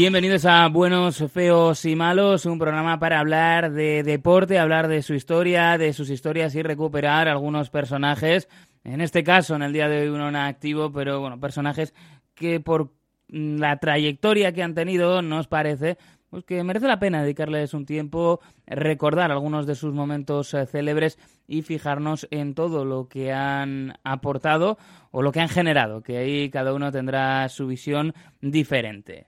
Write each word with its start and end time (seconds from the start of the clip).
Bienvenidos 0.00 0.44
a 0.44 0.68
Buenos, 0.68 1.24
Feos 1.32 1.84
y 1.84 1.96
Malos, 1.96 2.46
un 2.46 2.60
programa 2.60 3.00
para 3.00 3.18
hablar 3.18 3.72
de 3.72 4.04
deporte, 4.04 4.56
hablar 4.56 4.86
de 4.86 5.02
su 5.02 5.12
historia, 5.12 5.76
de 5.76 5.92
sus 5.92 6.08
historias 6.08 6.54
y 6.54 6.62
recuperar 6.62 7.26
algunos 7.26 7.68
personajes. 7.68 8.48
En 8.84 9.00
este 9.00 9.24
caso, 9.24 9.56
en 9.56 9.62
el 9.62 9.72
día 9.72 9.88
de 9.88 10.02
hoy, 10.02 10.08
uno 10.08 10.30
no 10.30 10.38
activo, 10.38 10.92
pero 10.92 11.18
bueno, 11.18 11.40
personajes 11.40 11.94
que 12.36 12.60
por 12.60 12.92
la 13.26 13.78
trayectoria 13.78 14.52
que 14.52 14.62
han 14.62 14.76
tenido 14.76 15.20
nos 15.20 15.48
parece 15.48 15.98
pues 16.30 16.44
que 16.44 16.62
merece 16.62 16.86
la 16.86 17.00
pena 17.00 17.22
dedicarles 17.22 17.74
un 17.74 17.84
tiempo, 17.84 18.38
recordar 18.68 19.32
algunos 19.32 19.66
de 19.66 19.74
sus 19.74 19.92
momentos 19.94 20.54
eh, 20.54 20.64
célebres 20.66 21.18
y 21.48 21.62
fijarnos 21.62 22.28
en 22.30 22.54
todo 22.54 22.84
lo 22.84 23.08
que 23.08 23.32
han 23.32 23.98
aportado 24.04 24.78
o 25.10 25.22
lo 25.22 25.32
que 25.32 25.40
han 25.40 25.48
generado, 25.48 26.02
que 26.02 26.18
ahí 26.18 26.50
cada 26.50 26.72
uno 26.72 26.92
tendrá 26.92 27.48
su 27.48 27.66
visión 27.66 28.14
diferente. 28.40 29.26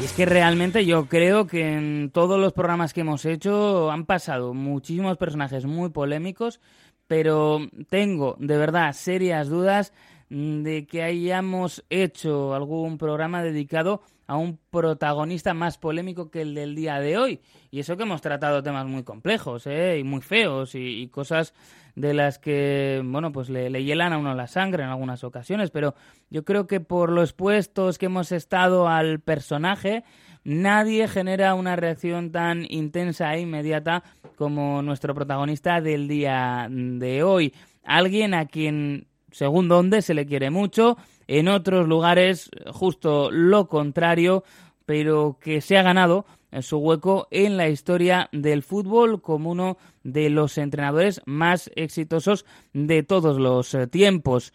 Y 0.00 0.04
es 0.04 0.12
que 0.12 0.26
realmente 0.26 0.84
yo 0.84 1.06
creo 1.06 1.46
que 1.46 1.72
en 1.72 2.10
todos 2.12 2.38
los 2.38 2.52
programas 2.52 2.92
que 2.92 3.02
hemos 3.02 3.24
hecho 3.24 3.92
han 3.92 4.06
pasado 4.06 4.52
muchísimos 4.52 5.16
personajes 5.16 5.66
muy 5.66 5.90
polémicos, 5.90 6.60
pero 7.06 7.60
tengo 7.88 8.36
de 8.40 8.58
verdad 8.58 8.92
serias 8.92 9.48
dudas 9.48 9.92
de 10.28 10.86
que 10.86 11.02
hayamos 11.02 11.84
hecho 11.90 12.54
algún 12.54 12.98
programa 12.98 13.42
dedicado 13.42 14.02
a 14.26 14.36
un 14.36 14.58
protagonista 14.70 15.54
más 15.54 15.78
polémico 15.78 16.30
que 16.30 16.42
el 16.42 16.54
del 16.54 16.74
día 16.74 16.98
de 17.00 17.18
hoy. 17.18 17.40
Y 17.70 17.80
eso 17.80 17.96
que 17.96 18.04
hemos 18.04 18.22
tratado 18.22 18.62
temas 18.62 18.86
muy 18.86 19.02
complejos 19.02 19.66
¿eh? 19.66 19.98
y 19.98 20.04
muy 20.04 20.20
feos 20.20 20.74
y 20.74 21.08
cosas 21.08 21.54
de 21.94 22.12
las 22.12 22.38
que, 22.38 23.02
bueno, 23.04 23.32
pues 23.32 23.48
le, 23.48 23.70
le, 23.70 23.84
hielan 23.84 24.12
a 24.12 24.18
uno 24.18 24.34
la 24.34 24.46
sangre 24.46 24.82
en 24.82 24.88
algunas 24.88 25.22
ocasiones, 25.22 25.70
pero 25.70 25.94
yo 26.28 26.44
creo 26.44 26.66
que 26.66 26.80
por 26.80 27.10
los 27.10 27.32
puestos 27.32 27.98
que 27.98 28.06
hemos 28.06 28.32
estado 28.32 28.88
al 28.88 29.20
personaje, 29.20 30.04
nadie 30.42 31.06
genera 31.06 31.54
una 31.54 31.76
reacción 31.76 32.32
tan 32.32 32.66
intensa 32.68 33.34
e 33.34 33.40
inmediata 33.40 34.02
como 34.36 34.82
nuestro 34.82 35.14
protagonista 35.14 35.80
del 35.80 36.08
día 36.08 36.66
de 36.70 37.22
hoy. 37.22 37.54
Alguien 37.84 38.34
a 38.34 38.46
quien, 38.46 39.06
según 39.34 39.66
donde, 39.66 40.00
se 40.00 40.14
le 40.14 40.26
quiere 40.26 40.50
mucho, 40.50 40.96
en 41.26 41.48
otros 41.48 41.88
lugares 41.88 42.50
justo 42.72 43.32
lo 43.32 43.66
contrario, 43.66 44.44
pero 44.86 45.38
que 45.40 45.60
se 45.60 45.76
ha 45.76 45.82
ganado 45.82 46.24
su 46.62 46.78
hueco 46.78 47.26
en 47.32 47.56
la 47.56 47.68
historia 47.68 48.28
del 48.30 48.62
fútbol 48.62 49.20
como 49.20 49.50
uno 49.50 49.76
de 50.04 50.30
los 50.30 50.56
entrenadores 50.56 51.20
más 51.26 51.68
exitosos 51.74 52.46
de 52.72 53.02
todos 53.02 53.38
los 53.38 53.74
eh, 53.74 53.88
tiempos. 53.88 54.52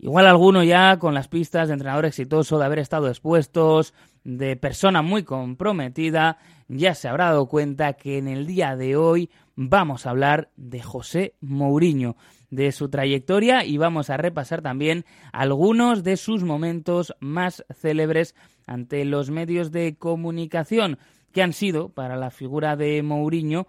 Igual 0.00 0.26
alguno 0.26 0.64
ya 0.64 0.98
con 0.98 1.14
las 1.14 1.28
pistas 1.28 1.68
de 1.68 1.74
entrenador 1.74 2.06
exitoso, 2.06 2.58
de 2.58 2.64
haber 2.64 2.80
estado 2.80 3.06
expuestos, 3.08 3.94
de 4.24 4.56
persona 4.56 5.02
muy 5.02 5.22
comprometida, 5.22 6.38
ya 6.66 6.94
se 6.94 7.06
habrá 7.06 7.26
dado 7.26 7.46
cuenta 7.46 7.92
que 7.92 8.18
en 8.18 8.26
el 8.26 8.46
día 8.46 8.74
de 8.74 8.96
hoy 8.96 9.30
vamos 9.54 10.06
a 10.06 10.10
hablar 10.10 10.50
de 10.56 10.82
José 10.82 11.34
Mourinho, 11.40 12.16
de 12.50 12.72
su 12.72 12.88
trayectoria 12.88 13.64
y 13.64 13.78
vamos 13.78 14.10
a 14.10 14.16
repasar 14.16 14.62
también 14.62 15.04
algunos 15.32 16.02
de 16.02 16.16
sus 16.16 16.42
momentos 16.42 17.14
más 17.20 17.64
célebres 17.72 18.34
ante 18.66 19.04
los 19.04 19.30
medios 19.30 19.70
de 19.70 19.96
comunicación 19.96 20.98
que 21.32 21.42
han 21.42 21.52
sido 21.52 21.90
para 21.90 22.16
la 22.16 22.30
figura 22.30 22.76
de 22.76 23.02
Mourinho 23.02 23.66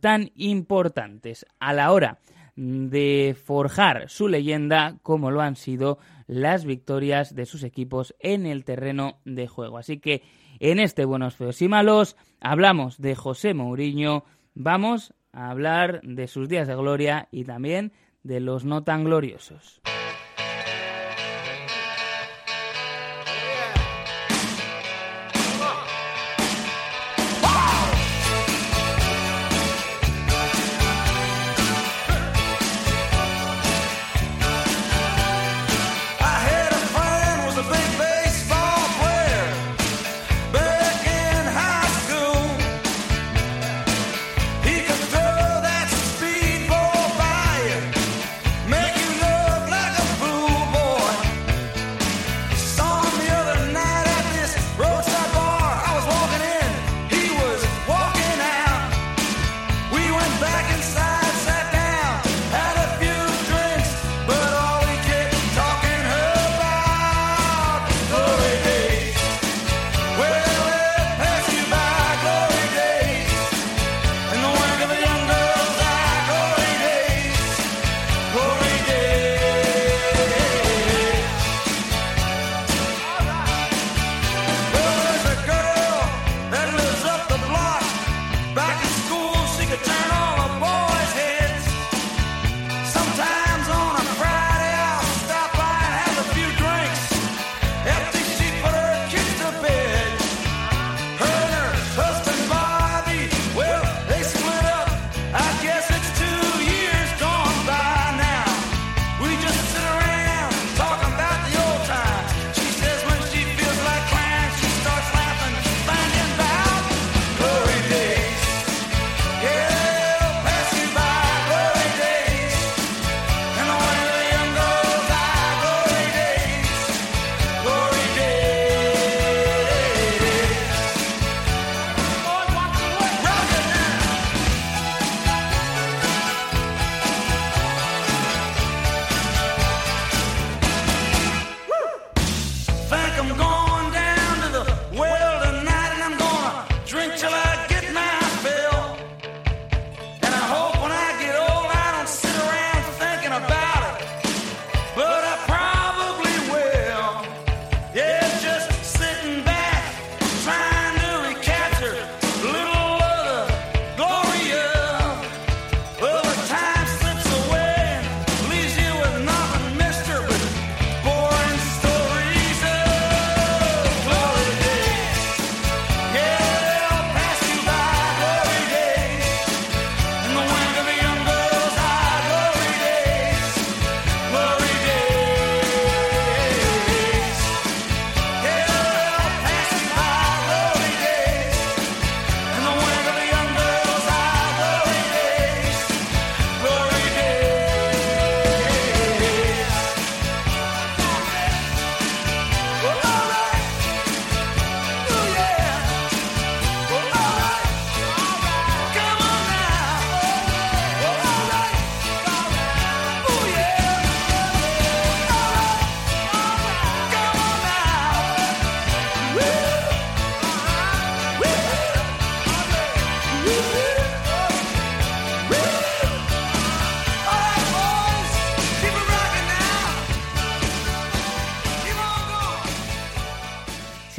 tan 0.00 0.30
importantes 0.36 1.46
a 1.58 1.72
la 1.72 1.92
hora 1.92 2.18
de 2.56 3.36
forjar 3.42 4.08
su 4.08 4.28
leyenda 4.28 4.98
como 5.02 5.30
lo 5.30 5.40
han 5.40 5.56
sido 5.56 5.98
las 6.26 6.64
victorias 6.64 7.34
de 7.34 7.46
sus 7.46 7.62
equipos 7.62 8.14
en 8.20 8.46
el 8.46 8.64
terreno 8.64 9.18
de 9.24 9.48
juego. 9.48 9.78
Así 9.78 9.98
que 9.98 10.22
en 10.58 10.78
este 10.78 11.04
Buenos 11.04 11.36
Feos 11.36 11.62
y 11.62 11.68
Malos 11.68 12.16
hablamos 12.40 13.00
de 13.00 13.14
José 13.14 13.54
Mourinho, 13.54 14.24
vamos 14.54 15.14
a 15.32 15.50
hablar 15.50 16.00
de 16.02 16.26
sus 16.26 16.48
días 16.48 16.68
de 16.68 16.74
gloria 16.74 17.28
y 17.30 17.44
también 17.44 17.92
de 18.22 18.40
los 18.40 18.64
no 18.64 18.84
tan 18.84 19.04
gloriosos. 19.04 19.80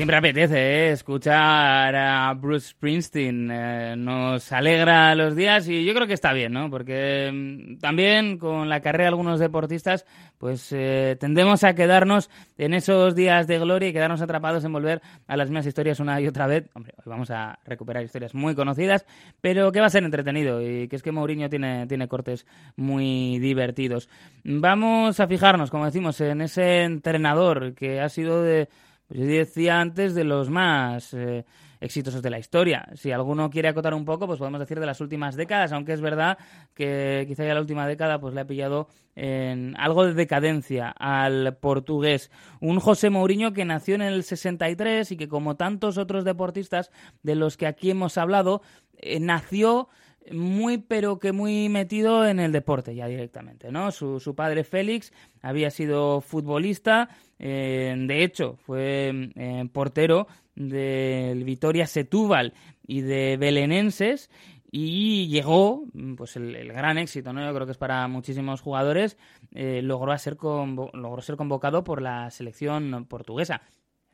Siempre 0.02 0.18
apetece 0.18 0.58
¿eh? 0.58 0.92
escuchar 0.94 1.96
a 1.96 2.34
Bruce 2.34 2.70
Springsteen. 2.70 3.52
Eh, 3.52 3.96
nos 3.96 4.52
alegra 4.52 5.14
los 5.14 5.36
días 5.36 5.68
y 5.68 5.86
yo 5.86 5.94
creo 5.94 6.08
que 6.08 6.16
está 6.16 6.34
bien, 6.34 6.54
¿no? 6.54 6.72
Porque 6.72 7.30
mm, 7.32 7.78
también 7.78 8.40
con 8.40 8.68
la 8.68 8.80
carrera 8.80 9.04
de 9.04 9.10
algunos 9.10 9.40
deportistas, 9.40 10.08
pues 10.40 10.72
eh, 10.72 11.18
tendemos 11.20 11.64
a 11.64 11.76
quedarnos 11.76 12.32
en 12.58 12.74
esos 12.74 13.14
días 13.14 13.46
de 13.46 13.60
gloria 13.60 13.90
y 13.90 13.94
quedarnos 13.94 14.24
atrapados 14.24 14.66
en 14.66 14.74
volver 14.74 15.04
a 15.28 15.38
las 15.38 15.50
mismas 15.52 15.68
historias 15.68 16.00
una 16.00 16.20
y 16.20 16.26
otra 16.26 16.48
vez. 16.48 16.68
Hombre, 16.74 16.96
hoy 16.98 17.04
vamos 17.06 17.30
a 17.30 17.60
recuperar 17.64 18.04
historias 18.04 18.34
muy 18.34 18.56
conocidas, 18.56 19.06
pero 19.40 19.72
que 19.72 19.82
va 19.82 19.86
a 19.86 19.92
ser 19.92 20.04
entretenido 20.04 20.64
y 20.64 20.88
que 20.88 20.96
es 20.96 21.04
que 21.04 21.12
Mourinho 21.12 21.48
tiene, 21.48 21.86
tiene 21.86 22.08
cortes 22.08 22.48
muy 22.76 23.38
divertidos. 23.38 24.10
Vamos 24.46 25.20
a 25.20 25.28
fijarnos, 25.28 25.70
como 25.70 25.86
decimos, 25.86 26.20
en 26.22 26.42
ese 26.42 26.86
entrenador 26.86 27.76
que 27.76 28.02
ha 28.02 28.10
sido 28.10 28.42
de 28.42 28.68
pues 29.12 29.20
yo 29.20 29.28
decía 29.28 29.82
antes 29.82 30.16
de 30.16 30.24
los 30.24 30.50
más 30.50 31.14
eh, 31.14 31.44
exitosos 31.82 32.22
de 32.22 32.30
la 32.30 32.40
historia. 32.40 32.88
Si 32.94 33.12
alguno 33.12 33.50
quiere 33.50 33.68
acotar 33.68 33.94
un 33.94 34.06
poco, 34.06 34.26
pues 34.26 34.40
podemos 34.40 34.62
decir 34.62 34.80
de 34.80 34.86
las 34.86 35.02
últimas 35.02 35.36
décadas, 35.36 35.74
aunque 35.74 35.92
es 35.92 36.00
verdad 36.00 36.38
que 36.74 37.26
quizá 37.28 37.44
ya 37.44 37.54
la 37.54 37.60
última 37.60 37.86
década 37.86 38.22
pues 38.22 38.34
le 38.34 38.40
ha 38.40 38.48
pillado 38.48 38.88
en 39.18 39.76
algo 39.78 40.06
de 40.06 40.14
decadencia 40.14 40.96
al 40.98 41.58
portugués. 41.58 42.32
Un 42.62 42.80
José 42.80 43.10
Mourinho 43.10 43.52
que 43.52 43.66
nació 43.66 43.96
en 43.96 44.04
el 44.04 44.24
63 44.24 45.12
y 45.12 45.18
que 45.18 45.28
como 45.28 45.58
tantos 45.58 45.98
otros 45.98 46.24
deportistas 46.24 46.90
de 47.22 47.36
los 47.36 47.58
que 47.58 47.68
aquí 47.68 47.92
hemos 47.92 48.18
hablado, 48.18 48.62
eh, 48.98 49.20
nació 49.20 49.90
muy 50.32 50.78
pero 50.78 51.20
que 51.20 51.32
muy 51.32 51.70
metido 51.70 52.26
en 52.28 52.40
el 52.40 52.52
deporte 52.52 52.94
ya 52.96 53.08
directamente, 53.08 53.72
¿no? 53.72 53.92
Su, 53.92 54.20
su 54.20 54.36
padre 54.36 54.64
Félix 54.64 55.12
había 55.42 55.72
sido 55.72 56.22
futbolista, 56.22 57.10
eh, 57.40 57.96
de 57.98 58.24
hecho 58.24 58.56
fue 58.58 59.32
eh, 59.36 59.66
portero 59.72 60.28
del 60.56 61.44
Vitoria 61.44 61.88
Setúbal 61.88 62.54
y 62.86 63.02
de 63.02 63.38
Belenenses 63.38 64.30
y 64.72 65.28
llegó, 65.28 65.84
pues 66.16 66.38
el, 66.38 66.72
gran 66.72 66.98
éxito, 66.98 67.34
¿no? 67.34 67.46
Yo 67.46 67.54
creo 67.54 67.66
que 67.66 67.74
es 67.74 67.78
para 67.78 68.08
muchísimos 68.08 68.62
jugadores, 68.62 69.18
eh, 69.54 69.82
logró, 69.84 70.18
ser 70.18 70.38
logró 70.40 71.22
ser 71.22 71.36
convocado 71.36 71.84
por 71.84 72.02
la 72.02 72.30
selección 72.32 73.06
portuguesa 73.10 73.62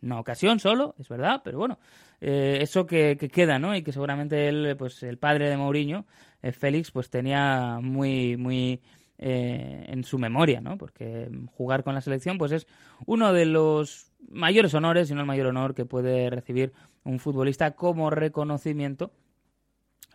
una 0.02 0.20
ocasión 0.20 0.60
solo, 0.60 0.96
es 1.00 1.10
verdad, 1.10 1.42
pero 1.44 1.58
bueno, 1.58 1.80
eh, 2.22 2.60
eso 2.62 2.86
que, 2.86 3.18
queda, 3.18 3.60
¿no? 3.60 3.76
Y 3.76 3.84
que 3.84 3.92
seguramente 3.92 4.48
él, 4.48 4.76
pues 4.78 5.04
el 5.04 5.18
padre 5.18 5.50
de 5.50 5.58
Mourinho, 5.58 6.06
eh, 6.42 6.52
Félix, 6.52 6.92
pues 6.92 7.10
tenía 7.10 7.80
muy, 7.82 8.38
muy 8.38 8.82
eh, 9.18 9.86
en 9.88 10.04
su 10.04 10.18
memoria, 10.20 10.62
¿no? 10.62 10.78
Porque 10.78 11.30
jugar 11.54 11.84
con 11.84 11.96
la 11.96 12.02
selección, 12.02 12.38
pues 12.38 12.52
es 12.52 12.68
uno 13.06 13.34
de 13.34 13.46
los 13.46 14.12
mayores 14.30 14.74
honores, 14.74 15.10
y 15.10 15.14
no 15.14 15.22
el 15.22 15.28
mayor 15.28 15.48
honor 15.48 15.74
que 15.74 15.86
puede 15.86 16.30
recibir 16.30 16.74
un 17.04 17.20
futbolista 17.20 17.72
como 17.72 18.10
reconocimiento. 18.10 19.12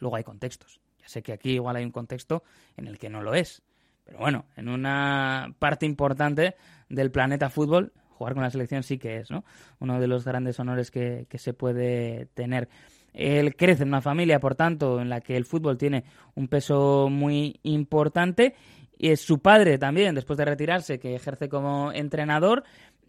Luego 0.00 0.16
hay 0.16 0.24
contextos. 0.24 0.80
Ya 1.00 1.08
sé 1.08 1.22
que 1.22 1.32
aquí 1.32 1.50
igual 1.52 1.76
hay 1.76 1.84
un 1.84 1.90
contexto 1.90 2.44
en 2.76 2.86
el 2.86 2.98
que 2.98 3.10
no 3.10 3.22
lo 3.22 3.34
es. 3.34 3.62
Pero 4.04 4.18
bueno, 4.18 4.46
en 4.56 4.68
una 4.68 5.54
parte 5.58 5.86
importante 5.86 6.56
del 6.88 7.10
planeta 7.10 7.50
fútbol 7.50 7.92
jugar 8.22 8.34
con 8.34 8.44
la 8.44 8.50
selección 8.50 8.84
sí 8.84 8.98
que 8.98 9.16
es, 9.16 9.32
¿no? 9.32 9.44
Uno 9.80 9.98
de 10.00 10.06
los 10.06 10.24
grandes 10.24 10.60
honores 10.60 10.92
que, 10.92 11.26
se 11.34 11.54
puede 11.54 12.26
tener. 12.34 12.68
Él 13.12 13.56
crece 13.56 13.82
en 13.82 13.88
una 13.88 14.00
familia, 14.00 14.38
por 14.38 14.54
tanto, 14.54 15.00
en 15.00 15.08
la 15.08 15.20
que 15.20 15.36
el 15.36 15.44
fútbol 15.44 15.76
tiene 15.76 16.04
un 16.36 16.46
peso 16.46 17.08
muy 17.10 17.58
importante. 17.64 18.54
Y 18.96 19.08
es 19.08 19.20
su 19.20 19.40
padre 19.40 19.76
también, 19.76 20.14
después 20.14 20.36
de 20.36 20.44
retirarse, 20.44 21.00
que 21.00 21.16
ejerce 21.16 21.48
como 21.48 21.90
entrenador. 21.92 22.62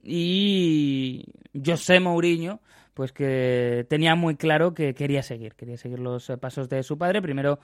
Y 0.04 1.26
José 1.64 2.00
Mourinho, 2.00 2.60
pues 2.96 3.12
que 3.12 3.86
tenía 3.88 4.16
muy 4.16 4.36
claro 4.36 4.74
que 4.74 4.96
quería 4.96 5.22
seguir, 5.22 5.54
quería 5.54 5.78
seguir 5.78 6.00
los 6.00 6.32
pasos 6.42 6.70
de 6.70 6.82
su 6.82 6.98
padre, 6.98 7.22
primero 7.22 7.60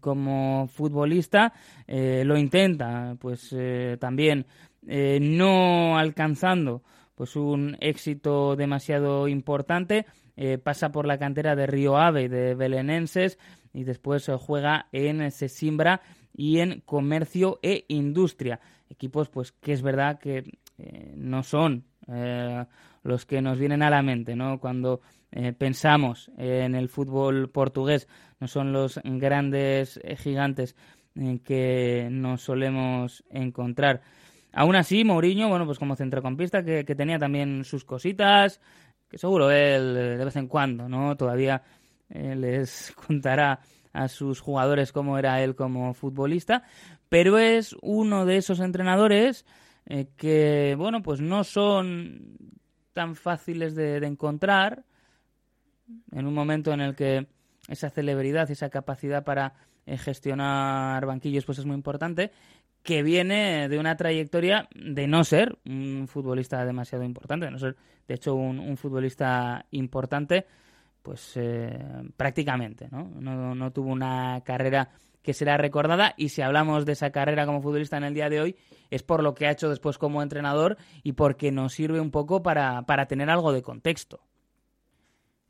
como 0.00 0.66
futbolista, 0.68 1.52
eh, 1.86 2.22
lo 2.24 2.36
intenta, 2.36 3.16
pues 3.20 3.54
eh, 3.56 3.96
también 4.00 4.46
eh, 4.90 5.18
no 5.20 5.98
alcanzando 5.98 6.82
pues 7.14 7.36
un 7.36 7.76
éxito 7.80 8.56
demasiado 8.56 9.28
importante. 9.28 10.06
Eh, 10.36 10.56
pasa 10.56 10.92
por 10.92 11.06
la 11.06 11.18
cantera 11.18 11.54
de 11.56 11.66
Río 11.66 11.98
Ave 11.98 12.28
de 12.28 12.54
Belenenses 12.54 13.38
y 13.74 13.84
después 13.84 14.28
eh, 14.28 14.36
juega 14.38 14.86
en 14.92 15.30
Sesimbra 15.30 16.00
y 16.32 16.60
en 16.60 16.80
Comercio 16.80 17.58
e 17.62 17.84
Industria. 17.88 18.60
Equipos 18.88 19.28
pues 19.28 19.52
que 19.52 19.72
es 19.72 19.82
verdad 19.82 20.18
que 20.18 20.58
no 21.16 21.42
son 21.42 21.84
los 23.02 23.26
que 23.26 23.42
nos 23.42 23.58
vienen 23.58 23.82
a 23.82 23.90
la 23.90 24.00
mente, 24.00 24.36
¿no? 24.36 24.60
Cuando 24.60 25.00
pensamos 25.58 26.30
en 26.38 26.76
el 26.76 26.88
fútbol 26.88 27.50
portugués, 27.50 28.06
no 28.38 28.46
son 28.46 28.72
los 28.72 29.00
grandes 29.02 30.00
gigantes 30.18 30.76
que 31.44 32.08
nos 32.10 32.42
solemos 32.42 33.24
encontrar. 33.28 34.02
Aún 34.52 34.76
así, 34.76 35.04
Mourinho, 35.04 35.48
bueno, 35.48 35.66
pues 35.66 35.78
como 35.78 35.96
centrocampista 35.96 36.64
que, 36.64 36.84
tenía 36.84 37.18
también 37.18 37.64
sus 37.64 37.84
cositas, 37.84 38.60
que 39.08 39.18
seguro 39.18 39.50
él 39.50 39.96
eh, 39.96 40.16
de 40.16 40.24
vez 40.24 40.36
en 40.36 40.48
cuando, 40.48 40.88
¿no? 40.88 41.16
Todavía 41.16 41.62
eh, 42.08 42.34
les 42.34 42.92
contará 43.06 43.60
a 43.92 44.08
sus 44.08 44.40
jugadores 44.40 44.92
cómo 44.92 45.18
era 45.18 45.42
él 45.42 45.54
como 45.54 45.92
futbolista, 45.94 46.62
pero 47.08 47.38
es 47.38 47.76
uno 47.82 48.26
de 48.26 48.36
esos 48.36 48.60
entrenadores 48.60 49.44
eh, 49.86 50.08
que, 50.16 50.74
bueno, 50.78 51.02
pues 51.02 51.20
no 51.20 51.44
son 51.44 52.36
tan 52.92 53.16
fáciles 53.16 53.74
de, 53.74 53.96
encontrar 53.98 54.84
en 56.12 56.26
un 56.26 56.34
momento 56.34 56.72
en 56.72 56.80
el 56.80 56.94
que 56.94 57.28
esa 57.68 57.90
celebridad, 57.90 58.50
esa 58.50 58.70
capacidad 58.70 59.24
para 59.24 59.54
gestionar 59.86 61.06
banquillos, 61.06 61.46
pues 61.46 61.58
es 61.58 61.64
muy 61.64 61.74
importante 61.74 62.30
que 62.82 63.02
viene 63.02 63.68
de 63.68 63.78
una 63.78 63.96
trayectoria 63.96 64.68
de 64.74 65.06
no 65.06 65.24
ser 65.24 65.58
un 65.66 66.06
futbolista 66.08 66.64
demasiado 66.64 67.04
importante, 67.04 67.46
de 67.46 67.52
no 67.52 67.58
ser, 67.58 67.76
de 68.06 68.14
hecho, 68.14 68.34
un, 68.34 68.76
futbolista 68.76 69.66
importante, 69.72 70.46
pues 71.02 71.32
eh, 71.36 71.78
prácticamente, 72.16 72.88
¿no? 72.90 73.10
¿no? 73.20 73.54
¿no? 73.54 73.72
tuvo 73.72 73.90
una 73.90 74.40
carrera 74.44 74.90
que 75.22 75.34
será 75.34 75.58
recordada 75.58 76.14
y 76.16 76.30
si 76.30 76.40
hablamos 76.40 76.86
de 76.86 76.92
esa 76.92 77.10
carrera 77.10 77.44
como 77.44 77.60
futbolista 77.60 77.98
en 77.98 78.04
el 78.04 78.14
día 78.14 78.30
de 78.30 78.40
hoy 78.40 78.56
es 78.90 79.02
por 79.02 79.22
lo 79.22 79.34
que 79.34 79.46
ha 79.46 79.50
hecho 79.50 79.68
después 79.68 79.98
como 79.98 80.22
entrenador 80.22 80.78
y 81.02 81.12
porque 81.12 81.52
nos 81.52 81.74
sirve 81.74 82.00
un 82.00 82.10
poco 82.10 82.42
para, 82.42 82.82
para 82.82 83.06
tener 83.06 83.28
algo 83.28 83.52
de 83.52 83.60
contexto. 83.60 84.20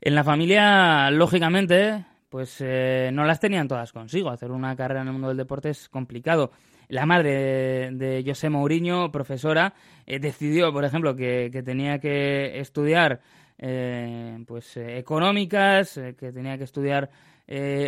En 0.01 0.15
la 0.15 0.23
familia, 0.23 1.11
lógicamente, 1.11 2.05
pues 2.29 2.57
eh, 2.59 3.09
no 3.13 3.25
las 3.25 3.39
tenían 3.39 3.67
todas 3.67 3.91
consigo. 3.91 4.29
Hacer 4.29 4.51
una 4.51 4.75
carrera 4.75 5.01
en 5.01 5.07
el 5.07 5.13
mundo 5.13 5.29
del 5.29 5.37
deporte 5.37 5.69
es 5.69 5.89
complicado 5.89 6.51
la 6.89 7.05
madre 7.05 7.91
de, 7.91 8.23
José 8.25 8.49
Mourinho, 8.49 9.11
profesora, 9.11 9.73
eh, 10.05 10.19
decidió, 10.19 10.73
por 10.73 10.83
ejemplo, 10.83 11.15
que, 11.15 11.61
tenía 11.63 11.99
que 11.99 12.59
estudiar 12.59 13.21
eh, 13.57 14.43
pues 14.47 14.75
eh, 14.77 14.97
económicas, 14.97 15.99
que 16.17 16.31
tenía 16.31 16.57
que 16.57 16.65
estudiar 16.65 17.09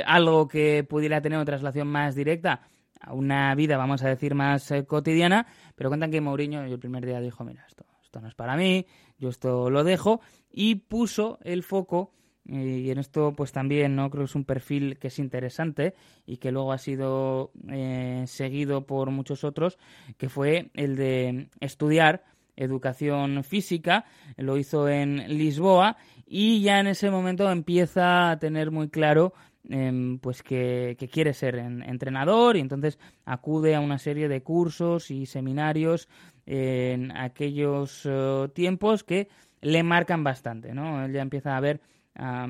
algo 0.06 0.48
que 0.48 0.84
pudiera 0.84 1.22
tener 1.22 1.38
una 1.38 1.46
traslación 1.46 1.88
más 1.88 2.16
directa 2.16 2.62
a 3.00 3.14
una 3.14 3.54
vida, 3.54 3.78
vamos 3.78 4.04
a 4.04 4.10
decir, 4.10 4.34
más 4.34 4.74
cotidiana, 4.88 5.46
pero 5.76 5.90
cuentan 5.90 6.10
que 6.10 6.20
Mourinho 6.20 6.64
el 6.64 6.80
primer 6.80 7.06
día 7.06 7.20
dijo, 7.20 7.44
mira, 7.44 7.64
esto, 7.68 7.86
esto 8.02 8.22
no 8.22 8.28
es 8.28 8.34
para 8.34 8.56
mí, 8.56 8.88
yo 9.20 9.30
esto 9.30 9.70
lo 9.70 9.84
dejo, 9.84 10.22
y 10.52 10.76
puso 10.76 11.38
el 11.44 11.62
foco 11.62 12.12
y 12.46 12.90
en 12.90 12.98
esto 12.98 13.34
pues 13.34 13.52
también 13.52 13.96
no 13.96 14.10
creo 14.10 14.24
que 14.24 14.30
es 14.30 14.36
un 14.36 14.46
perfil 14.46 14.98
que 14.98 15.08
es 15.08 15.20
interesante 15.20 15.94
y 16.26 16.38
que 16.38 16.52
luego 16.52 16.72
ha 16.72 16.78
sido 16.78 17.52
eh, 17.70 18.24
seguido 18.26 18.86
por 18.86 19.12
muchos 19.12 19.44
otros 19.44 19.78
que 20.18 20.28
fue 20.28 20.72
el 20.74 20.96
de 20.96 21.50
estudiar 21.60 22.24
educación 22.56 23.44
física 23.44 24.06
lo 24.38 24.58
hizo 24.58 24.90
en 24.90 25.38
Lisboa 25.38 25.98
y 26.26 26.62
ya 26.62 26.80
en 26.80 26.88
ese 26.88 27.12
momento 27.12 27.50
empieza 27.52 28.32
a 28.32 28.40
tener 28.40 28.72
muy 28.72 28.90
claro 28.90 29.34
em, 29.70 30.18
pues 30.18 30.42
que, 30.42 30.98
quiere 31.12 31.34
ser 31.34 31.56
entrenador 31.56 32.58
y 32.58 32.62
entonces 32.62 32.98
acude 33.26 33.76
a 33.76 33.82
una 33.82 34.00
serie 34.00 34.28
de 34.28 34.42
cursos 34.42 35.12
y 35.12 35.26
seminarios 35.26 36.10
en 36.46 37.16
aquellos 37.16 38.02
eh, 38.06 38.50
tiempos 38.54 39.04
que 39.04 39.28
le 39.62 39.84
marcan 39.84 40.24
bastante, 40.24 40.74
¿no? 40.74 41.06
Él 41.06 41.14
ya 41.14 41.22
empieza 41.22 41.56
a 41.56 41.60
ver 41.60 41.82
a, 42.16 42.48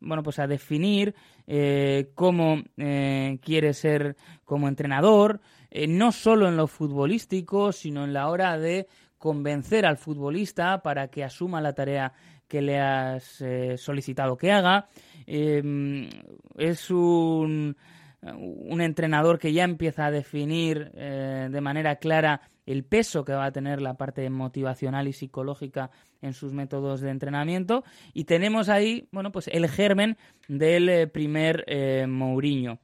bueno, 0.00 0.22
pues 0.22 0.38
a 0.38 0.46
definir 0.46 1.14
eh, 1.46 2.10
cómo 2.14 2.62
eh, 2.76 3.38
quiere 3.42 3.74
ser 3.74 4.16
como 4.44 4.68
entrenador, 4.68 5.40
eh, 5.70 5.86
no 5.86 6.12
solo 6.12 6.48
en 6.48 6.56
lo 6.56 6.66
futbolístico, 6.66 7.72
sino 7.72 8.04
en 8.04 8.12
la 8.12 8.28
hora 8.28 8.58
de 8.58 8.86
convencer 9.18 9.86
al 9.86 9.96
futbolista 9.96 10.82
para 10.82 11.08
que 11.08 11.24
asuma 11.24 11.60
la 11.60 11.72
tarea 11.72 12.12
que 12.46 12.60
le 12.60 12.78
has 12.78 13.42
solicitado 13.76 14.36
que 14.36 14.52
haga. 14.52 14.86
Em, 15.26 16.08
es 16.58 16.90
un, 16.90 17.74
un, 18.22 18.80
entrenador 18.82 19.38
que 19.38 19.54
ya 19.54 19.64
empieza 19.64 20.04
a 20.04 20.10
definir 20.10 20.90
de 20.92 21.60
manera 21.62 21.96
clara 21.96 22.42
el 22.66 22.84
peso 22.84 23.24
que 23.24 23.32
va 23.32 23.46
a 23.46 23.52
tener 23.52 23.80
la 23.80 23.94
parte 23.94 24.28
motivacional 24.30 25.08
y 25.08 25.12
psicológica 25.12 25.90
en 26.22 26.32
sus 26.32 26.52
métodos 26.52 27.00
de 27.00 27.10
entrenamiento 27.10 27.84
y 28.12 28.24
tenemos 28.24 28.68
ahí, 28.68 29.08
bueno, 29.12 29.32
pues 29.32 29.48
el 29.48 29.68
germen 29.68 30.16
del 30.48 30.88
eh, 30.88 31.06
primer 31.06 31.64
eh, 31.66 32.06
Mourinho. 32.06 32.78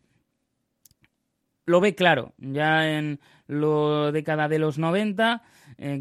Lo 1.66 1.80
ve 1.80 1.94
claro, 1.94 2.32
ya 2.38 2.90
en 2.90 3.20
la 3.46 4.10
década 4.12 4.48
de 4.48 4.58
los 4.58 4.78
90, 4.78 5.42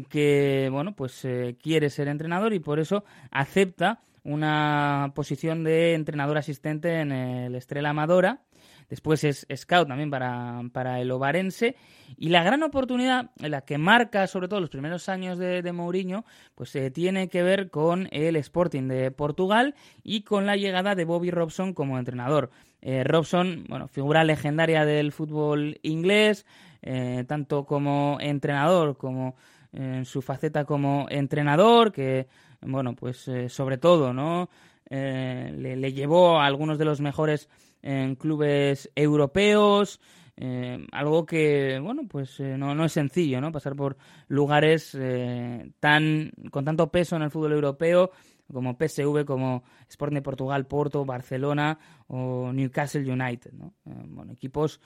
que, 0.08 0.68
bueno, 0.72 0.96
pues 0.96 1.24
eh, 1.24 1.56
quiere 1.62 1.90
ser 1.90 2.08
entrenador 2.08 2.52
y 2.52 2.58
por 2.58 2.80
eso 2.80 3.04
acepta 3.30 4.00
una 4.24 5.12
posición 5.14 5.64
de 5.64 5.94
entrenador 5.94 6.38
asistente 6.38 7.00
en 7.00 7.12
el 7.12 7.54
Estrella 7.54 7.90
Amadora 7.90 8.42
Después 8.90 9.22
es 9.22 9.46
scout 9.54 9.86
también 9.86 10.10
para, 10.10 10.62
para 10.72 11.00
el 11.00 11.12
Ovarense. 11.12 11.76
Y 12.16 12.30
la 12.30 12.42
gran 12.42 12.64
oportunidad, 12.64 13.30
la 13.36 13.60
que 13.60 13.78
marca 13.78 14.26
sobre 14.26 14.48
todo 14.48 14.60
los 14.60 14.68
primeros 14.68 15.08
años 15.08 15.38
de, 15.38 15.72
Mourinho, 15.72 16.24
pues 16.56 16.74
eh, 16.74 16.90
tiene 16.90 17.28
que 17.28 17.44
ver 17.44 17.70
con 17.70 18.08
el 18.10 18.34
Sporting 18.34 18.88
de 18.88 19.12
Portugal 19.12 19.76
y 20.02 20.22
con 20.22 20.44
la 20.44 20.56
llegada 20.56 20.96
de 20.96 21.04
Bobby 21.04 21.30
Robson 21.30 21.72
como 21.72 21.98
entrenador. 21.98 22.50
Eh, 22.82 23.04
Robson, 23.04 23.64
bueno, 23.68 23.86
figura 23.86 24.24
legendaria 24.24 24.84
del 24.84 25.12
fútbol 25.12 25.78
inglés, 25.82 26.44
eh, 26.82 27.24
tanto 27.28 27.66
como 27.66 28.18
entrenador 28.20 28.96
como 28.96 29.36
en 29.72 30.04
su 30.04 30.20
faceta 30.20 30.64
como 30.64 31.06
entrenador, 31.10 31.92
que, 31.92 32.26
bueno, 32.62 32.94
pues 32.94 33.30
sobre 33.48 33.78
todo, 33.78 34.12
¿no? 34.12 34.48
le, 34.90 35.76
le, 35.76 35.92
llevó 35.92 36.40
a 36.40 36.46
algunos 36.46 36.78
de 36.78 36.84
los 36.84 37.00
mejores 37.00 37.48
en 37.82 38.16
clubes 38.16 38.90
europeos, 38.94 40.00
eh, 40.42 40.86
algo 40.92 41.26
que, 41.26 41.78
bueno, 41.82 42.02
pues 42.08 42.40
eh, 42.40 42.56
no, 42.56 42.74
no, 42.74 42.86
es 42.86 42.92
sencillo, 42.92 43.42
¿no? 43.42 43.52
Pasar 43.52 43.76
por 43.76 43.98
lugares 44.28 44.96
eh, 44.98 45.70
tan 45.80 46.32
con 46.50 46.64
tanto 46.64 46.90
peso 46.90 47.16
en 47.16 47.22
el 47.22 47.30
fútbol 47.30 47.52
europeo 47.52 48.10
como 48.52 48.76
PSV, 48.76 49.24
como 49.24 49.62
Sporting 49.88 50.16
de 50.16 50.22
Portugal, 50.22 50.66
Porto, 50.66 51.04
Barcelona 51.04 51.78
o 52.08 52.52
Newcastle 52.52 53.10
United, 53.10 53.52
¿no? 53.52 53.74
bueno, 53.84 54.32
equipos, 54.32 54.80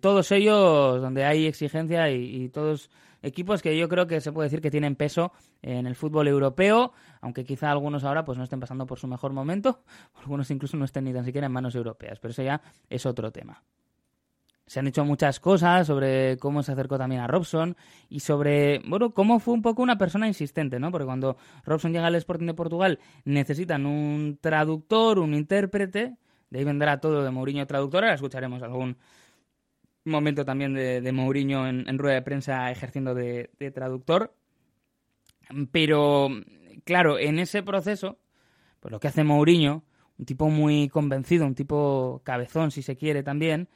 todos 0.00 0.30
ellos 0.32 1.00
donde 1.00 1.24
hay 1.24 1.46
exigencia 1.46 2.10
y, 2.10 2.44
y, 2.44 2.48
todos 2.48 2.90
equipos 3.22 3.62
que 3.62 3.76
yo 3.76 3.88
creo 3.88 4.06
que 4.06 4.20
se 4.20 4.32
puede 4.32 4.46
decir 4.46 4.60
que 4.60 4.70
tienen 4.70 4.96
peso 4.96 5.32
en 5.62 5.86
el 5.86 5.94
fútbol 5.94 6.28
europeo, 6.28 6.92
aunque 7.20 7.44
quizá 7.44 7.70
algunos 7.70 8.04
ahora 8.04 8.24
pues 8.24 8.38
no 8.38 8.44
estén 8.44 8.60
pasando 8.60 8.86
por 8.86 8.98
su 8.98 9.06
mejor 9.06 9.32
momento, 9.32 9.82
algunos 10.14 10.50
incluso 10.50 10.76
no 10.76 10.84
estén 10.84 11.04
ni 11.04 11.12
tan 11.12 11.24
siquiera 11.24 11.46
en 11.46 11.52
manos 11.52 11.74
europeas, 11.74 12.18
pero 12.20 12.32
eso 12.32 12.42
ya 12.42 12.60
es 12.88 13.06
otro 13.06 13.32
tema. 13.32 13.62
Se 14.66 14.80
han 14.80 14.86
dicho 14.86 15.04
muchas 15.04 15.38
cosas 15.38 15.86
sobre 15.86 16.38
cómo 16.38 16.62
se 16.62 16.72
acercó 16.72 16.98
también 16.98 17.20
a 17.20 17.28
Robson 17.28 17.76
y 18.08 18.20
sobre, 18.20 18.80
bueno, 18.80 19.10
cómo 19.10 19.38
fue 19.38 19.54
un 19.54 19.62
poco 19.62 19.82
una 19.82 19.96
persona 19.96 20.26
insistente, 20.26 20.80
¿no? 20.80 20.90
Porque 20.90 21.06
cuando 21.06 21.36
Robson 21.64 21.92
llega 21.92 22.08
al 22.08 22.16
Sporting 22.16 22.46
de 22.46 22.54
Portugal 22.54 22.98
necesitan 23.24 23.86
un 23.86 24.38
traductor, 24.40 25.20
un 25.20 25.34
intérprete, 25.34 26.16
de 26.50 26.58
ahí 26.58 26.64
vendrá 26.64 27.00
todo 27.00 27.22
de 27.22 27.30
Mourinho 27.30 27.66
traductor, 27.66 28.02
ahora 28.02 28.14
escucharemos 28.14 28.60
algún 28.62 28.96
momento 30.06 30.44
también 30.44 30.74
de, 30.74 31.12
Mourinho 31.12 31.66
en, 31.66 31.98
rueda 31.98 32.14
de 32.14 32.22
prensa 32.22 32.70
ejerciendo 32.70 33.14
de, 33.14 33.50
traductor. 33.74 34.34
Pero, 35.70 36.28
claro, 36.84 37.18
en 37.18 37.38
ese 37.38 37.62
proceso, 37.62 38.18
pues 38.80 38.90
lo 38.92 39.00
que 39.00 39.08
hace 39.08 39.24
Mourinho, 39.24 39.84
un 40.18 40.24
tipo 40.24 40.48
muy 40.48 40.88
convencido, 40.88 41.46
un 41.46 41.54
tipo 41.54 42.20
cabezón, 42.24 42.70
si 42.70 42.82
se 42.82 42.96
quiere 42.96 43.22
también, 43.22 43.68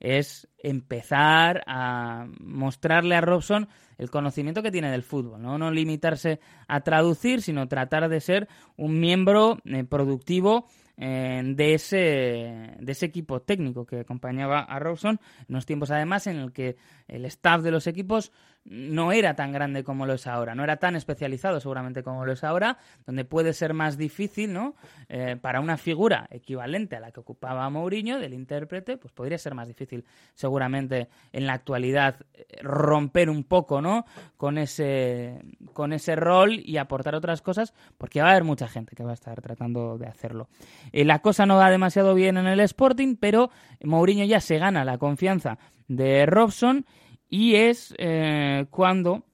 es 0.00 0.48
empezar 0.58 1.62
a 1.66 2.26
mostrarle 2.40 3.14
a 3.14 3.20
Robson 3.20 3.68
el 3.98 4.10
conocimiento 4.10 4.62
que 4.62 4.72
tiene 4.72 4.90
del 4.90 5.02
fútbol, 5.02 5.40
¿no? 5.40 5.58
No 5.58 5.70
limitarse 5.70 6.40
a 6.66 6.80
traducir, 6.80 7.42
sino 7.42 7.68
tratar 7.68 8.08
de 8.08 8.20
ser 8.20 8.48
un 8.76 8.98
miembro 8.98 9.58
eh, 9.64 9.84
productivo 9.84 10.66
de, 10.96 11.74
ese, 11.74 12.76
de 12.78 12.92
ese 12.92 13.06
equipo 13.06 13.40
técnico 13.42 13.84
que 13.84 14.00
acompañaba 14.00 14.60
a 14.60 14.78
Robson 14.78 15.20
en 15.48 15.54
los 15.54 15.66
tiempos 15.66 15.90
además 15.90 16.26
en 16.26 16.36
el 16.36 16.52
que 16.52 16.76
el 17.08 17.24
staff 17.24 17.62
de 17.62 17.70
los 17.70 17.86
equipos 17.86 18.32
no 18.64 19.12
era 19.12 19.34
tan 19.34 19.52
grande 19.52 19.84
como 19.84 20.06
lo 20.06 20.14
es 20.14 20.26
ahora, 20.26 20.54
no 20.54 20.64
era 20.64 20.78
tan 20.78 20.96
especializado 20.96 21.60
seguramente 21.60 22.02
como 22.02 22.24
lo 22.24 22.32
es 22.32 22.44
ahora, 22.44 22.78
donde 23.06 23.24
puede 23.24 23.52
ser 23.52 23.74
más 23.74 23.98
difícil, 23.98 24.52
¿no? 24.52 24.74
Eh, 25.08 25.36
para 25.40 25.60
una 25.60 25.76
figura 25.76 26.26
equivalente 26.30 26.96
a 26.96 27.00
la 27.00 27.12
que 27.12 27.20
ocupaba 27.20 27.68
Mourinho, 27.68 28.18
del 28.18 28.32
intérprete, 28.32 28.96
pues 28.96 29.12
podría 29.12 29.36
ser 29.36 29.54
más 29.54 29.68
difícil 29.68 30.04
seguramente 30.32 31.08
en 31.32 31.46
la 31.46 31.52
actualidad 31.52 32.16
eh, 32.32 32.46
romper 32.62 33.28
un 33.28 33.44
poco, 33.44 33.82
¿no? 33.82 34.06
Con 34.36 34.56
ese, 34.56 35.42
con 35.74 35.92
ese 35.92 36.16
rol 36.16 36.60
y 36.64 36.78
aportar 36.78 37.14
otras 37.14 37.42
cosas, 37.42 37.74
porque 37.98 38.22
va 38.22 38.28
a 38.28 38.30
haber 38.30 38.44
mucha 38.44 38.66
gente 38.66 38.96
que 38.96 39.04
va 39.04 39.10
a 39.10 39.14
estar 39.14 39.40
tratando 39.42 39.98
de 39.98 40.06
hacerlo. 40.06 40.48
Eh, 40.92 41.04
la 41.04 41.20
cosa 41.20 41.46
no 41.46 41.56
va 41.56 41.70
demasiado 41.70 42.14
bien 42.14 42.36
en 42.36 42.46
el 42.46 42.60
Sporting, 42.60 43.16
pero 43.16 43.50
Mourinho 43.82 44.24
ya 44.24 44.40
se 44.40 44.58
gana 44.58 44.84
la 44.84 44.98
confianza 44.98 45.58
de 45.88 46.26
Robson 46.26 46.86
y 47.28 47.56
es 47.56 47.94
eh, 47.98 48.66
cuando 48.70 49.24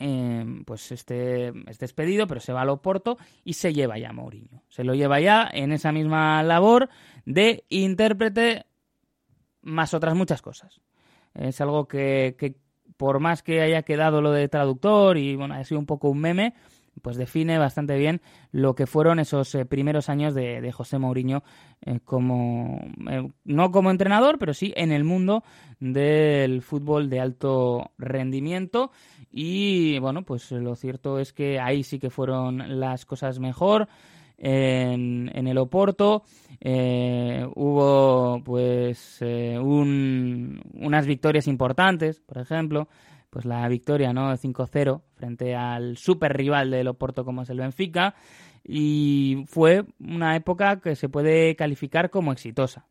eh, 0.00 0.44
pues 0.66 0.90
este 0.90 1.48
es 1.68 1.78
despedido, 1.78 2.26
pero 2.26 2.40
se 2.40 2.52
va 2.52 2.62
al 2.62 2.70
Oporto 2.70 3.16
y 3.44 3.54
se 3.54 3.72
lleva 3.72 3.98
ya 3.98 4.10
a 4.10 4.12
Mourinho. 4.12 4.62
Se 4.68 4.84
lo 4.84 4.94
lleva 4.94 5.20
ya 5.20 5.48
en 5.52 5.72
esa 5.72 5.92
misma 5.92 6.42
labor 6.42 6.88
de 7.24 7.64
intérprete 7.68 8.66
más 9.62 9.94
otras 9.94 10.14
muchas 10.14 10.42
cosas. 10.42 10.80
Es 11.34 11.60
algo 11.60 11.88
que, 11.88 12.36
que 12.38 12.56
por 12.96 13.20
más 13.20 13.42
que 13.42 13.60
haya 13.60 13.82
quedado 13.82 14.20
lo 14.20 14.32
de 14.32 14.48
traductor 14.48 15.16
y 15.16 15.36
bueno, 15.36 15.54
ha 15.54 15.64
sido 15.64 15.78
un 15.78 15.86
poco 15.86 16.08
un 16.08 16.20
meme, 16.20 16.54
pues 17.02 17.16
define 17.16 17.58
bastante 17.58 17.96
bien 17.96 18.20
lo 18.52 18.74
que 18.74 18.86
fueron 18.86 19.18
esos 19.18 19.54
eh, 19.54 19.64
primeros 19.64 20.08
años 20.08 20.34
de, 20.34 20.72
José 20.72 20.98
Mourinho 20.98 21.42
eh, 21.82 22.00
como 22.04 22.80
eh, 23.10 23.28
no 23.44 23.70
como 23.70 23.90
entrenador, 23.90 24.38
pero 24.38 24.54
sí 24.54 24.72
en 24.76 24.92
el 24.92 25.04
mundo 25.04 25.44
del 25.80 26.62
fútbol 26.62 27.10
de 27.10 27.20
alto 27.20 27.92
rendimiento 27.98 28.90
y 29.30 29.98
bueno, 29.98 30.22
pues 30.22 30.50
lo 30.52 30.76
cierto 30.76 31.18
es 31.18 31.32
que 31.32 31.60
ahí 31.60 31.82
sí 31.82 31.98
que 31.98 32.10
fueron 32.10 32.80
las 32.80 33.04
cosas 33.04 33.38
mejor. 33.38 33.88
En, 34.36 35.30
el 35.32 35.58
Oporto 35.58 36.24
hubo 37.54 38.42
pues 38.44 39.20
unas 39.22 41.06
victorias 41.06 41.46
importantes, 41.46 42.20
por 42.20 42.38
ejemplo, 42.38 42.88
pues 43.34 43.46
la 43.46 43.66
victoria, 43.66 44.12
¿no? 44.12 44.32
5-0 44.32 45.02
frente 45.16 45.56
al 45.56 45.96
super 45.96 46.36
rival 46.36 46.70
del 46.70 46.86
Oporto 46.86 47.24
como 47.24 47.42
es 47.42 47.50
el 47.50 47.58
Benfica 47.58 48.14
y 48.62 49.42
fue 49.48 49.86
una 49.98 50.36
época 50.36 50.80
que 50.80 50.94
se 50.94 51.08
puede 51.08 51.56
calificar 51.56 52.10
como 52.10 52.30
exitosa. 52.30 52.86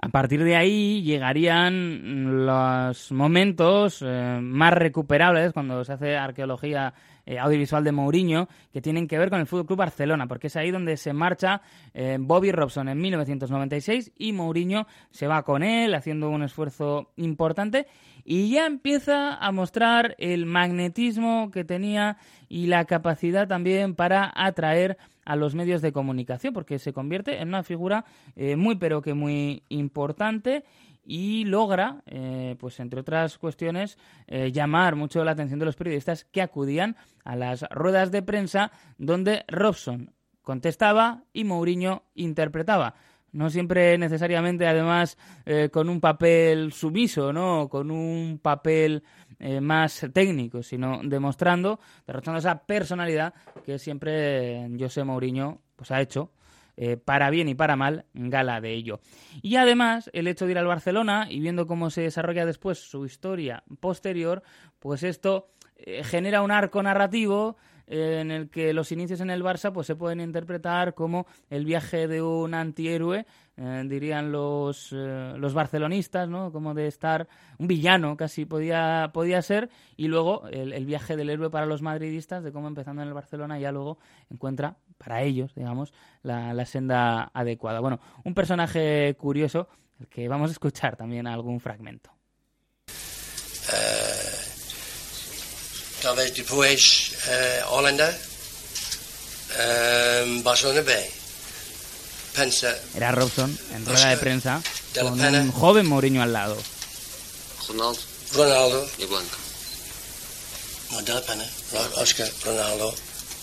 A 0.00 0.08
partir 0.08 0.42
de 0.42 0.56
ahí 0.56 1.02
llegarían 1.04 2.44
los 2.44 3.12
momentos 3.12 4.02
eh, 4.04 4.40
más 4.42 4.72
recuperables 4.72 5.52
cuando 5.52 5.84
se 5.84 5.92
hace 5.92 6.16
arqueología 6.16 6.92
eh, 7.28 7.38
audiovisual 7.38 7.84
de 7.84 7.92
Mourinho, 7.92 8.48
que 8.72 8.80
tienen 8.80 9.06
que 9.06 9.18
ver 9.18 9.28
con 9.28 9.38
el 9.38 9.46
Fútbol 9.46 9.66
Club 9.66 9.80
Barcelona, 9.80 10.26
porque 10.26 10.46
es 10.46 10.56
ahí 10.56 10.70
donde 10.70 10.96
se 10.96 11.12
marcha 11.12 11.60
eh, 11.92 12.16
Bobby 12.18 12.52
Robson 12.52 12.88
en 12.88 12.98
1996 12.98 14.12
y 14.16 14.32
Mourinho 14.32 14.86
se 15.10 15.26
va 15.26 15.42
con 15.42 15.62
él 15.62 15.94
haciendo 15.94 16.30
un 16.30 16.42
esfuerzo 16.42 17.10
importante 17.16 17.86
y 18.24 18.48
ya 18.48 18.64
empieza 18.64 19.34
a 19.34 19.52
mostrar 19.52 20.16
el 20.18 20.46
magnetismo 20.46 21.50
que 21.50 21.64
tenía 21.64 22.16
y 22.48 22.66
la 22.66 22.86
capacidad 22.86 23.46
también 23.46 23.94
para 23.94 24.32
atraer 24.34 24.96
a 25.26 25.36
los 25.36 25.54
medios 25.54 25.82
de 25.82 25.92
comunicación, 25.92 26.54
porque 26.54 26.78
se 26.78 26.94
convierte 26.94 27.42
en 27.42 27.48
una 27.48 27.62
figura 27.62 28.06
eh, 28.36 28.56
muy 28.56 28.76
pero 28.76 29.02
que 29.02 29.12
muy 29.12 29.64
importante 29.68 30.64
y 31.10 31.46
logra, 31.46 32.02
eh, 32.04 32.54
pues 32.60 32.78
entre 32.80 33.00
otras 33.00 33.38
cuestiones, 33.38 33.96
eh, 34.26 34.52
llamar 34.52 34.94
mucho 34.94 35.24
la 35.24 35.30
atención 35.30 35.58
de 35.58 35.64
los 35.64 35.74
periodistas 35.74 36.26
que 36.26 36.42
acudían 36.42 36.96
a 37.24 37.34
las 37.34 37.64
ruedas 37.70 38.12
de 38.12 38.20
prensa 38.20 38.70
donde 38.98 39.42
Robson 39.48 40.12
contestaba 40.42 41.24
y 41.32 41.44
Mourinho 41.44 42.02
interpretaba. 42.14 42.94
No 43.32 43.48
siempre 43.48 43.96
necesariamente, 43.96 44.66
además, 44.66 45.16
eh, 45.46 45.70
con 45.72 45.88
un 45.88 45.98
papel 45.98 46.72
sumiso, 46.72 47.32
¿no? 47.32 47.70
Con 47.70 47.90
un 47.90 48.38
papel 48.42 49.02
más 49.62 50.04
técnico, 50.12 50.64
sino 50.64 51.00
demostrando, 51.04 51.78
derrochando 52.06 52.40
esa 52.40 52.66
personalidad 52.66 53.32
que 53.64 53.78
siempre 53.78 54.68
José 54.78 55.04
Mourinho 55.04 55.60
pues, 55.76 55.92
ha 55.92 56.00
hecho 56.00 56.32
eh, 56.80 56.96
para 56.96 57.28
bien 57.30 57.48
y 57.48 57.56
para 57.56 57.74
mal, 57.74 58.04
gala 58.14 58.60
de 58.60 58.72
ello. 58.72 59.00
Y 59.42 59.56
además, 59.56 60.10
el 60.12 60.28
hecho 60.28 60.44
de 60.46 60.52
ir 60.52 60.58
al 60.58 60.66
Barcelona 60.68 61.26
y 61.28 61.40
viendo 61.40 61.66
cómo 61.66 61.90
se 61.90 62.02
desarrolla 62.02 62.46
después 62.46 62.78
su 62.78 63.04
historia 63.04 63.64
posterior, 63.80 64.44
pues 64.78 65.02
esto 65.02 65.48
eh, 65.74 66.04
genera 66.04 66.40
un 66.40 66.52
arco 66.52 66.80
narrativo 66.80 67.56
eh, 67.88 68.20
en 68.20 68.30
el 68.30 68.48
que 68.48 68.72
los 68.72 68.92
inicios 68.92 69.20
en 69.20 69.30
el 69.30 69.42
Barça 69.42 69.72
pues 69.72 69.88
se 69.88 69.96
pueden 69.96 70.20
interpretar 70.20 70.94
como 70.94 71.26
el 71.50 71.64
viaje 71.64 72.06
de 72.06 72.22
un 72.22 72.54
antihéroe 72.54 73.26
dirían 73.86 74.30
los, 74.30 74.92
los 74.92 75.52
barcelonistas, 75.52 76.28
¿no? 76.28 76.52
Como 76.52 76.74
de 76.74 76.86
estar 76.86 77.26
un 77.58 77.66
villano 77.66 78.16
casi 78.16 78.44
podía, 78.44 79.10
podía 79.12 79.42
ser, 79.42 79.68
y 79.96 80.06
luego 80.06 80.46
el, 80.46 80.86
viaje 80.86 81.16
del 81.16 81.28
héroe 81.28 81.50
para 81.50 81.66
los 81.66 81.82
madridistas, 81.82 82.44
de 82.44 82.52
cómo 82.52 82.68
empezando 82.68 83.02
en 83.02 83.08
el 83.08 83.14
Barcelona 83.14 83.58
ya 83.58 83.72
luego 83.72 83.98
encuentra, 84.30 84.76
para 84.98 85.22
ellos, 85.22 85.54
digamos, 85.54 85.92
la, 86.22 86.52
la 86.52 86.66
senda 86.66 87.30
adecuada. 87.32 87.80
Bueno, 87.80 88.00
un 88.24 88.34
personaje 88.34 89.16
curioso, 89.18 89.68
el 90.00 90.08
que 90.08 90.28
vamos 90.28 90.50
a 90.50 90.52
escuchar 90.52 90.96
también 90.96 91.26
algún 91.26 91.60
fragmento. 91.60 92.10
Uh, 93.70 93.74
uh, 96.08 97.74
Holanda, 97.74 98.10
um, 100.24 100.42
Barcelona. 100.42 100.82
Era 102.94 103.10
Robson 103.10 103.58
en 103.74 103.84
rueda 103.84 104.10
de 104.10 104.16
prensa 104.16 104.62
con 104.94 105.20
un 105.20 105.50
joven 105.50 105.86
Mourinho 105.86 106.22
al 106.22 106.32
lado. 106.32 106.56
Ronaldo. 107.66 107.98
Ronaldo. 108.32 108.86
Y 108.98 109.06
Blanco. 109.06 109.36
No, 110.92 111.02
de 111.02 111.14
la 111.14 111.20
Pena, 111.20 111.44
Oscar 111.96 112.28
Ronaldo 112.44 112.94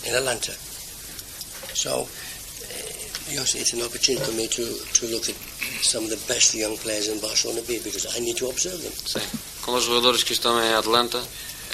in 0.06 0.16
Atlanta. 0.16 0.54
So, 1.76 1.90
uh, 1.90 2.06
it's 3.28 3.74
an 3.74 3.82
opportunity 3.82 4.24
for 4.24 4.32
me 4.32 4.48
to, 4.48 4.64
to 4.94 5.06
look 5.08 5.30
at 5.30 5.36
some 5.84 6.06
of 6.06 6.10
the 6.10 6.22
best 6.28 6.56
young 6.56 6.78
players 6.78 7.08
in 7.08 7.20
Barcelona 7.20 7.62
B 7.68 7.80
because 7.84 8.08
I 8.16 8.20
need 8.20 8.38
to 8.38 8.48
observe 8.48 8.82
them. 8.82 8.94
Sim, 9.06 9.22
com 9.62 9.74
os 9.74 9.84
jogadores 9.84 10.24
que 10.24 10.34
estão 10.34 10.60
em 10.64 10.74
Atlanta, 10.74 11.22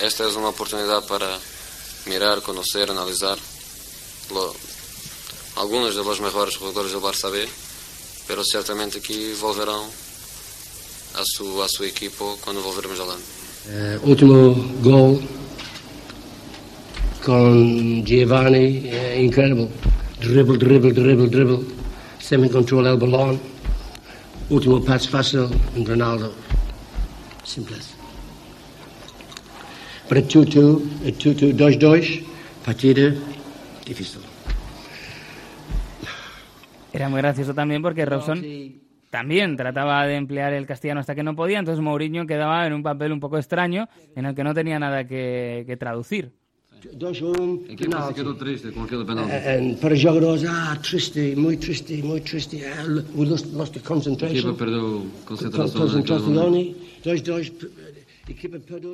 esta 0.02 0.24
é 0.24 0.28
uma 0.28 0.50
oportunidade 0.50 1.06
para 1.08 1.40
mirar, 2.08 2.42
conhecer, 2.42 2.90
analisar 2.90 3.38
alguns 5.56 5.96
dos 5.96 6.20
melhores 6.20 6.54
jogadores 6.54 6.92
do 6.92 7.02
Barça 7.02 7.30
B, 7.30 7.48
pero 8.28 8.44
certamente 8.44 8.98
aqui 8.98 9.34
volverão 9.34 9.88
a 11.14 11.24
sua, 11.26 11.66
a 11.66 11.70
sua 11.70 11.88
equipa 11.88 12.26
quando 12.42 12.62
volvermos 12.62 13.00
a 13.00 13.04
Holanda. 13.04 13.24
Uh, 13.64 14.10
último 14.10 14.54
gol 14.82 15.22
com 17.24 18.04
Giovanni, 18.04 18.90
é 18.90 19.22
incrível. 19.22 19.70
Dribble, 20.20 20.58
dribble, 20.58 20.94
dribble, 20.94 21.30
dribble. 21.30 21.66
Semi-control 22.20 22.88
el 22.88 22.98
balón. 22.98 23.40
Último 24.50 24.84
passe 24.84 25.10
fácil 25.10 25.48
Ronaldo. 25.86 26.34
Simples. 27.44 27.96
Para 30.08 30.22
2-2, 30.22 30.82
2-2, 31.18 31.56
2-2, 31.56 32.24
partida 32.66 33.14
difícil. 33.86 34.22
Era 36.92 37.08
muy 37.08 37.22
gracioso 37.22 37.54
también 37.54 37.82
porque 37.82 38.06
Robson 38.06 38.44
también 39.10 39.56
trataba 39.56 40.06
de 40.06 40.16
emplear 40.16 40.54
el 40.54 40.66
castellano 40.66 41.00
hasta 41.00 41.16
que 41.16 41.24
no 41.24 41.36
podía, 41.36 41.60
entonces 41.60 41.82
Mourinho 41.82 42.28
quedaba 42.28 42.68
en 42.68 42.74
un 42.74 42.84
papel 42.84 43.14
un 43.14 43.20
poco 43.22 43.38
extraño 43.38 43.88
en 44.16 44.26
el 44.26 44.36
que 44.36 44.44
no 44.44 44.54
tenía 44.54 44.80
nada 44.80 45.06
que, 45.06 45.64
que 45.66 45.78
traducir. 45.78 46.34
Equipa 47.70 48.14
quedou 48.14 48.36
triste 48.36 48.72
com 48.72 48.84
aquele 48.84 49.06
penalti. 49.06 49.32
And 49.32 49.76
para 49.80 49.96
jogadores, 49.96 50.44
ah, 50.46 50.78
triste, 50.82 51.36
muito 51.36 51.62
triste, 51.62 52.02
muito 52.02 52.26
triste. 52.30 52.64
Ah, 52.66 52.84
we 53.16 53.26
lost, 53.26 53.46
lost 53.54 53.74
the 53.74 53.80
concentration. 53.80 54.36
A 54.36 54.40
equipa 54.40 54.54
perdeu 54.54 55.06
concentração. 55.26 55.88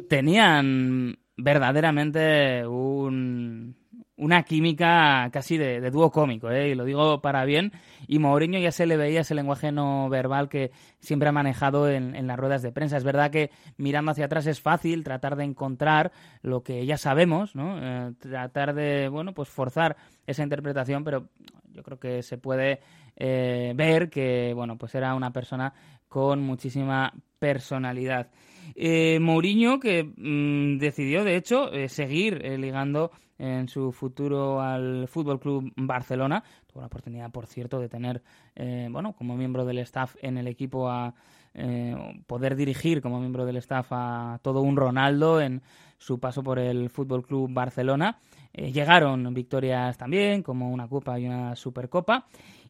Tenían 0.07 1.17
verdaderamente 1.37 2.65
un 2.65 3.76
una 4.17 4.43
química 4.43 5.29
casi 5.31 5.57
de, 5.57 5.91
dúo 5.91 6.11
cómico, 6.11 6.49
¿eh? 6.49 6.69
y 6.69 6.75
lo 6.75 6.85
digo 6.85 7.21
para 7.21 7.45
bien. 7.45 7.71
Y 8.07 8.17
Mourinho 8.17 8.59
ya 8.59 8.71
se 8.71 8.87
le 8.87 8.97
veía 8.97 9.21
ese 9.21 9.35
lenguaje 9.35 9.71
no 9.71 10.09
verbal 10.09 10.49
que 10.49 10.71
siempre 10.99 11.29
ha 11.29 11.31
manejado 11.31 11.87
en, 11.89 12.25
las 12.25 12.37
ruedas 12.37 12.63
de 12.63 12.71
prensa. 12.71 12.97
Es 12.97 13.03
verdad 13.03 13.29
que 13.29 13.51
mirando 13.77 14.11
hacia 14.11 14.25
atrás 14.25 14.47
es 14.47 14.59
fácil 14.59 15.03
tratar 15.03 15.35
de 15.35 15.43
encontrar 15.43 16.11
lo 16.41 16.63
que 16.63 16.85
ya 16.85 16.97
sabemos, 16.97 17.55
¿no? 17.55 17.77
Eh, 17.79 18.13
tratar 18.19 18.73
de, 18.73 19.07
bueno, 19.07 19.33
pues 19.33 19.49
forzar 19.49 19.95
esa 20.25 20.43
interpretación, 20.43 21.03
pero 21.03 21.29
yo 21.71 21.83
creo 21.83 21.99
que 21.99 22.23
se 22.23 22.39
puede 22.39 22.79
eh, 23.15 23.73
ver 23.75 24.09
que, 24.09 24.51
bueno, 24.55 24.77
pues 24.79 24.95
era 24.95 25.13
una 25.13 25.31
persona 25.31 25.73
con 26.07 26.41
muchísima 26.41 27.13
personalidad. 27.37 28.31
Eh, 28.73 29.19
Mourinho 29.19 29.79
que 29.79 30.03
mm, 30.03 30.79
decidió, 30.79 31.23
de 31.23 31.35
hecho, 31.35 31.69
seguir 31.87 32.41
ligando 32.57 33.11
en 33.39 33.67
su 33.67 33.91
futuro 33.91 34.61
al 34.61 35.07
Fútbol 35.07 35.39
Club 35.39 35.71
Barcelona. 35.75 36.43
Tuvo 36.65 36.81
la 36.81 36.87
oportunidad, 36.87 37.31
por 37.31 37.45
cierto, 37.45 37.79
de 37.79 37.89
tener, 37.89 38.21
eh, 38.55 38.87
bueno, 38.91 39.13
como 39.13 39.37
miembro 39.37 39.65
del 39.65 39.79
staff 39.79 40.15
en 40.21 40.37
el 40.37 40.47
equipo 40.47 40.89
a 40.89 41.13
eh, 41.53 41.95
poder 42.27 42.55
dirigir 42.55 43.01
como 43.01 43.19
miembro 43.19 43.45
del 43.45 43.57
staff 43.57 43.87
a 43.91 44.39
todo 44.41 44.61
un 44.61 44.75
Ronaldo 44.75 45.41
en 45.41 45.61
su 45.97 46.19
paso 46.19 46.43
por 46.43 46.59
el 46.59 46.89
Fútbol 46.89 47.25
Club 47.25 47.51
Barcelona. 47.51 48.19
Eh, 48.53 48.71
llegaron 48.71 49.33
victorias 49.33 49.97
también, 49.97 50.43
como 50.43 50.71
una 50.71 50.87
Copa 50.87 51.19
y 51.19 51.25
una 51.25 51.55
Supercopa. 51.55 52.27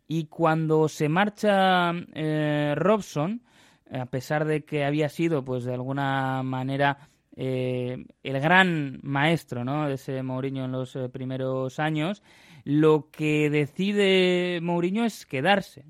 Y 0.09 0.25
cuando 0.27 0.87
se 0.87 1.09
marcha 1.09 1.91
Robson, 2.75 3.41
a 3.91 4.05
pesar 4.05 4.45
de 4.45 4.63
que 4.63 4.85
había 4.85 5.09
sido, 5.09 5.43
pues 5.43 5.65
de 5.65 5.73
alguna 5.73 6.43
manera, 6.43 7.09
eh, 7.39 8.03
el 8.23 8.39
gran 8.39 8.99
maestro 9.03 9.63
¿no? 9.63 9.87
ese 9.87 10.23
Mourinho 10.23 10.65
en 10.65 10.71
los 10.71 10.95
eh, 10.95 11.07
primeros 11.07 11.79
años, 11.79 12.23
lo 12.63 13.09
que 13.11 13.51
decide 13.51 14.59
Mourinho 14.61 15.05
es 15.05 15.25
quedarse. 15.27 15.85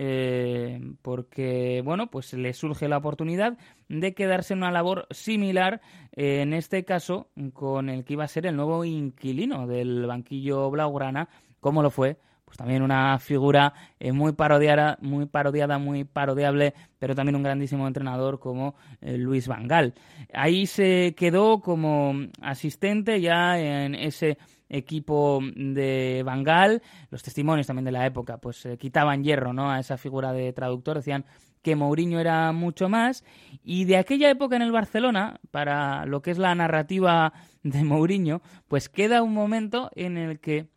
Eh, 0.00 0.80
porque 1.02 1.82
bueno 1.84 2.06
pues 2.08 2.32
le 2.32 2.52
surge 2.52 2.86
la 2.86 2.98
oportunidad 2.98 3.58
de 3.88 4.14
quedarse 4.14 4.54
en 4.54 4.58
una 4.58 4.70
labor 4.70 5.08
similar 5.10 5.80
en 6.12 6.52
este 6.52 6.84
caso 6.84 7.30
con 7.52 7.88
el 7.88 8.04
que 8.04 8.12
iba 8.12 8.22
a 8.22 8.28
ser 8.28 8.46
el 8.46 8.54
nuevo 8.54 8.84
inquilino 8.84 9.66
del 9.66 10.06
banquillo 10.06 10.70
blaugrana 10.70 11.28
como 11.58 11.82
lo 11.82 11.90
fue 11.90 12.18
pues 12.48 12.56
también 12.56 12.80
una 12.80 13.18
figura 13.18 13.74
eh, 14.00 14.10
muy 14.10 14.32
parodiada, 14.32 14.96
muy 15.02 15.26
parodiada, 15.26 15.76
muy 15.76 16.04
parodiable, 16.04 16.72
pero 16.98 17.14
también 17.14 17.36
un 17.36 17.42
grandísimo 17.42 17.86
entrenador 17.86 18.40
como 18.40 18.74
eh, 19.02 19.18
Luis 19.18 19.48
Vangal. 19.48 19.92
Ahí 20.32 20.64
se 20.64 21.14
quedó 21.14 21.60
como 21.60 22.14
asistente 22.40 23.20
ya 23.20 23.60
en 23.60 23.94
ese 23.94 24.38
equipo 24.70 25.42
de 25.56 26.22
Vangal. 26.24 26.80
Los 27.10 27.22
testimonios 27.22 27.66
también 27.66 27.84
de 27.84 27.92
la 27.92 28.06
época, 28.06 28.38
pues 28.38 28.64
eh, 28.64 28.78
quitaban 28.78 29.22
hierro, 29.22 29.52
¿no? 29.52 29.70
A 29.70 29.80
esa 29.80 29.98
figura 29.98 30.32
de 30.32 30.50
traductor, 30.54 30.96
decían 30.96 31.26
que 31.60 31.76
Mourinho 31.76 32.18
era 32.18 32.50
mucho 32.52 32.88
más. 32.88 33.24
Y 33.62 33.84
de 33.84 33.98
aquella 33.98 34.30
época 34.30 34.56
en 34.56 34.62
el 34.62 34.72
Barcelona, 34.72 35.38
para 35.50 36.06
lo 36.06 36.22
que 36.22 36.30
es 36.30 36.38
la 36.38 36.54
narrativa 36.54 37.34
de 37.62 37.84
Mourinho, 37.84 38.40
pues 38.68 38.88
queda 38.88 39.22
un 39.22 39.34
momento 39.34 39.90
en 39.94 40.16
el 40.16 40.40
que 40.40 40.70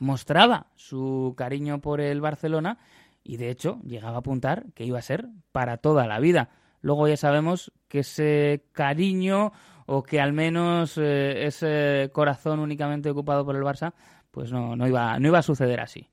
mostraba 0.00 0.66
su 0.74 1.34
cariño 1.36 1.80
por 1.80 2.00
el 2.00 2.20
Barcelona 2.20 2.78
y 3.22 3.36
de 3.36 3.50
hecho 3.50 3.78
llegaba 3.84 4.16
a 4.16 4.20
apuntar 4.20 4.64
que 4.74 4.84
iba 4.84 4.98
a 4.98 5.02
ser 5.02 5.28
para 5.52 5.76
toda 5.76 6.06
la 6.06 6.18
vida. 6.18 6.48
Luego 6.80 7.06
ya 7.06 7.16
sabemos 7.16 7.72
que 7.88 8.00
ese 8.00 8.64
cariño 8.72 9.52
o 9.86 10.02
que 10.02 10.20
al 10.20 10.32
menos 10.32 10.96
eh, 10.98 11.46
ese 11.46 12.10
corazón 12.12 12.60
únicamente 12.60 13.10
ocupado 13.10 13.44
por 13.44 13.56
el 13.56 13.62
Barça, 13.62 13.92
pues 14.30 14.50
no, 14.50 14.74
no, 14.76 14.86
iba, 14.86 15.18
no 15.18 15.28
iba 15.28 15.38
a 15.38 15.42
suceder 15.42 15.80
así. 15.80 16.08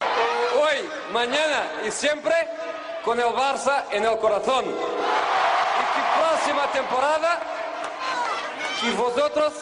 Hoy, 0.00 0.78
mañana 1.12 1.64
y 1.86 1.90
siempre 1.90 2.34
con 3.04 3.18
el 3.18 3.26
Barça 3.26 3.84
en 3.92 4.04
el 4.04 4.16
corazón. 4.18 4.64
Y 4.66 6.18
próxima 6.18 6.72
temporada 6.72 7.55
que 8.80 8.90
vosotros 8.92 9.52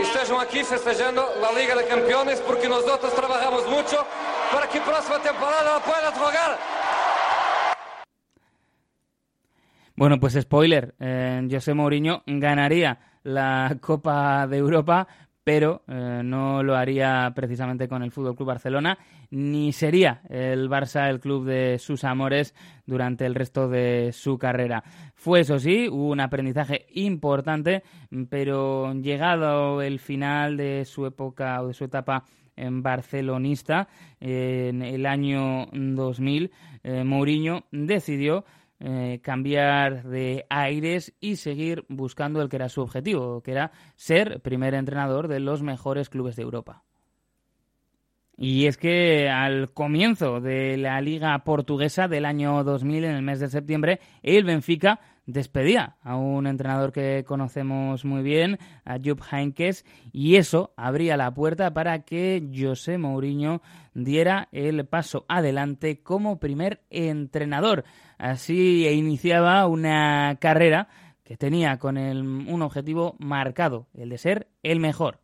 estejam 0.00 0.40
aqui 0.40 0.64
festejando 0.64 1.20
a 1.20 1.52
Liga 1.52 1.76
de 1.76 1.84
Campeones 1.84 2.40
porque 2.40 2.68
nós 2.68 2.84
trabajamos 3.14 3.66
muito 3.68 3.96
para 4.50 4.66
que 4.66 4.80
próxima 4.80 5.18
temporada 5.18 5.80
pueda 5.80 6.12
jugar. 6.12 6.58
Bueno, 9.94 10.18
pues 10.18 10.34
spoiler, 10.34 10.94
eh, 11.00 11.46
José 11.50 11.74
Mourinho 11.74 12.22
ganaría 12.26 12.98
la 13.24 13.76
Copa 13.80 14.46
de 14.46 14.56
Europa, 14.56 15.06
pero 15.44 15.82
eh, 15.88 16.22
no 16.24 16.62
lo 16.62 16.76
haría 16.76 17.32
precisamente 17.34 17.88
con 17.88 18.02
el 18.02 18.12
Fútbol 18.12 18.36
Club 18.36 18.48
Barcelona, 18.48 18.98
ni 19.30 19.72
sería 19.72 20.22
el 20.28 20.68
Barça 20.68 21.08
el 21.08 21.20
club 21.20 21.46
de 21.46 21.78
sus 21.78 22.04
amores 22.04 22.54
durante 22.86 23.26
el 23.26 23.34
resto 23.34 23.68
de 23.68 24.10
su 24.12 24.38
carrera. 24.38 24.84
Fue 25.14 25.40
eso 25.40 25.58
sí, 25.58 25.88
un 25.88 26.20
aprendizaje 26.20 26.86
importante, 26.94 27.82
pero 28.28 28.92
llegado 28.94 29.82
el 29.82 29.98
final 29.98 30.56
de 30.56 30.84
su 30.84 31.06
época 31.06 31.60
o 31.62 31.68
de 31.68 31.74
su 31.74 31.84
etapa 31.84 32.24
en 32.56 32.82
barcelonista 32.82 33.88
en 34.20 34.82
el 34.82 35.06
año 35.06 35.66
2000, 35.72 36.50
eh, 36.84 37.04
Mourinho 37.04 37.64
decidió 37.70 38.44
eh, 38.84 39.20
cambiar 39.22 40.02
de 40.02 40.44
aires 40.50 41.14
y 41.20 41.36
seguir 41.36 41.84
buscando 41.88 42.42
el 42.42 42.48
que 42.48 42.56
era 42.56 42.68
su 42.68 42.80
objetivo, 42.80 43.40
que 43.40 43.52
era 43.52 43.70
ser 43.94 44.40
primer 44.40 44.74
entrenador 44.74 45.28
de 45.28 45.38
los 45.38 45.62
mejores 45.62 46.08
clubes 46.08 46.34
de 46.34 46.42
Europa. 46.42 46.82
Y 48.36 48.66
es 48.66 48.78
que 48.78 49.28
al 49.30 49.72
comienzo 49.72 50.40
de 50.40 50.76
la 50.78 51.00
Liga 51.00 51.38
Portuguesa 51.44 52.08
del 52.08 52.24
año 52.24 52.64
2000, 52.64 53.04
en 53.04 53.14
el 53.14 53.22
mes 53.22 53.38
de 53.38 53.50
septiembre, 53.50 54.00
el 54.24 54.42
Benfica 54.42 54.98
despedía 55.26 55.94
a 56.02 56.16
un 56.16 56.48
entrenador 56.48 56.90
que 56.90 57.22
conocemos 57.24 58.04
muy 58.04 58.24
bien, 58.24 58.58
a 58.84 58.96
Jupp 58.98 59.20
Heynckes, 59.30 59.84
y 60.10 60.36
eso 60.36 60.72
abría 60.76 61.16
la 61.16 61.32
puerta 61.32 61.72
para 61.72 62.00
que 62.00 62.42
José 62.52 62.98
Mourinho 62.98 63.62
diera 63.94 64.48
el 64.52 64.86
paso 64.86 65.24
adelante 65.28 66.02
como 66.02 66.38
primer 66.38 66.82
entrenador. 66.90 67.84
Así 68.18 68.86
iniciaba 68.88 69.66
una 69.66 70.36
carrera 70.40 70.88
que 71.24 71.36
tenía 71.36 71.78
con 71.78 71.96
un 71.96 72.62
objetivo 72.62 73.16
marcado, 73.18 73.86
el 73.94 74.10
de 74.10 74.18
ser 74.18 74.48
el 74.62 74.80
mejor. 74.80 75.21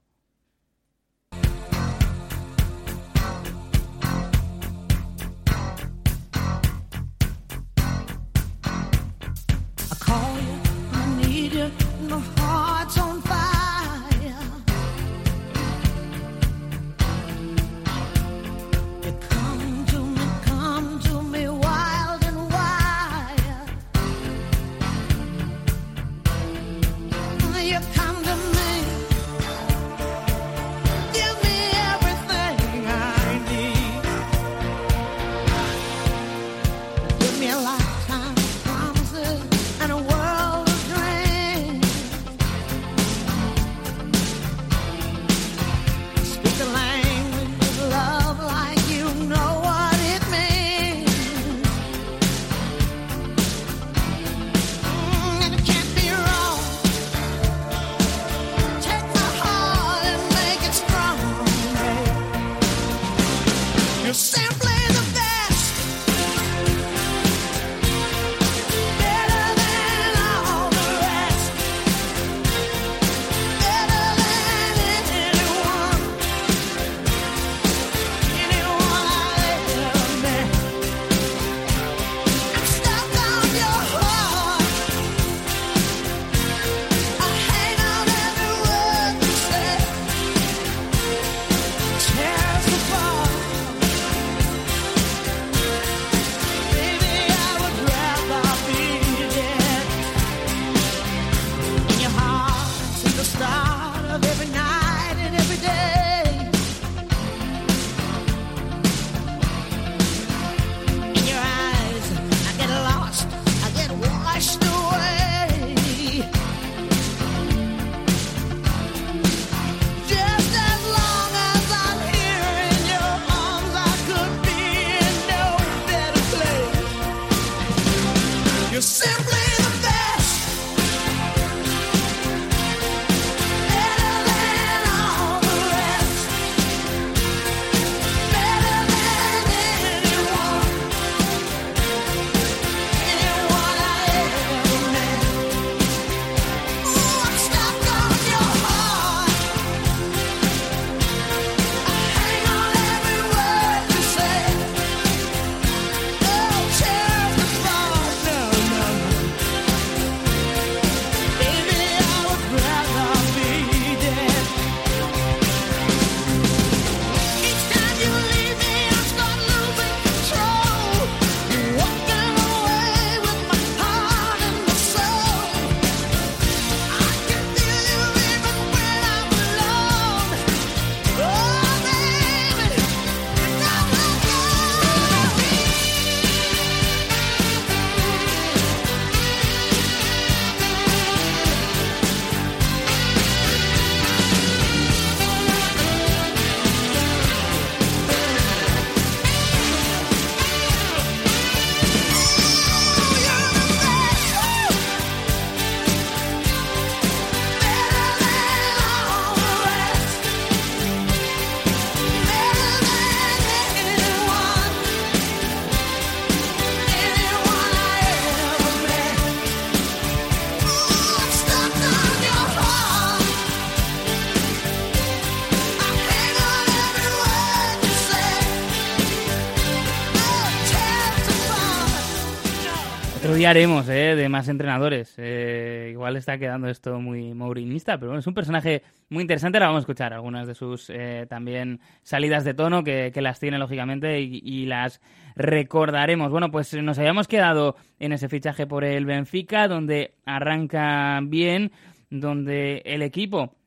Haremos 233.49 233.89
¿eh? 233.89 234.15
de 234.15 234.29
más 234.29 234.49
entrenadores. 234.49 235.15
Eh, 235.17 235.89
igual 235.93 236.17
está 236.17 236.39
quedando 236.39 236.69
esto 236.69 237.01
muy 237.01 237.35
mourinista, 237.35 237.97
pero 237.97 238.11
bueno, 238.11 238.21
es 238.21 238.27
un 238.27 238.35
personaje 238.35 238.83
muy 239.09 239.23
interesante. 239.23 239.59
Ahora 239.59 239.69
vamos 239.69 239.81
a 239.81 239.85
escuchar 239.85 240.13
algunas 240.13 240.47
de 240.47 240.55
sus 240.55 240.91
eh, 240.91 241.27
también 241.29 241.81
salidas 242.03 242.45
de 242.45 242.55
tono 242.55 242.85
que, 242.85 243.13
las 243.17 243.41
tiene, 243.41 243.59
lógicamente, 243.59 244.21
y, 244.21 244.67
las 244.67 245.01
recordaremos. 245.35 246.31
Bueno, 246.31 246.51
pues 246.51 246.75
nos 246.75 246.99
habíamos 246.99 247.27
quedado 247.27 247.77
en 247.99 248.13
ese 248.13 248.29
fichaje 248.29 248.67
por 248.67 248.85
el 248.85 249.07
Benfica, 249.07 249.67
donde 249.67 250.15
arranca 250.27 251.21
bien, 251.23 251.73
donde 252.11 252.83
el 252.85 253.03
equipo 253.03 253.58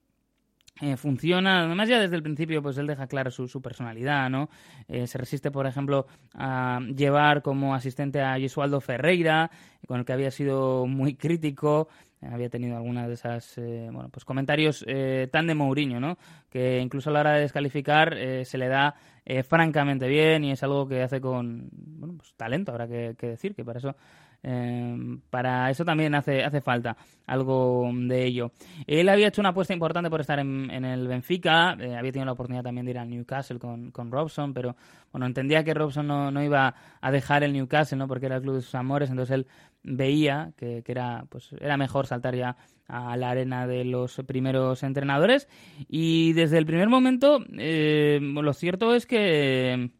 eh, 0.80 0.98
funciona, 0.98 1.64
además 1.66 1.90
ya 1.90 2.00
desde 2.00 2.16
el 2.16 2.24
principio 2.24 2.62
pues 2.62 2.78
él 2.78 2.88
deja 2.88 3.08
clara 3.08 3.30
su, 3.30 3.48
su 3.48 3.62
personalidad, 3.62 4.30
¿no? 4.30 4.50
Eh, 4.88 5.06
se 5.06 5.18
resiste, 5.18 5.52
por 5.52 5.68
ejemplo, 5.68 6.08
a 6.34 6.80
llevar 6.96 7.42
como 7.42 7.76
asistente 7.76 8.22
a 8.22 8.38
Gesualdo 8.38 8.80
Ferreira, 8.82 9.52
con 9.88 10.00
el 10.00 10.06
que 10.06 10.14
había 10.14 10.32
sido 10.32 10.88
muy 10.88 11.16
crítico, 11.16 11.90
había 12.22 12.50
tenido 12.50 12.78
algunas 12.78 13.08
de 13.08 13.16
esas, 13.16 13.58
eh, 13.58 13.90
bueno, 13.92 14.10
pues 14.10 14.26
comentarios 14.26 14.86
tan 15.32 15.48
de 15.48 15.56
Mourinho, 15.56 16.00
¿no? 16.00 16.18
Que 16.50 16.80
incluso 16.80 17.10
a 17.10 17.14
la 17.14 17.20
hora 17.22 17.34
de 17.34 17.42
descalificar 17.42 18.16
se 18.44 18.58
le 18.58 18.68
da 18.68 18.96
eh, 19.24 19.44
francamente 19.44 20.08
bien 20.08 20.44
y 20.44 20.52
es 20.52 20.64
algo 20.64 20.88
que 20.88 21.04
hace 21.04 21.22
con 21.22 21.70
bueno, 21.72 22.16
pues, 22.18 22.34
talento, 22.34 22.72
habrá 22.72 22.88
que, 22.88 23.16
decir, 23.22 23.54
que 23.54 23.64
para 23.64 23.78
eso 23.78 23.96
eh, 24.44 24.98
para 25.30 25.70
eso 25.70 25.86
también 25.86 26.16
hace, 26.16 26.44
hace 26.44 26.62
falta 26.62 26.98
algo 27.28 27.90
de 27.94 28.26
ello. 28.26 28.52
Él 28.88 29.10
había 29.10 29.28
hecho 29.28 29.42
una 29.42 29.50
apuesta 29.50 29.74
importante 29.74 30.10
por 30.10 30.22
estar 30.22 30.40
en, 30.40 30.70
el 30.70 31.08
Benfica, 31.08 31.78
eh, 31.80 31.96
había 31.96 32.12
tenido 32.12 32.26
la 32.26 32.34
oportunidad 32.34 32.64
también 32.64 32.86
de 32.86 32.92
ir 32.92 33.00
al 33.00 33.10
Newcastle 33.10 33.60
con, 33.60 33.92
con 33.92 34.12
Robson, 34.12 34.54
pero 34.54 34.76
bueno, 35.12 35.26
entendía 35.26 35.64
que 35.64 35.74
Robson 35.74 36.08
no, 36.08 36.32
no, 36.32 36.44
iba 36.44 36.74
a 37.00 37.12
dejar 37.12 37.44
el 37.44 37.54
Newcastle, 37.54 37.98
¿no? 37.98 38.08
porque 38.08 38.26
era 38.26 38.38
el 38.38 38.42
club 38.42 38.56
de 38.56 38.62
sus 38.62 38.76
amores, 38.76 39.10
entonces 39.10 39.36
él 39.36 39.48
veía 39.84 40.52
que, 40.58 40.84
que, 40.84 40.92
era, 40.92 41.26
pues, 41.30 41.54
era 41.60 41.78
mejor 41.78 42.08
saltar 42.08 42.36
ya 42.36 42.58
a 42.92 43.16
la 43.16 43.30
arena 43.30 43.68
de 43.68 43.86
los 43.86 44.22
primeros 44.28 44.84
entrenadores. 44.84 45.48
Y 45.88 46.34
desde 46.34 46.58
el 46.58 46.66
primer 46.66 46.90
momento, 46.90 47.40
eh, 47.58 48.20
lo 48.22 48.54
cierto 48.54 48.94
es 48.94 49.06
que. 49.06 49.92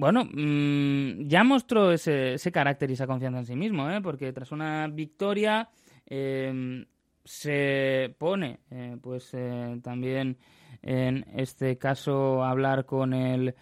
Bueno, 0.00 0.24
mm, 0.24 1.28
ya 1.28 1.44
mostró 1.44 1.92
ese, 1.92 2.38
carácter 2.50 2.88
y 2.88 2.94
esa 2.94 3.06
confianza 3.06 3.40
en 3.40 3.44
sí 3.44 3.54
mismo, 3.54 3.90
¿eh? 3.90 4.00
porque 4.00 4.32
tras 4.32 4.50
una 4.50 4.88
victoria 4.88 5.68
eh, 6.06 6.86
se 7.22 8.14
pone, 8.16 8.60
eh, 8.70 8.96
pues 8.98 9.36
también 9.82 10.38
en 10.80 11.26
este 11.36 11.76
caso, 11.76 12.42
hablar 12.42 12.86
con 12.86 13.12
el 13.12 13.54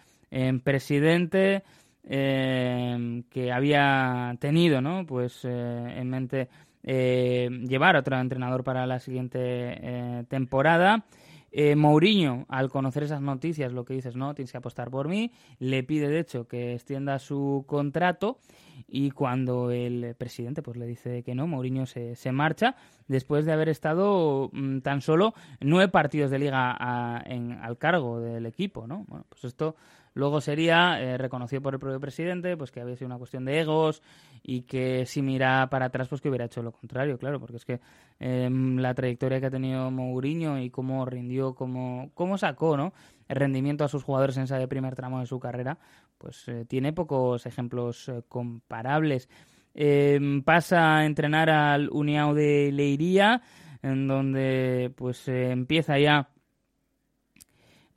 presidente 0.63 1.63
que 2.07 3.51
había 3.53 4.33
tenido, 4.39 4.79
¿no? 4.79 5.05
Pues 5.05 5.43
en 5.43 6.09
mente 6.09 6.47
eh, 6.83 7.49
llevar 7.67 7.95
a 7.95 7.99
otro 7.99 8.17
entrenador 8.19 8.63
para 8.63 8.87
la 8.87 8.99
siguiente 8.99 9.39
eh, 9.41 10.23
temporada. 10.29 11.03
Eh, 11.51 11.75
Mourinho, 11.75 12.45
al 12.49 12.69
conocer 12.69 13.03
esas 13.03 13.21
noticias, 13.21 13.71
lo 13.73 13.85
que 13.85 13.93
dices, 13.93 14.15
no, 14.15 14.33
tienes 14.35 14.51
que 14.51 14.57
apostar 14.57 14.89
por 14.89 15.07
mí, 15.07 15.31
le 15.59 15.83
pide 15.83 16.09
de 16.09 16.19
hecho 16.19 16.47
que 16.47 16.73
extienda 16.73 17.19
su 17.19 17.63
contrato 17.67 18.39
y 18.87 19.11
cuando 19.11 19.71
el 19.71 20.15
presidente 20.15 20.61
pues 20.61 20.77
le 20.77 20.85
dice 20.85 21.23
que 21.23 21.35
no, 21.35 21.47
Mourinho 21.47 21.85
se, 21.85 22.15
se 22.15 22.31
marcha 22.31 22.75
después 23.07 23.45
de 23.45 23.51
haber 23.51 23.69
estado 23.69 24.49
mm, 24.53 24.79
tan 24.79 25.01
solo 25.01 25.33
nueve 25.59 25.91
partidos 25.91 26.31
de 26.31 26.39
liga 26.39 27.23
en, 27.25 27.53
al 27.53 27.77
cargo 27.77 28.19
del 28.19 28.45
equipo, 28.45 28.87
¿no? 28.87 29.05
Bueno, 29.07 29.25
pues 29.29 29.43
esto 29.43 29.75
Luego 30.13 30.41
sería 30.41 30.99
eh, 31.01 31.17
reconocido 31.17 31.61
por 31.61 31.73
el 31.73 31.79
propio 31.79 31.99
presidente, 31.99 32.57
pues 32.57 32.71
que 32.71 32.81
había 32.81 32.95
sido 32.95 33.07
una 33.07 33.17
cuestión 33.17 33.45
de 33.45 33.59
egos 33.59 34.01
y 34.43 34.63
que 34.63 35.05
si 35.05 35.21
mira 35.21 35.67
para 35.69 35.85
atrás, 35.85 36.07
pues 36.07 36.21
que 36.21 36.29
hubiera 36.29 36.45
hecho 36.45 36.61
lo 36.61 36.71
contrario, 36.71 37.17
claro, 37.17 37.39
porque 37.39 37.57
es 37.57 37.65
que 37.65 37.79
em, 38.19 38.77
la 38.77 38.93
trayectoria 38.93 39.39
que 39.39 39.45
ha 39.47 39.51
tenido 39.51 39.91
Mourinho 39.91 40.59
y 40.59 40.69
cómo 40.69 41.05
rindió, 41.05 41.53
cómo, 41.53 42.11
cómo 42.13 42.37
sacó, 42.37 42.77
¿no? 42.77 42.93
El 43.27 43.35
rendimiento 43.35 43.83
a 43.83 43.87
sus 43.87 44.03
jugadores 44.03 44.37
en 44.37 44.43
ese 44.43 44.67
primer 44.67 44.95
tramo 44.95 45.19
de 45.19 45.27
su 45.27 45.39
carrera, 45.39 45.77
pues 46.17 46.47
eh, 46.47 46.65
tiene 46.67 46.93
pocos 46.93 47.45
ejemplos 47.45 48.09
eh, 48.09 48.23
comparables. 48.27 49.29
Em, 49.75 50.41
pasa 50.41 50.97
a 50.97 51.05
entrenar 51.05 51.49
al 51.49 51.89
Uniao 51.91 52.33
de 52.33 52.71
Leiría, 52.71 53.41
en 53.81 54.07
donde 54.07 54.91
pues 54.95 55.27
empieza 55.27 55.97
ya 55.99 56.29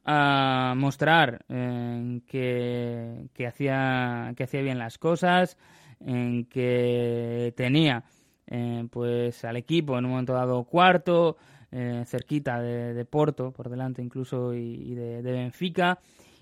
a 0.04 0.74
mostrar 0.76 1.44
eh, 1.48 2.20
que, 2.26 3.28
que, 3.32 3.46
hacía, 3.46 4.32
que 4.36 4.44
hacía 4.44 4.62
bien 4.62 4.78
las 4.78 4.98
cosas, 4.98 5.56
en 6.00 6.46
que 6.46 7.52
tenía 7.56 8.04
eh, 8.46 8.86
pues 8.90 9.44
al 9.44 9.56
equipo 9.56 9.96
en 9.98 10.04
un 10.04 10.10
momento 10.10 10.32
dado 10.34 10.64
cuarto, 10.64 11.36
eh, 11.70 12.04
cerquita 12.06 12.60
de, 12.60 13.04
Porto, 13.04 13.52
por 13.52 13.70
delante 13.70 14.02
incluso, 14.02 14.54
y, 14.54 14.94
de, 14.94 15.22
Benfica, 15.22 15.98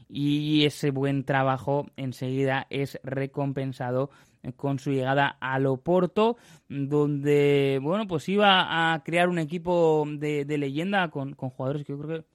y 0.08 0.64
ese 0.64 0.90
buen 0.90 1.24
trabajo 1.24 1.86
enseguida 1.96 2.66
es 2.70 2.98
recompensado 3.04 4.10
con 4.56 4.78
su 4.78 4.90
llegada 4.90 5.36
a 5.38 5.58
Loporto, 5.58 6.36
donde 6.68 7.78
bueno 7.80 8.06
pues 8.08 8.28
iba 8.28 8.92
a 8.92 9.04
crear 9.04 9.28
un 9.28 9.38
equipo 9.38 10.04
de, 10.08 10.46
de 10.46 10.58
leyenda 10.58 11.10
con, 11.10 11.34
con 11.34 11.50
jugadores 11.50 11.84
que 11.84 11.92
yo 11.92 11.98
creo 12.00 12.22
que 12.22 12.26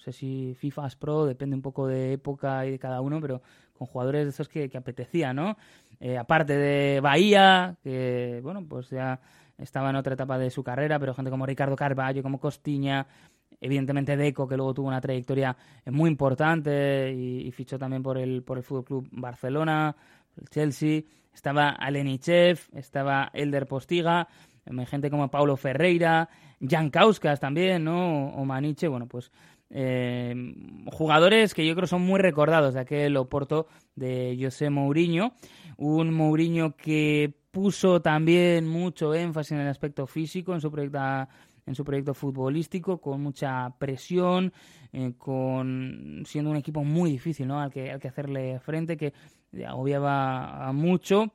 no 0.00 0.04
sé 0.04 0.12
si 0.12 0.54
FIFA 0.54 0.88
Pro, 0.98 1.26
depende 1.26 1.54
un 1.54 1.60
poco 1.60 1.86
de 1.86 2.14
época 2.14 2.64
y 2.64 2.70
de 2.70 2.78
cada 2.78 3.02
uno, 3.02 3.20
pero 3.20 3.42
con 3.76 3.86
jugadores 3.86 4.24
de 4.24 4.30
esos 4.30 4.48
que, 4.48 4.70
que 4.70 4.78
apetecía, 4.78 5.34
¿no? 5.34 5.58
Eh, 6.00 6.16
aparte 6.16 6.56
de 6.56 7.00
Bahía, 7.00 7.76
que, 7.82 8.40
bueno, 8.42 8.64
pues 8.66 8.88
ya 8.88 9.20
estaba 9.58 9.90
en 9.90 9.96
otra 9.96 10.14
etapa 10.14 10.38
de 10.38 10.48
su 10.48 10.64
carrera, 10.64 10.98
pero 10.98 11.12
gente 11.12 11.30
como 11.30 11.44
Ricardo 11.44 11.76
Carballo, 11.76 12.22
como 12.22 12.40
Costiña, 12.40 13.06
evidentemente 13.60 14.16
Deco, 14.16 14.48
que 14.48 14.56
luego 14.56 14.72
tuvo 14.72 14.88
una 14.88 15.02
trayectoria 15.02 15.54
muy 15.84 16.08
importante 16.08 17.12
y, 17.12 17.50
fichó 17.52 17.78
también 17.78 18.02
por 18.02 18.16
el, 18.16 18.42
por 18.42 18.56
el 18.56 18.64
Fútbol 18.64 18.84
Club 18.84 19.08
Barcelona, 19.12 19.94
el 20.38 20.48
Chelsea, 20.48 21.02
estaba 21.34 21.68
Alenichev, 21.68 22.58
estaba 22.72 23.30
Elder 23.34 23.66
Postiga, 23.66 24.28
gente 24.86 25.10
como 25.10 25.30
Paulo 25.30 25.58
Ferreira, 25.58 26.30
Jan 26.60 26.90
Kauskas 26.90 27.40
también, 27.40 27.84
¿no? 27.84 28.28
O 28.28 28.44
Maniche, 28.44 28.88
bueno, 28.88 29.06
pues 29.06 29.30
eh, 29.70 30.34
jugadores 30.86 31.54
que 31.54 31.64
yo 31.64 31.74
creo 31.74 31.86
son 31.86 32.02
muy 32.02 32.20
recordados 32.20 32.74
de 32.74 32.80
aquel 32.80 33.16
Oporto 33.16 33.68
de 33.94 34.36
José 34.40 34.68
Mourinho. 34.68 35.32
Un 35.76 36.12
Mourinho 36.12 36.76
que 36.76 37.32
puso 37.50 38.02
también 38.02 38.66
mucho 38.66 39.14
énfasis 39.14 39.52
en 39.52 39.60
el 39.60 39.68
aspecto 39.68 40.06
físico 40.06 40.54
en 40.54 40.60
su 40.60 40.70
proyecto 40.70 40.98
en 41.66 41.74
su 41.74 41.84
proyecto 41.84 42.14
futbolístico 42.14 43.00
con 43.00 43.20
mucha 43.22 43.70
presión 43.78 44.52
eh, 44.92 45.12
con 45.18 46.22
siendo 46.26 46.50
un 46.50 46.56
equipo 46.56 46.84
muy 46.84 47.10
difícil 47.10 47.46
¿no? 47.46 47.60
al 47.60 47.70
que 47.70 47.90
al 47.90 48.00
que 48.00 48.08
hacerle 48.08 48.60
frente 48.60 48.96
que 48.96 49.12
agobiaba 49.66 50.72
mucho 50.72 51.32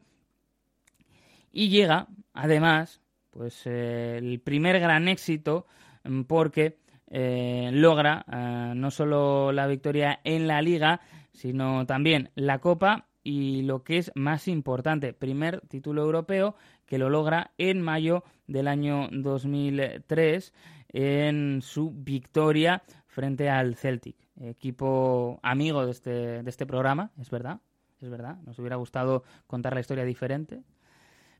y 1.52 1.70
llega 1.70 2.08
además 2.34 3.02
pues 3.30 3.64
eh, 3.66 4.18
el 4.18 4.40
primer 4.40 4.80
gran 4.80 5.08
éxito 5.08 5.68
mm, 6.04 6.22
porque 6.24 6.78
eh, 7.18 7.70
logra 7.72 8.26
eh, 8.30 8.74
no 8.76 8.92
solo 8.92 9.54
la 9.54 9.68
victoria 9.68 10.20
en 10.26 10.50
la 10.50 10.62
liga, 10.62 11.00
sino 11.32 11.86
también 11.86 12.30
la 12.36 12.60
Copa 12.60 13.06
y 13.24 13.62
lo 13.62 13.86
que 13.86 14.00
es 14.00 14.12
más 14.16 14.50
importante, 14.50 15.14
primer 15.14 15.62
título 15.62 16.02
europeo 16.04 16.58
que 16.86 16.98
lo 16.98 17.10
logra 17.10 17.52
en 17.58 17.82
mayo 17.82 18.26
del 18.48 18.68
año 18.68 19.08
2003 19.14 20.54
en 20.90 21.62
su 21.62 21.94
victoria 21.96 22.84
frente 23.08 23.50
al 23.50 23.78
Celtic, 23.78 24.18
equipo 24.42 25.40
amigo 25.42 25.86
de 25.86 25.92
este, 25.92 26.44
de 26.44 26.50
este 26.50 26.66
programa, 26.66 27.12
es 27.18 27.30
verdad, 27.30 27.62
es 28.02 28.10
verdad, 28.10 28.42
nos 28.46 28.60
hubiera 28.60 28.76
gustado 28.76 29.24
contar 29.48 29.74
la 29.74 29.80
historia 29.80 30.04
diferente, 30.04 30.64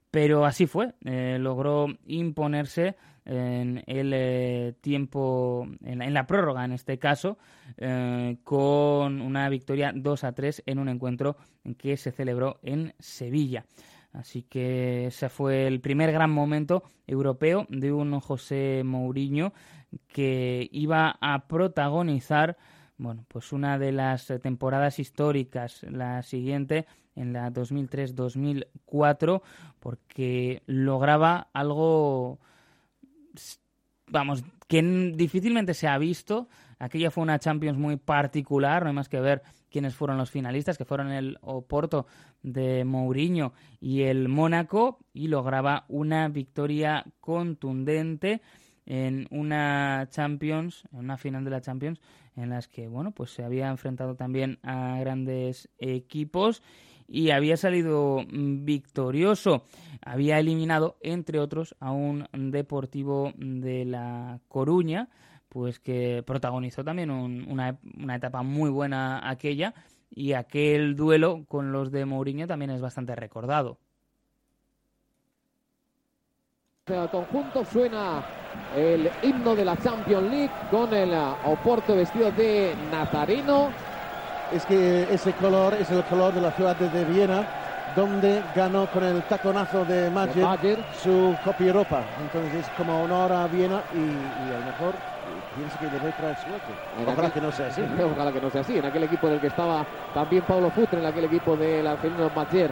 pero 0.10 0.46
así 0.46 0.68
fue, 0.68 0.94
eh, 1.04 1.36
logró 1.38 1.88
imponerse 2.06 2.96
en 3.26 3.84
el 3.88 4.12
eh, 4.14 4.74
tiempo, 4.82 5.68
en 5.84 6.14
la, 6.14 6.28
prórroga 6.28 6.64
en 6.64 6.72
este 6.72 7.00
caso, 7.00 7.38
eh, 7.78 8.38
con 8.44 9.22
una 9.22 9.50
victoria 9.50 9.92
2 9.96 10.24
a 10.24 10.32
3 10.34 10.64
en 10.66 10.80
un 10.80 10.90
encuentro 10.90 11.38
que 11.78 11.98
se 11.98 12.12
celebró 12.12 12.60
en 12.64 12.94
Sevilla. 13.00 13.66
Así 14.14 14.44
que 14.44 15.08
ese 15.08 15.28
fue 15.30 15.68
el 15.68 15.82
primer 15.82 16.12
gran 16.12 16.32
momento 16.32 16.84
europeo 17.06 17.66
de 17.70 17.92
un 17.92 18.20
José 18.20 18.84
Mourinho 18.86 19.54
que 20.08 20.70
iba 20.72 21.18
a 21.20 21.48
protagonizar 21.48 22.58
bueno, 22.98 23.26
pues 23.28 23.52
una 23.52 23.78
de 23.78 23.92
las 23.92 24.32
temporadas 24.42 25.00
históricas, 25.00 25.84
la 25.84 26.24
siguiente, 26.24 26.86
en 27.16 27.34
la 27.34 27.52
2003-2004, 27.52 29.42
porque 29.80 30.62
lograba 30.66 31.50
algo, 31.54 32.40
vamos, 34.08 34.44
que 34.68 34.82
difícilmente 35.16 35.74
se 35.74 35.88
ha 35.88 35.98
visto. 35.98 36.48
Aquella 36.80 37.12
fue 37.12 37.24
una 37.24 37.40
Champions 37.40 37.78
muy 37.78 37.98
particular, 37.98 38.84
no 38.84 38.90
hay 38.90 38.96
más 38.96 39.10
que 39.10 39.20
ver 39.20 39.42
quiénes 39.70 39.96
fueron 39.96 40.18
los 40.18 40.32
finalistas, 40.32 40.78
que 40.78 40.86
fueron 40.86 41.12
el 41.12 41.38
Oporto 41.42 42.06
de 42.42 42.86
Mourinho 42.86 43.54
y 43.80 44.04
el 44.04 44.28
Mónaco, 44.28 45.00
y 45.14 45.28
lograba 45.28 45.86
una 45.88 46.28
victoria 46.28 47.06
contundente 47.20 48.42
en 48.86 49.28
una 49.32 50.08
Champions, 50.10 50.84
en 50.92 51.00
una 51.00 51.18
final 51.18 51.44
de 51.44 51.50
la 51.52 51.62
Champions, 51.62 52.00
en 52.36 52.50
las 52.50 52.68
que 52.68 52.88
bueno, 52.88 53.12
pues 53.12 53.32
se 53.32 53.44
había 53.44 53.70
enfrentado 53.70 54.16
también 54.16 54.60
a 54.64 55.00
grandes 55.00 55.70
equipos 55.78 56.62
y 57.08 57.32
había 57.32 57.58
salido 57.58 58.24
victorioso. 58.30 59.64
Había 60.02 60.40
eliminado, 60.40 60.98
entre 61.02 61.40
otros, 61.40 61.76
a 61.80 61.92
un 61.92 62.28
Deportivo 62.34 63.32
de 63.38 63.86
La 63.86 64.40
Coruña, 64.48 65.10
pues 65.50 65.80
que 65.80 66.24
protagonizó 66.26 66.84
también 66.84 67.10
una, 67.12 67.80
una 67.98 68.16
etapa 68.16 68.44
muy 68.44 68.70
buena 68.70 69.30
aquella 69.30 69.74
y 70.10 70.34
aquel 70.34 70.96
duelo 70.96 71.46
con 71.48 71.72
los 71.72 71.92
de 71.92 72.06
Mourinho 72.06 72.48
también 72.48 72.72
es 72.72 72.82
bastante 72.82 73.16
recordado. 73.16 73.78
El 76.88 77.10
conjunto 77.10 77.66
suena 77.66 78.24
el 78.76 79.10
himno 79.24 79.56
de 79.56 79.66
la 79.66 79.76
Champions 79.76 80.30
League 80.30 80.54
con 80.70 80.94
el 80.94 81.12
Oporto 81.44 81.96
vestido 81.96 82.32
de 82.32 82.76
nazareno. 82.92 83.70
Es 84.54 84.66
que 84.66 85.04
ese 85.14 85.34
color 85.34 85.74
es 85.74 85.90
el 85.92 86.04
color 86.04 86.34
de 86.34 86.42
la 86.42 86.52
ciudad 86.52 86.76
de 86.76 87.06
Viena, 87.06 87.44
donde 87.96 88.42
ganó 88.56 88.88
con 88.88 89.04
el 89.04 89.22
taconazo 89.24 89.86
de 89.86 90.10
Mayer, 90.10 90.78
su 91.02 91.36
copia 91.44 91.68
Europa. 91.68 92.04
Entonces 92.22 92.66
es 92.66 92.72
como 92.78 93.04
honor 93.04 93.32
a 93.32 93.48
Viena 93.48 93.82
y, 93.94 93.98
y 93.98 94.54
a 94.54 94.60
lo 94.60 94.66
mejor 94.66 94.96
pienso 95.56 95.80
que 95.80 95.88
debe 95.88 96.12
traer 96.14 96.36
suerte. 96.38 96.74
Ojalá 97.06 97.30
que 97.32 97.42
no 97.42 97.52
sea 97.52 97.68
así. 97.68 97.82
Ojalá 98.04 98.32
que 98.32 98.42
no 98.42 98.50
sea 98.50 98.62
así. 98.62 98.78
En 98.78 98.86
aquel 98.86 99.04
equipo 99.04 99.28
en 99.28 99.34
el 99.34 99.40
que 99.40 99.48
estaba 99.48 99.86
también 100.14 100.44
Pablo 100.44 100.70
Futre, 100.70 101.00
en 101.00 101.06
aquel 101.06 101.26
equipo 101.26 101.56
del 101.56 101.88
argelino 101.88 102.30
Mayer 102.36 102.72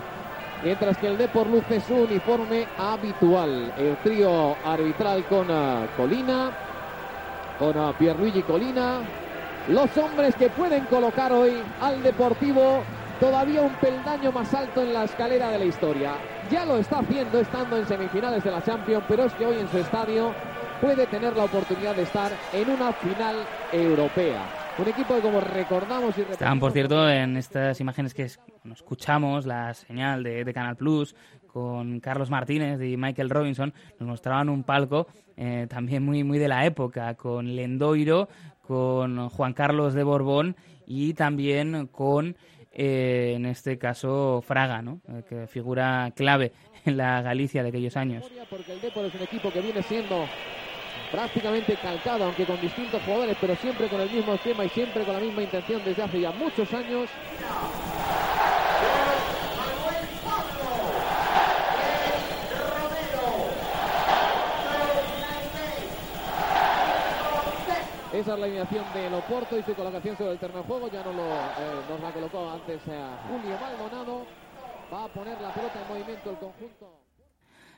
mientras 0.64 0.98
que 0.98 1.08
el 1.08 1.18
Depor 1.18 1.48
luce 1.48 1.80
su 1.82 1.96
uniforme 1.96 2.68
habitual. 2.78 3.74
El 3.78 3.98
trío 3.98 4.56
arbitral 4.64 5.26
con 5.26 5.52
uh, 5.52 5.88
Colina, 5.98 6.52
con 7.60 7.78
uh, 7.78 7.94
Pierluigi 7.94 8.42
Colina, 8.44 9.02
los 9.68 9.98
hombres 9.98 10.36
que 10.36 10.50
pueden 10.50 10.86
colocar 10.86 11.32
hoy 11.32 11.54
al 11.82 12.04
Deportivo 12.04 12.84
todavía 13.20 13.62
un 13.62 13.74
peldaño 13.76 14.32
más 14.32 14.54
alto 14.54 14.82
en 14.82 14.94
la 14.94 15.06
escalera 15.06 15.50
de 15.52 15.60
la 15.60 15.66
historia. 15.66 16.14
Ya 16.52 16.66
lo 16.66 16.78
está 16.78 17.00
haciendo 17.00 17.40
estando 17.40 17.78
en 17.78 17.88
semifinales 17.88 18.44
de 18.44 18.52
la 18.52 18.62
Champions, 18.62 19.06
pero 19.08 19.26
es 19.26 19.34
que 19.34 19.46
hoy 19.46 19.58
en 19.60 19.70
su 19.70 19.78
estadio 19.78 20.34
puede 20.82 21.08
tener 21.08 21.36
la 21.38 21.46
oportunidad 21.46 21.96
de 21.96 22.04
estar 22.04 22.32
en 22.52 22.70
una 22.70 22.92
final 22.92 23.38
europea. 23.72 24.64
Un 24.78 24.88
equipo 24.88 25.16
que 25.16 25.22
como 25.22 25.40
recordamos 25.40 26.18
y 26.18 26.22
Estaban, 26.22 26.60
por 26.60 26.72
cierto, 26.72 27.08
en 27.10 27.38
estas 27.38 27.80
imágenes 27.80 28.14
que 28.14 28.28
escuchamos, 28.70 29.46
la 29.46 29.74
señal 29.76 30.24
de, 30.24 30.52
Canal 30.54 30.76
Plus, 30.76 31.16
con 31.48 32.00
Carlos 32.00 32.32
Martínez 32.32 32.82
y 32.82 32.98
Michael 32.98 33.30
Robinson, 33.30 33.74
nos 34.00 34.10
mostraban 34.10 34.50
un 34.50 34.64
palco 34.64 35.08
eh, 35.38 35.68
también 35.70 36.04
muy, 36.04 36.24
muy 36.24 36.40
de 36.40 36.48
la 36.48 36.66
época, 36.66 37.14
con 37.14 37.56
Lendoiro, 37.56 38.28
con 38.66 39.30
Juan 39.30 39.54
Carlos 39.54 39.94
de 39.94 40.04
Borbón 40.04 40.56
y 40.86 41.14
también 41.14 41.88
con, 41.88 42.38
eh, 42.72 43.34
en 43.36 43.46
este 43.46 43.78
caso, 43.78 44.42
Fraga, 44.46 44.82
¿no? 44.82 45.02
Eh, 45.10 45.24
que 45.28 45.48
figura 45.48 46.12
clave 46.16 46.54
en 46.86 46.98
la 46.98 47.22
Galicia 47.22 47.64
de 47.64 47.70
aquellos 47.70 47.98
años. 47.98 48.26
Porque 48.50 48.74
el 48.74 48.80
es 48.80 49.16
un 49.16 49.22
equipo 49.22 49.52
que 49.52 49.62
viene 49.62 49.84
siendo 49.84 50.26
prácticamente 51.12 51.76
calcado, 51.76 52.26
aunque 52.26 52.46
con 52.46 52.60
distintos 52.60 53.02
jugadores, 53.04 53.38
pero 53.40 53.56
siempre 53.56 53.88
con 53.88 54.02
el 54.02 54.10
mismo 54.10 54.34
esquema 54.34 54.66
y 54.66 54.70
siempre 54.70 55.04
con 55.04 55.14
la 55.14 55.20
misma 55.20 55.44
intención 55.44 55.82
desde 55.86 56.04
hace 56.04 56.22
ya 56.22 56.32
muchos 56.32 56.74
años. 56.74 57.10
Esa 68.24 68.36
es 68.36 68.40
la 68.40 68.46
alineación 68.46 68.86
de 68.94 69.14
Oporto 69.18 69.60
y 69.60 69.64
su 69.64 69.74
colocación 69.74 70.16
sobre 70.16 70.32
el 70.32 70.40
terreno 70.40 70.62
de 70.62 70.66
juego. 70.66 70.90
Ya 70.90 71.04
no 71.04 71.12
lo, 71.12 71.26
eh, 71.26 71.84
nos 71.90 72.00
la 72.00 72.10
colocó 72.12 72.52
antes 72.52 72.80
a 72.88 73.22
Julio 73.28 73.58
Maldonado. 73.60 74.26
Va 74.94 75.04
a 75.04 75.08
poner 75.10 75.42
la 75.42 75.54
pelota 75.54 75.82
en 75.82 75.88
movimiento 75.90 76.30
el 76.30 76.38
conjunto. 76.38 77.00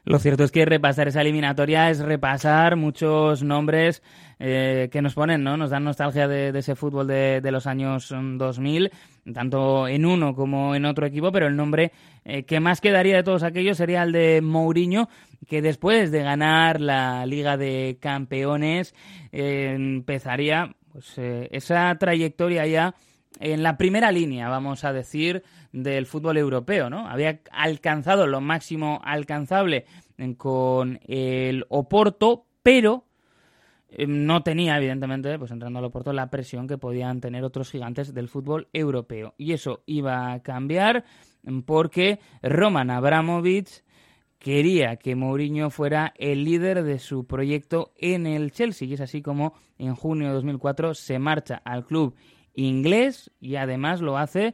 Lo 0.04 0.20
cierto 0.20 0.44
es 0.44 0.52
que 0.52 0.66
repasar 0.66 1.08
esa 1.08 1.22
eliminatoria 1.22 1.90
es 1.90 1.98
repasar 1.98 2.76
muchos 2.76 3.42
nombres 3.42 4.04
eh, 4.40 4.90
que 4.92 5.02
nos 5.02 5.14
ponen, 5.14 5.44
¿no? 5.44 5.56
Nos 5.56 5.70
dan 5.70 5.84
nostalgia 5.84 6.28
de, 6.28 6.58
ese 6.58 6.76
fútbol 6.76 7.08
de, 7.08 7.52
los 7.52 7.68
años 7.68 8.10
2000, 8.10 8.92
mm, 9.24 9.32
tanto 9.32 9.88
en 9.88 10.06
uno 10.06 10.36
como 10.36 10.76
en 10.76 10.86
otro 10.86 11.06
equipo, 11.06 11.32
pero 11.32 11.48
el 11.48 11.56
nombre 11.56 11.92
eh, 12.26 12.44
que 12.44 12.60
más 12.60 12.82
quedaría 12.82 13.16
de 13.16 13.24
todos 13.24 13.44
aquellos 13.44 13.78
sería 13.78 14.04
el 14.04 14.12
de 14.12 14.42
Mourinho, 14.42 15.08
que 15.48 15.62
después 15.62 16.12
de 16.12 16.24
ganar 16.24 16.82
la 16.82 17.26
Liga 17.26 17.56
de 17.56 17.98
Campeones 18.02 18.94
eh, 19.32 19.74
empezaría 19.74 20.76
pues, 20.92 21.14
esa 21.18 21.96
trayectoria 21.98 22.66
ya 22.66 22.96
en 23.40 23.64
la 23.64 23.78
primera 23.78 24.12
línea, 24.12 24.50
vamos 24.50 24.84
a 24.84 24.94
decir, 24.94 25.44
del 25.72 26.06
fútbol 26.06 26.38
europeo, 26.38 26.90
¿no? 26.90 27.08
Había 27.08 27.40
alcanzado 27.52 28.28
lo 28.28 28.40
máximo 28.42 29.02
alcanzable 29.04 29.86
con 30.38 31.00
el 31.06 31.66
Oporto, 31.70 32.46
pero 32.64 33.06
no 34.08 34.44
tenía, 34.44 34.78
evidentemente, 34.78 35.38
pues 35.40 35.52
entrando 35.52 35.80
al 35.80 35.86
Oporto, 35.86 36.12
la 36.14 36.30
presión 36.30 36.68
que 36.68 36.78
podían 36.78 37.22
tener 37.22 37.44
otros 37.44 37.72
gigantes 37.72 38.14
del 38.14 38.28
fútbol 38.28 38.68
europeo. 38.74 39.34
Y 39.38 39.54
eso 39.54 39.84
iba 39.86 40.34
a 40.34 40.42
cambiar 40.42 41.06
porque 41.66 42.20
Roman 42.42 42.90
Abramovich 42.90 43.84
quería 44.40 44.98
que 44.98 45.16
Mourinho 45.16 45.70
fuera 45.70 46.14
el 46.18 46.44
líder 46.44 46.84
de 46.84 47.00
su 47.00 47.26
proyecto 47.26 47.94
en 47.98 48.28
el 48.28 48.52
Chelsea. 48.52 48.88
Y 48.88 48.94
es 48.94 49.02
así 49.02 49.22
como 49.22 49.54
en 49.78 49.96
junio 49.96 50.28
de 50.28 50.34
2004 50.34 50.94
se 50.94 51.20
marcha 51.20 51.62
al 51.64 51.86
club 51.86 52.16
inglés 52.54 53.32
y 53.40 53.56
además 53.56 54.02
lo 54.02 54.18
hace 54.18 54.54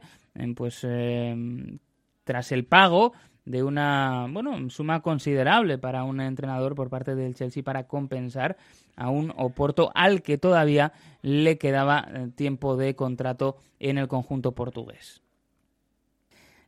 pues 0.56 0.82
em, 0.82 1.78
tras 2.24 2.52
el 2.52 2.64
pago 2.64 3.12
de 3.44 3.62
una 3.62 4.26
bueno 4.30 4.70
suma 4.70 5.00
considerable 5.00 5.78
para 5.78 6.04
un 6.04 6.20
entrenador 6.20 6.74
por 6.74 6.90
parte 6.90 7.14
del 7.14 7.34
Chelsea 7.34 7.62
para 7.62 7.86
compensar 7.86 8.56
a 8.96 9.10
un 9.10 9.32
Oporto 9.36 9.90
al 9.94 10.22
que 10.22 10.38
todavía 10.38 10.92
le 11.22 11.58
quedaba 11.58 12.06
eh, 12.08 12.28
tiempo 12.34 12.76
de 12.76 12.94
contrato 12.94 13.56
en 13.80 13.98
el 13.98 14.08
conjunto 14.08 14.52
portugués. 14.52 15.22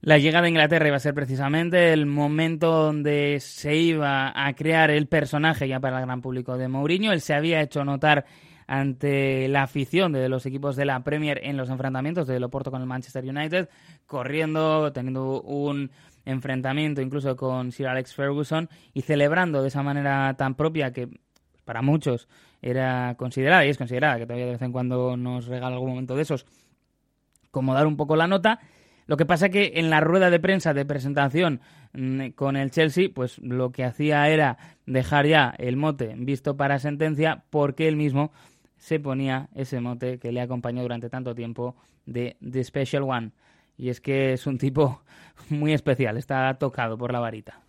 La 0.01 0.19
llegada 0.19 0.45
a 0.45 0.51
Inglaterra 0.51 0.87
iba 0.87 0.99
a 0.99 1.01
ser 1.01 1.15
precisamente 1.15 1.93
el 1.95 2.05
momento 2.05 2.71
donde 2.71 3.39
se 3.41 3.75
iba 3.75 4.33
a 4.35 4.53
crear 4.53 4.91
el 4.91 5.07
personaje 5.07 5.67
ya 5.67 5.81
para 5.81 5.99
el 5.99 6.05
gran 6.05 6.21
público 6.21 6.59
de 6.59 6.69
Mourinho. 6.69 7.11
Él 7.11 7.23
se 7.23 7.33
había 7.33 7.63
hecho 7.63 7.87
notar 7.87 8.27
ante 8.67 9.49
la 9.49 9.63
afición 9.63 10.13
de 10.13 10.29
los 10.29 10.45
equipos 10.45 10.77
de 10.77 10.85
la 10.85 11.03
Premier 11.03 11.41
en 11.43 11.57
los 11.57 11.71
enfrentamientos 11.71 12.27
de 12.27 12.39
Loporto 12.39 12.71
con 12.71 12.83
el 12.83 12.87
Manchester 12.87 13.25
United, 13.25 13.69
corriendo, 14.07 14.93
teniendo 14.93 15.41
un 15.43 15.91
enfrentamiento 16.25 17.01
incluso 17.01 17.37
con 17.37 17.73
Sir 17.73 17.89
Alex 17.89 18.15
Ferguson 18.15 18.69
y 18.93 19.03
celebrando 19.03 19.63
de 19.63 19.69
esa 19.69 19.83
manera 19.83 20.35
tan 20.35 20.55
propia 20.55 20.93
que 20.93 21.09
para 21.65 21.83
muchos 21.83 22.29
era 22.63 23.15
considerada 23.19 23.67
y 23.67 23.71
es 23.71 23.79
considerada, 23.79 24.19
que 24.19 24.25
todavía 24.25 24.47
de 24.47 24.53
vez 24.53 24.63
en 24.63 24.73
cuando 24.73 25.17
nos 25.17 25.47
regala 25.47 25.75
algún 25.75 25.91
momento 25.91 26.17
de 26.17 26.23
esos, 26.23 26.47
como 27.51 27.75
dar 27.75 27.87
un 27.87 27.97
poco 27.97 28.17
la 28.17 28.27
nota. 28.27 28.61
Lo 29.07 29.19
que 29.19 29.27
pasa 29.27 29.51
que 29.51 29.73
en 29.77 29.91
la 29.91 30.01
rueda 30.01 30.31
de 30.31 30.41
prensa 30.41 30.73
de 30.73 30.87
presentación 30.87 31.61
mm, 31.93 32.29
con 32.31 32.57
el 32.57 32.71
Chelsea, 32.71 33.09
pues 33.15 33.39
lo 33.39 33.71
que 33.71 33.85
hacía 33.85 34.29
era 34.31 34.57
dejar 34.87 35.27
ya 35.27 35.55
el 35.59 35.77
mote 35.77 36.15
visto 36.17 36.57
para 36.57 36.79
sentencia 36.79 37.45
porque 37.51 37.87
él 37.87 37.97
mismo 37.97 38.33
se 38.79 38.99
ponía 39.01 39.49
ese 39.55 39.81
mote 39.81 40.19
que 40.19 40.33
le 40.33 40.41
acompañó 40.41 40.83
durante 40.83 41.11
tanto 41.11 41.35
tiempo 41.35 41.77
de 42.07 42.37
The 42.41 42.65
Special 42.65 43.03
One. 43.03 43.33
Y 43.77 43.89
es 43.89 44.01
que 44.01 44.33
es 44.33 44.47
un 44.47 44.59
tipo 44.59 45.03
muy 45.49 45.73
especial, 45.73 46.17
está 46.17 46.57
tocado 46.59 46.97
por 46.97 47.13
la 47.13 47.21
varita. 47.21 47.61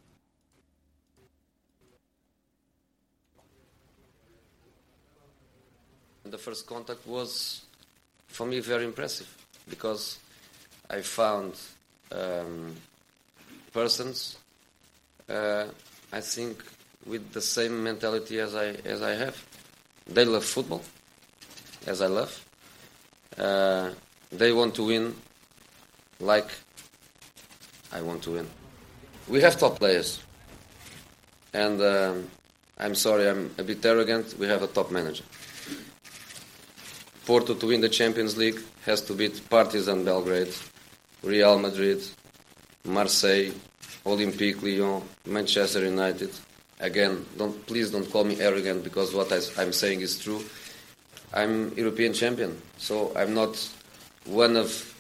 The 6.30 6.38
first 6.38 6.68
contact 6.68 7.06
was 7.06 7.66
for 8.28 8.47
me 8.47 8.60
very 8.60 8.84
impressive 8.84 9.28
because 9.70 10.20
I 10.89 11.01
found 11.01 11.53
um, 12.12 12.76
persons, 13.72 14.38
uh, 15.30 15.66
I 16.12 16.22
think, 16.22 16.64
with 17.06 17.32
the 17.32 17.41
same 17.41 17.84
mentality 17.84 18.39
as 18.39 18.56
I 18.56 18.76
as 18.86 19.01
I 19.01 19.16
have. 19.16 19.36
They 20.08 20.26
love 20.26 20.43
football. 20.43 20.82
as 21.88 22.01
I 22.01 22.08
love. 22.08 22.45
Uh, 23.38 23.91
they 24.32 24.51
want 24.51 24.76
to 24.76 24.86
win 24.86 25.16
like 26.20 26.49
I 27.91 28.01
want 28.01 28.24
to 28.24 28.32
win. 28.32 28.47
We 29.28 29.41
have 29.41 29.57
top 29.57 29.80
players. 29.80 30.22
And 31.53 31.82
um, 31.82 32.28
I'm 32.78 32.95
sorry, 32.95 33.30
I'm 33.30 33.53
a 33.57 33.63
bit 33.63 33.86
arrogant. 33.86 34.36
We 34.38 34.47
have 34.47 34.61
a 34.61 34.68
top 34.68 34.91
manager. 34.91 35.24
Porto 37.26 37.55
to 37.55 37.68
win 37.68 37.82
the 37.82 37.89
Champions 37.89 38.38
League 38.38 38.59
has 38.86 39.01
to 39.01 39.13
beat 39.13 39.49
Partizan 39.49 40.03
Belgrade, 40.05 40.53
Real 41.24 41.57
Madrid, 41.57 42.03
Marseille, 42.84 43.51
Olympique 44.05 44.61
Lyon, 44.61 45.01
Manchester 45.26 45.84
United. 45.84 46.30
Again, 46.80 47.26
don't 47.38 47.66
please 47.66 47.89
don't 47.89 48.09
call 48.11 48.26
me 48.26 48.39
arrogant 48.39 48.84
because 48.84 49.13
what 49.13 49.32
I, 49.32 49.39
I'm 49.57 49.74
saying 49.74 50.01
is 50.01 50.20
true. 50.20 50.43
I'm 51.34 51.74
European 51.76 52.13
champion, 52.13 52.61
so 52.78 53.11
I'm 53.16 53.34
not 53.34 53.57
one 54.26 54.55
of 54.55 54.95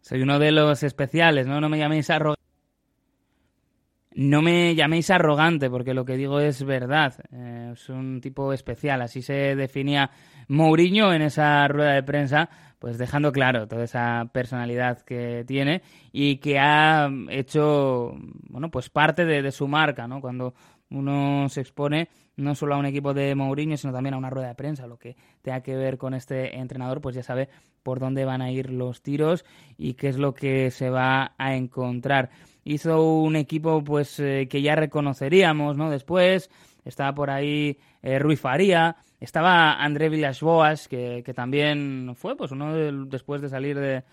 Soy 0.00 0.22
uno 0.22 0.38
de 0.38 0.52
los 0.52 0.82
especiales, 0.82 1.46
¿no? 1.46 1.60
No 1.60 1.68
me 1.68 1.78
llaméis 1.78 2.08
arrogante. 2.10 2.38
No 4.14 4.42
me 4.42 4.74
llaméis 4.74 5.10
arrogante, 5.10 5.70
porque 5.70 5.94
lo 5.94 6.04
que 6.04 6.16
digo 6.16 6.40
es 6.40 6.64
verdad. 6.64 7.14
Eh, 7.30 7.72
es 7.74 7.88
un 7.88 8.20
tipo 8.20 8.52
especial. 8.52 9.02
Así 9.02 9.22
se 9.22 9.54
definía 9.54 10.10
Mourinho 10.48 11.12
en 11.12 11.22
esa 11.22 11.68
rueda 11.68 11.92
de 11.92 12.02
prensa 12.02 12.48
pues 12.78 12.96
dejando 12.96 13.32
claro 13.32 13.66
toda 13.66 13.84
esa 13.84 14.30
personalidad 14.32 15.02
que 15.02 15.44
tiene 15.46 15.82
y 16.12 16.36
que 16.36 16.58
ha 16.58 17.10
hecho, 17.28 18.14
bueno, 18.48 18.70
pues 18.70 18.88
parte 18.88 19.24
de 19.24 19.50
su 19.50 19.66
marca, 19.66 20.06
¿no? 20.06 20.20
Cuando 20.20 20.54
uno 20.90 21.48
se 21.48 21.60
expone 21.60 22.08
no 22.38 22.54
solo 22.54 22.74
a 22.74 22.78
un 22.78 22.86
equipo 22.86 23.12
de 23.12 23.34
Mourinho, 23.34 23.76
sino 23.76 23.92
también 23.92 24.14
a 24.14 24.18
una 24.18 24.30
rueda 24.30 24.48
de 24.48 24.54
prensa, 24.54 24.86
lo 24.86 24.96
que 24.96 25.16
tenga 25.42 25.60
que 25.60 25.76
ver 25.76 25.98
con 25.98 26.14
este 26.14 26.56
entrenador, 26.56 27.00
pues 27.00 27.16
ya 27.16 27.22
sabe 27.22 27.48
por 27.82 27.98
dónde 27.98 28.24
van 28.24 28.40
a 28.40 28.50
ir 28.50 28.70
los 28.70 29.02
tiros 29.02 29.44
y 29.76 29.94
qué 29.94 30.08
es 30.08 30.16
lo 30.16 30.34
que 30.34 30.70
se 30.70 30.88
va 30.88 31.34
a 31.36 31.56
encontrar. 31.56 32.30
Hizo 32.64 33.02
un 33.02 33.36
equipo 33.36 33.82
pues 33.82 34.20
eh, 34.20 34.46
que 34.48 34.62
ya 34.62 34.76
reconoceríamos, 34.76 35.76
¿no? 35.76 35.90
Después 35.90 36.50
estaba 36.84 37.12
por 37.12 37.30
ahí 37.30 37.78
eh, 38.02 38.18
Rui 38.18 38.36
Faría, 38.36 38.96
estaba 39.20 39.82
André 39.82 40.08
Villas-Boas, 40.08 40.86
que, 40.86 41.22
que, 41.24 41.34
también 41.34 42.12
fue 42.14 42.36
pues 42.36 42.52
uno 42.52 42.72
después 43.06 43.42
de 43.42 43.48
salir 43.48 43.78
de, 43.78 44.04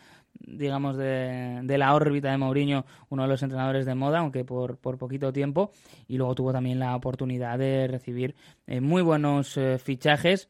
digamos, 0.47 0.97
de, 0.97 1.61
de, 1.63 1.77
la 1.77 1.93
órbita 1.93 2.31
de 2.31 2.37
Mourinho, 2.37 2.85
uno 3.09 3.23
de 3.23 3.29
los 3.29 3.43
entrenadores 3.43 3.85
de 3.85 3.95
moda, 3.95 4.19
aunque 4.19 4.45
por, 4.45 4.77
por 4.77 4.97
poquito 4.97 5.33
tiempo, 5.33 5.71
y 6.07 6.17
luego 6.17 6.35
tuvo 6.35 6.51
también 6.51 6.79
la 6.79 6.95
oportunidad 6.95 7.57
de 7.59 7.87
recibir 7.87 8.35
eh, 8.67 8.81
muy 8.81 9.01
buenos 9.01 9.57
eh, 9.57 9.77
fichajes 9.77 10.49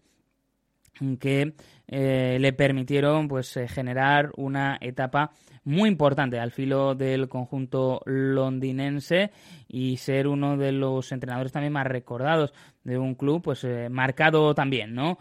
que 1.20 1.56
eh, 1.88 2.38
le 2.40 2.54
permitieron 2.54 3.28
pues 3.28 3.60
generar 3.68 4.32
una 4.38 4.78
etapa 4.80 5.32
muy 5.66 5.90
importante 5.90 6.40
al 6.40 6.52
filo 6.52 6.96
del 6.96 7.28
conjunto 7.28 8.02
londinense 8.06 9.32
y 9.68 9.98
ser 9.98 10.28
uno 10.28 10.56
de 10.56 10.72
los 10.72 11.12
entrenadores 11.12 11.52
también 11.52 11.74
más 11.74 11.86
recordados 11.86 12.54
de 12.86 12.98
un 12.98 13.16
club 13.16 13.42
pues 13.42 13.68
marcado 13.90 14.56
también 14.56 14.96
no 14.96 15.18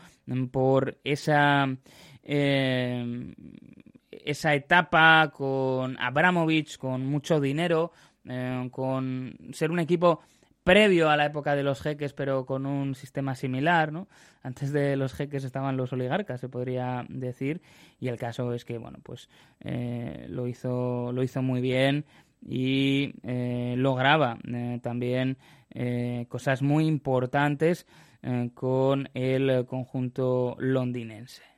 por 0.52 0.96
esa 1.02 1.66
eh, 2.26 3.34
esa 4.24 4.54
etapa 4.54 5.30
con 5.32 5.98
Abramovich, 5.98 6.78
con 6.78 7.06
mucho 7.06 7.40
dinero, 7.40 7.92
eh, 8.24 8.68
con 8.70 9.36
ser 9.52 9.70
un 9.70 9.80
equipo 9.80 10.20
previo 10.62 11.10
a 11.10 11.16
la 11.16 11.26
época 11.26 11.54
de 11.54 11.62
los 11.62 11.82
jeques, 11.82 12.14
pero 12.14 12.46
con 12.46 12.64
un 12.66 12.94
sistema 12.94 13.34
similar, 13.34 13.92
¿no? 13.92 14.08
Antes 14.42 14.72
de 14.72 14.96
los 14.96 15.12
jeques 15.12 15.44
estaban 15.44 15.76
los 15.76 15.92
oligarcas, 15.92 16.40
se 16.40 16.48
podría 16.48 17.04
decir, 17.08 17.60
y 18.00 18.08
el 18.08 18.16
caso 18.18 18.52
es 18.52 18.64
que, 18.64 18.78
bueno, 18.78 18.98
pues 19.02 19.28
eh, 19.60 20.26
lo 20.28 20.46
hizo, 20.46 21.12
lo 21.12 21.22
hizo 21.22 21.42
muy 21.42 21.60
bien 21.60 22.06
y 22.46 23.14
eh, 23.22 23.74
lograba 23.76 24.38
también 24.82 25.38
cosas 26.28 26.62
muy 26.62 26.86
importantes 26.86 27.84
con 28.54 29.08
el 29.12 29.66
conjunto 29.66 30.54
londinense 30.60 31.53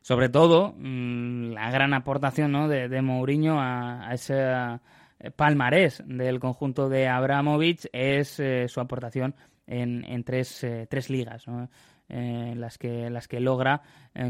sobre 0.00 0.28
todo 0.28 0.74
mmm, 0.78 1.52
la 1.52 1.70
gran 1.70 1.94
aportación 1.94 2.52
¿no? 2.52 2.68
de, 2.68 2.88
de 2.88 3.02
Mourinho 3.02 3.60
a, 3.60 4.10
ese 4.12 4.34
eh, 4.38 5.30
palmarés 5.30 6.02
del 6.06 6.40
conjunto 6.40 6.88
de 6.88 7.08
Abramovich 7.08 7.86
es 7.92 8.40
eh, 8.40 8.66
su 8.68 8.80
aportación 8.80 9.34
en, 9.66 10.04
en 10.04 10.24
tres, 10.24 10.64
eh, 10.64 10.86
tres, 10.88 11.10
ligas, 11.10 11.46
¿no? 11.46 11.68
las, 12.08 12.76
que, 12.76 13.08
las 13.08 13.28
que 13.28 13.38
logra 13.38 13.82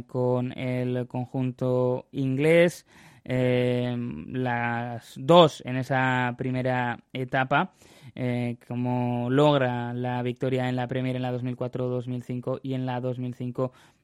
con 0.07 0.53
el 0.59 1.07
conjunto 1.07 2.09
inglés, 2.13 2.85
las 3.25 5.15
dos 5.17 5.63
en 5.65 5.77
esa 5.79 6.35
primera 6.37 6.99
etapa. 7.15 7.73
Como 8.69 9.31
logra 9.31 9.95
la 9.95 10.21
victoria 10.23 10.69
en 10.69 10.77
la 10.77 10.89
Premier 10.89 11.17
en 11.17 11.23
la 11.23 11.33
2004-2005 11.33 12.61
y 12.63 12.75
en 12.75 12.85
la 12.85 13.01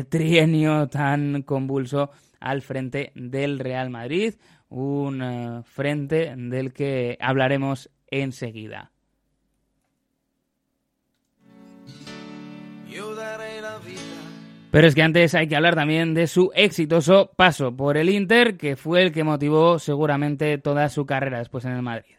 trienio 0.09 0.89
tan 0.89 1.43
convulso 1.43 2.11
al 2.41 2.63
frente 2.63 3.13
del 3.15 3.59
Real 3.59 3.91
Madrid, 3.91 4.35
un 4.69 5.23
uh, 5.23 5.63
frente 5.63 6.35
del 6.37 6.73
que 6.73 7.17
hablaremos 7.21 7.91
enseguida. 8.09 8.91
Pero 14.71 14.87
es 14.87 14.95
que 14.95 15.03
antes 15.03 15.35
hay 15.35 15.49
que 15.49 15.57
hablar 15.57 15.75
también 15.75 16.15
de 16.15 16.27
su 16.27 16.51
exitoso 16.55 17.31
paso 17.37 17.77
por 17.77 17.99
el 17.99 18.09
Inter, 18.09 18.57
que 18.57 18.77
fue 18.77 19.03
el 19.03 19.13
que 19.13 19.23
motivó 19.23 19.79
seguramente 19.79 20.57
toda 20.57 20.89
su 20.89 21.05
carrera 21.05 21.39
después 21.39 21.67
en 21.67 21.73
el 21.73 21.83
Madrid. 21.83 22.15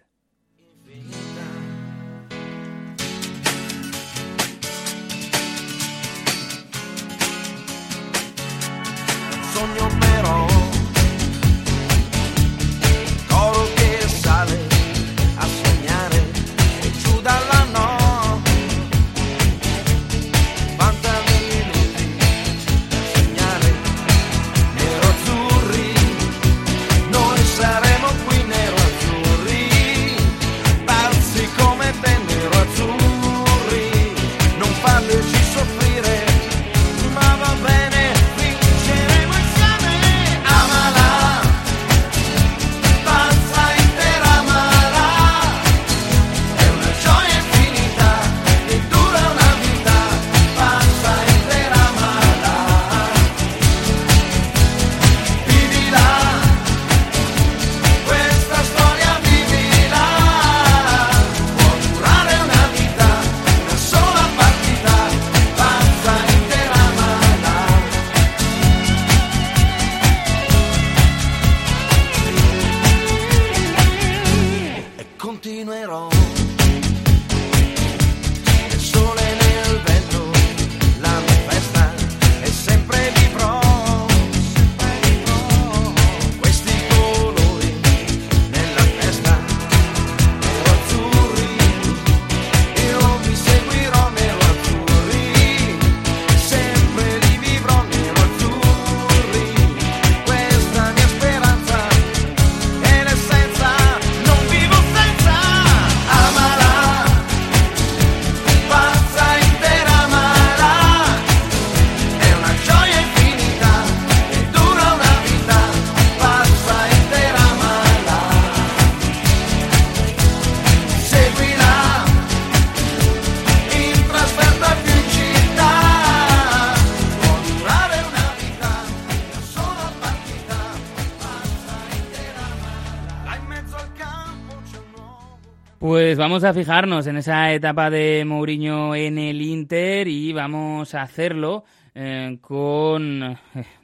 Vamos 136.24 136.46
a 136.46 136.54
fijarnos 136.54 137.06
en 137.08 137.18
esa 137.18 137.52
etapa 137.52 137.90
de 137.90 138.24
Mourinho 138.24 138.96
en 138.96 139.18
el 139.18 139.42
Inter 139.42 140.08
y 140.08 140.32
vamos 140.32 140.96
a 140.96 141.02
hacerlo 141.02 141.66
eh, 141.94 142.38
con, 142.40 143.24
eh, 143.24 143.38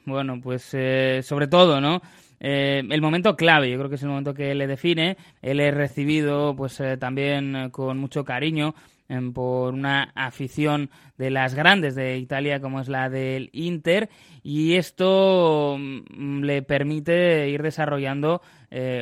bueno, 0.06 0.40
pues 0.42 0.70
eh, 0.72 1.20
sobre 1.22 1.48
todo, 1.48 1.82
¿no? 1.82 2.00
el 2.40 3.02
momento 3.02 3.36
clave, 3.36 3.70
yo 3.70 3.76
creo 3.76 3.90
que 3.90 3.96
es 3.96 4.02
el 4.02 4.08
momento 4.08 4.32
que 4.32 4.54
le 4.54 4.66
define. 4.66 5.18
Él 5.42 5.60
es 5.60 5.74
recibido, 5.74 6.56
pues 6.56 6.82
también 6.98 7.68
con 7.68 7.98
mucho 7.98 8.24
cariño 8.24 8.74
por 9.34 9.74
una 9.74 10.10
afición 10.14 10.88
de 11.18 11.28
las 11.28 11.54
grandes 11.54 11.94
de 11.94 12.16
Italia 12.16 12.58
como 12.58 12.80
es 12.80 12.88
la 12.88 13.10
del 13.10 13.50
Inter 13.52 14.08
y 14.42 14.76
esto 14.76 15.76
mm, 15.78 16.40
le 16.40 16.62
permite 16.62 17.50
ir 17.50 17.60
desarrollando 17.60 18.40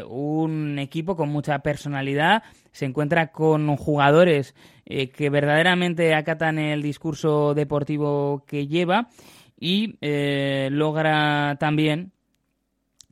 un 0.08 0.78
equipo 0.80 1.14
con 1.14 1.28
mucha 1.28 1.58
personalidad 1.60 2.42
se 2.78 2.84
encuentra 2.84 3.32
con 3.32 3.74
jugadores 3.76 4.54
eh, 4.86 5.10
que 5.10 5.30
verdaderamente 5.30 6.14
acatan 6.14 6.60
el 6.60 6.80
discurso 6.80 7.52
deportivo 7.52 8.44
que 8.46 8.68
lleva 8.68 9.08
y 9.58 9.96
eh, 10.00 10.68
logra 10.70 11.56
también 11.58 12.12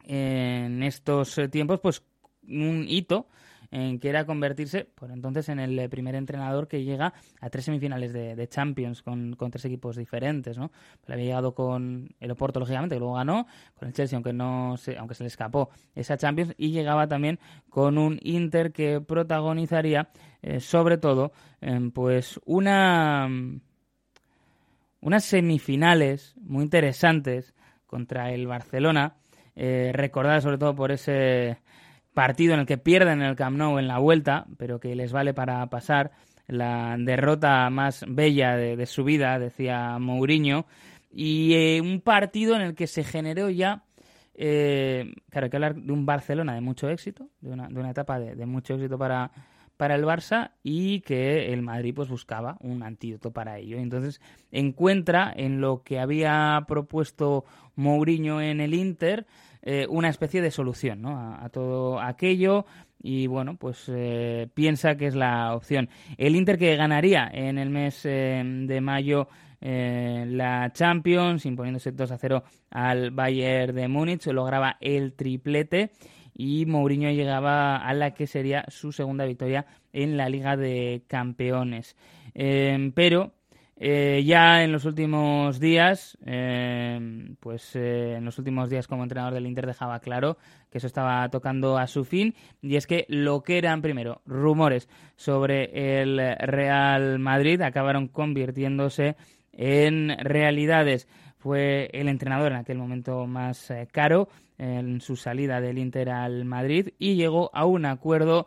en 0.05 0.85
estos 0.85 1.41
tiempos 1.51 1.81
pues 1.81 2.05
un 2.47 2.87
hito 2.89 3.27
que 3.71 4.09
era 4.09 4.25
convertirse 4.25 4.85
por 4.85 5.11
entonces 5.11 5.49
en 5.49 5.59
el 5.59 5.89
primer 5.89 6.15
entrenador 6.15 6.69
que 6.69 6.85
llega 6.85 7.15
a 7.41 7.51
tres 7.51 7.65
semifinales 7.65 8.13
de, 8.13 8.49
Champions 8.49 9.03
con, 9.03 9.37
tres 9.51 9.65
equipos 9.65 9.97
diferentes, 9.97 10.57
¿no? 10.57 10.71
Había 11.07 11.25
llegado 11.25 11.55
con 11.55 12.09
el 12.21 12.31
Oporto, 12.31 12.61
lógicamente, 12.61 12.97
que 12.97 13.01
luego 13.01 13.15
ganó, 13.15 13.47
con 13.75 13.89
el 13.89 13.95
Chelsea, 13.95 14.17
aunque, 14.17 14.33
no 14.33 14.77
se, 14.77 14.97
aunque 14.97 15.15
se 15.15 15.25
le 15.25 15.29
escapó 15.29 15.71
esa 15.95 16.17
Champions, 16.17 16.55
y 16.57 16.71
llegaba 16.71 17.07
también 17.09 17.39
con 17.69 17.99
un 17.99 18.19
Inter 18.23 18.73
que 18.73 19.01
protagonizaría, 19.01 20.11
eh, 20.43 20.61
sobre 20.61 20.99
todo, 20.99 21.33
pues 21.93 22.41
una 22.45 23.29
unas 25.07 25.25
semifinales 25.25 26.35
muy 26.41 26.65
interesantes 26.65 27.55
contra 27.87 28.33
el 28.33 28.49
Barcelona, 28.49 29.15
eh, 29.55 29.93
recordada 29.95 30.41
sobre 30.41 30.59
todo 30.59 30.75
por 30.75 30.91
ese 30.91 31.59
partido 32.17 32.55
en 32.55 32.61
el 32.61 32.67
que 32.67 32.79
pierden 32.79 33.21
el 33.21 33.37
Camp 33.37 33.59
Nou 33.59 33.79
en 33.79 33.87
la 33.87 33.99
vuelta, 33.99 34.47
pero 34.57 34.81
que 34.81 34.97
les 34.97 35.13
vale 35.13 35.35
para 35.35 35.67
pasar 35.69 36.13
la 36.49 36.97
derrota 36.99 37.69
más 37.69 38.07
bella 38.09 38.57
de, 38.57 38.87
su 38.87 39.05
vida, 39.05 39.39
decía 39.39 39.99
Mourinho, 39.99 40.65
y 41.13 41.53
eh, 41.53 41.81
un 41.83 42.01
partido 42.01 42.57
en 42.57 42.63
el 42.63 42.75
que 42.75 42.87
se 42.87 43.05
generó 43.05 43.51
ya, 43.51 43.85
eh, 44.33 45.13
claro, 45.29 45.45
hay 45.45 45.51
que 45.51 45.57
hablar 45.59 45.75
de 45.75 45.93
un 45.93 46.07
Barcelona 46.07 46.55
de 46.55 46.63
mucho 46.63 46.89
éxito, 46.89 47.29
de 47.43 47.51
una, 47.51 47.69
de 47.69 47.79
una 47.79 47.91
etapa 47.91 48.19
de, 48.19 48.47
mucho 48.47 48.77
éxito 48.77 48.97
para, 48.97 49.31
para 49.77 49.95
el 49.95 50.05
Barça 50.05 50.53
y 50.63 51.03
que 51.03 51.53
el 51.53 51.61
Madrid 51.61 51.93
pues 51.95 52.09
buscaba 52.09 52.57
un 52.61 52.83
antídoto 52.83 53.31
para 53.31 53.59
ello. 53.59 53.77
Entonces 53.77 54.23
encuentra 54.51 55.31
en 55.37 55.61
lo 55.61 55.83
que 55.83 55.99
había 55.99 56.65
propuesto 56.67 57.45
Mourinho 57.75 58.41
en 58.41 58.63
el 58.63 58.73
Inter 58.73 59.27
eh, 59.69 59.85
una 59.91 60.09
especie 60.11 60.41
de 60.41 60.53
solución 60.53 61.03
¿no? 61.03 61.19
a, 61.19 61.49
todo 61.49 62.01
aquello 62.01 62.67
y 63.03 63.27
bueno, 63.27 63.57
pues 63.57 63.91
eh, 63.93 64.47
piensa 64.55 64.97
que 64.97 65.09
es 65.09 65.17
la 65.17 65.57
opción. 65.57 65.89
El 66.19 66.37
Inter 66.37 66.57
que 66.57 66.77
ganaría 66.77 67.29
en 67.33 67.59
el 67.59 67.71
mes 67.71 68.03
eh, 68.05 68.45
de 68.45 68.81
mayo 68.81 69.27
la 69.59 70.71
Champions, 70.73 71.45
imponiéndose 71.47 71.91
2 71.91 72.13
a 72.13 72.19
0 72.19 72.45
al 72.71 73.11
Bayern 73.11 73.75
de 73.75 73.89
Múnich, 73.89 74.25
lograba 74.29 74.77
el 74.81 75.15
triplete 75.15 75.91
y 76.33 76.67
Mourinho 76.67 77.11
llegaba 77.11 77.79
a 77.79 77.93
la 77.93 78.15
que 78.15 78.29
sería 78.29 78.65
su 78.69 78.93
segunda 78.93 79.25
victoria 79.25 79.67
en 79.93 80.17
la 80.17 80.29
Liga 80.29 80.57
de 80.57 81.03
Campeones. 81.09 81.97
pero 82.95 83.33
eh, 83.79 84.23
ya 84.25 84.65
en 84.65 84.73
los 84.73 84.87
últimos 84.87 85.61
días, 85.61 86.17
eh, 86.25 87.29
pues 87.41 87.77
eh, 87.77 88.15
en 88.17 88.25
los 88.25 88.39
últimos 88.39 88.71
días 88.71 88.87
como 88.87 89.03
entrenador 89.03 89.35
del 89.35 89.47
Inter 89.47 89.67
dejaba 89.67 90.01
claro 90.01 90.39
que 90.71 90.79
eso 90.79 90.87
estaba 90.87 91.29
tocando 91.29 91.77
a 91.77 91.87
su 91.87 92.07
fin 92.07 92.35
y 92.63 92.77
es 92.77 92.87
que 92.87 93.05
lo 93.09 93.43
que 93.43 93.59
eran 93.59 93.83
primero 93.83 94.23
rumores 94.25 94.89
sobre 95.17 96.01
el 96.01 96.19
Real 96.39 97.19
Madrid 97.19 97.61
acabaron 97.61 98.09
convirtiéndose 98.09 99.17
en 99.53 100.17
realidades. 100.21 101.07
Fue 101.37 101.91
el 101.93 102.09
entrenador 102.09 102.53
en 102.53 102.59
aquel 102.59 102.79
momento 102.79 103.27
más 103.27 103.71
caro 103.93 104.29
en 104.57 105.03
su 105.03 105.17
salida 105.17 105.61
del 105.61 105.77
Inter 105.77 106.09
al 106.09 106.47
Madrid 106.47 106.95
y 106.99 107.17
llegó 107.17 107.51
a 107.53 107.67
un 107.67 107.85
acuerdo 107.85 108.47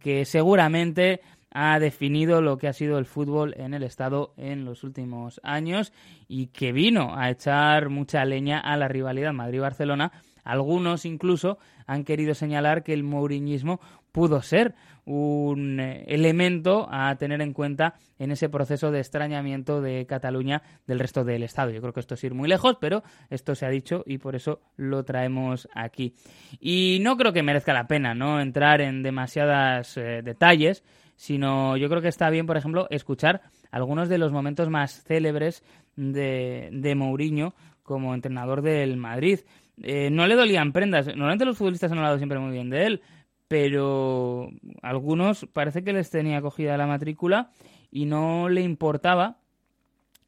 que 0.00 0.24
seguramente 0.24 1.20
ha 1.50 1.78
definido 1.78 2.40
lo 2.40 2.58
que 2.58 2.68
ha 2.68 2.72
sido 2.72 2.98
el 2.98 3.06
fútbol 3.06 3.54
en 3.56 3.74
el 3.74 3.82
Estado 3.82 4.32
en 4.36 4.64
los 4.64 4.84
últimos 4.84 5.40
años 5.42 5.92
y 6.28 6.48
que 6.48 6.72
vino 6.72 7.16
a 7.16 7.30
echar 7.30 7.88
mucha 7.88 8.24
leña 8.24 8.60
a 8.60 8.76
la 8.76 8.88
rivalidad 8.88 9.32
Madrid-Barcelona. 9.32 10.12
Algunos 10.44 11.04
incluso 11.04 11.58
han 11.86 12.04
querido 12.04 12.34
señalar 12.34 12.82
que 12.82 12.94
el 12.94 13.02
mouriñismo 13.02 13.80
pudo 14.12 14.42
ser 14.42 14.74
un 15.04 15.80
eh, 15.80 16.04
elemento 16.08 16.88
a 16.90 17.14
tener 17.16 17.40
en 17.40 17.52
cuenta 17.52 17.94
en 18.18 18.30
ese 18.30 18.48
proceso 18.48 18.90
de 18.90 19.00
extrañamiento 19.00 19.80
de 19.80 20.06
Cataluña 20.06 20.62
del 20.86 20.98
resto 20.98 21.24
del 21.24 21.42
Estado. 21.42 21.70
Yo 21.70 21.80
creo 21.80 21.92
que 21.92 22.00
esto 22.00 22.14
es 22.14 22.24
ir 22.24 22.34
muy 22.34 22.48
lejos, 22.48 22.76
pero 22.80 23.02
esto 23.28 23.54
se 23.54 23.66
ha 23.66 23.70
dicho 23.70 24.02
y 24.06 24.18
por 24.18 24.36
eso 24.36 24.60
lo 24.76 25.04
traemos 25.04 25.68
aquí. 25.74 26.14
Y 26.60 26.98
no 27.02 27.16
creo 27.16 27.32
que 27.32 27.42
merezca 27.42 27.72
la 27.72 27.86
pena 27.86 28.14
no 28.14 28.40
entrar 28.40 28.80
en 28.80 29.02
demasiados 29.02 29.96
eh, 29.96 30.22
detalles 30.22 30.84
sino 31.20 31.76
yo 31.76 31.90
creo 31.90 32.00
que 32.00 32.08
está 32.08 32.30
bien, 32.30 32.46
por 32.46 32.56
ejemplo, 32.56 32.86
escuchar 32.88 33.42
algunos 33.70 34.08
de 34.08 34.16
los 34.16 34.32
momentos 34.32 34.70
más 34.70 35.04
célebres 35.04 35.62
de, 35.94 36.70
de 36.72 36.94
Mourinho 36.94 37.52
como 37.82 38.14
entrenador 38.14 38.62
del 38.62 38.96
Madrid. 38.96 39.40
Eh, 39.82 40.08
no 40.08 40.26
le 40.26 40.34
dolían 40.34 40.72
prendas. 40.72 41.08
Normalmente 41.08 41.44
los 41.44 41.58
futbolistas 41.58 41.92
han 41.92 41.98
hablado 41.98 42.16
siempre 42.16 42.38
muy 42.38 42.52
bien 42.52 42.70
de 42.70 42.86
él, 42.86 43.02
pero 43.48 44.48
algunos 44.80 45.46
parece 45.52 45.84
que 45.84 45.92
les 45.92 46.08
tenía 46.08 46.40
cogida 46.40 46.78
la 46.78 46.86
matrícula 46.86 47.50
y 47.90 48.06
no 48.06 48.48
le 48.48 48.62
importaba 48.62 49.36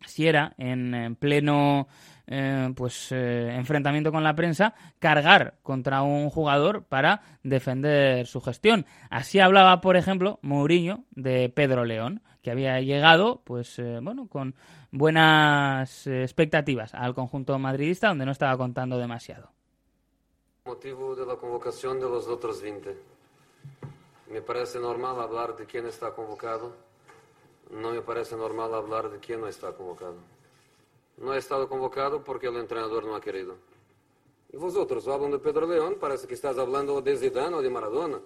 si 0.05 0.27
era 0.27 0.53
en 0.59 1.17
pleno 1.19 1.89
eh, 2.35 2.73
pues 2.75 3.13
eh, 3.13 3.55
enfrentamiento 3.55 4.11
con 4.11 4.25
la 4.25 4.35
prensa, 4.35 4.75
cargar 4.99 5.59
contra 5.63 6.01
un 6.01 6.31
jugador 6.31 6.85
para 6.85 7.21
defender 7.43 8.27
su 8.27 8.41
gestión. 8.41 8.87
Así 9.11 9.39
hablaba, 9.39 9.83
por 9.83 9.99
ejemplo, 9.99 10.39
Mourinho 10.41 11.05
de 11.11 11.51
Pedro 11.51 11.85
León, 11.85 12.23
que 12.41 12.51
había 12.51 12.81
llegado, 12.81 13.43
pues 13.45 13.79
eh, 13.79 13.99
bueno, 14.01 14.29
con 14.29 14.55
buenas 14.91 16.07
expectativas 16.07 16.95
al 16.95 17.15
conjunto 17.15 17.59
madridista, 17.59 18.09
donde 18.09 18.25
no 18.25 18.33
estaba 18.33 18.57
contando 18.57 18.97
demasiado. 18.97 19.51
Motivo 20.65 21.15
de 21.15 21.27
la 21.27 21.37
convocación 21.37 22.01
de 22.01 22.09
los 22.09 22.29
otros 22.29 22.63
20. 22.63 22.97
Me 24.31 24.41
parece 24.41 24.81
normal 24.81 25.21
hablar 25.21 25.55
de 25.55 25.67
quién 25.67 25.85
está 25.87 26.15
convocado. 26.15 26.75
No 27.71 27.91
me 27.91 28.01
parece 28.01 28.37
normal 28.37 28.73
hablar 28.73 29.11
de 29.11 29.19
quién 29.19 29.43
no 29.43 29.49
está 29.49 29.73
convocado. 29.73 30.17
No 31.23 31.31
ha 31.31 31.39
estado 31.39 31.69
convocado 31.69 32.23
porque 32.23 32.49
el 32.49 32.57
entrenador 32.57 33.05
no 33.05 33.15
ha 33.15 33.21
querido. 33.21 33.57
Y 34.53 34.57
vosotros 34.57 35.07
hablan 35.07 35.31
de 35.31 35.39
Pedro 35.39 35.67
León, 35.67 35.97
parece 35.99 36.27
que 36.27 36.35
estás 36.35 36.59
hablando 36.59 37.01
de 37.01 37.17
Zidane 37.17 37.57
o 37.57 37.63
de 37.63 37.71
Maradona. 37.71 38.21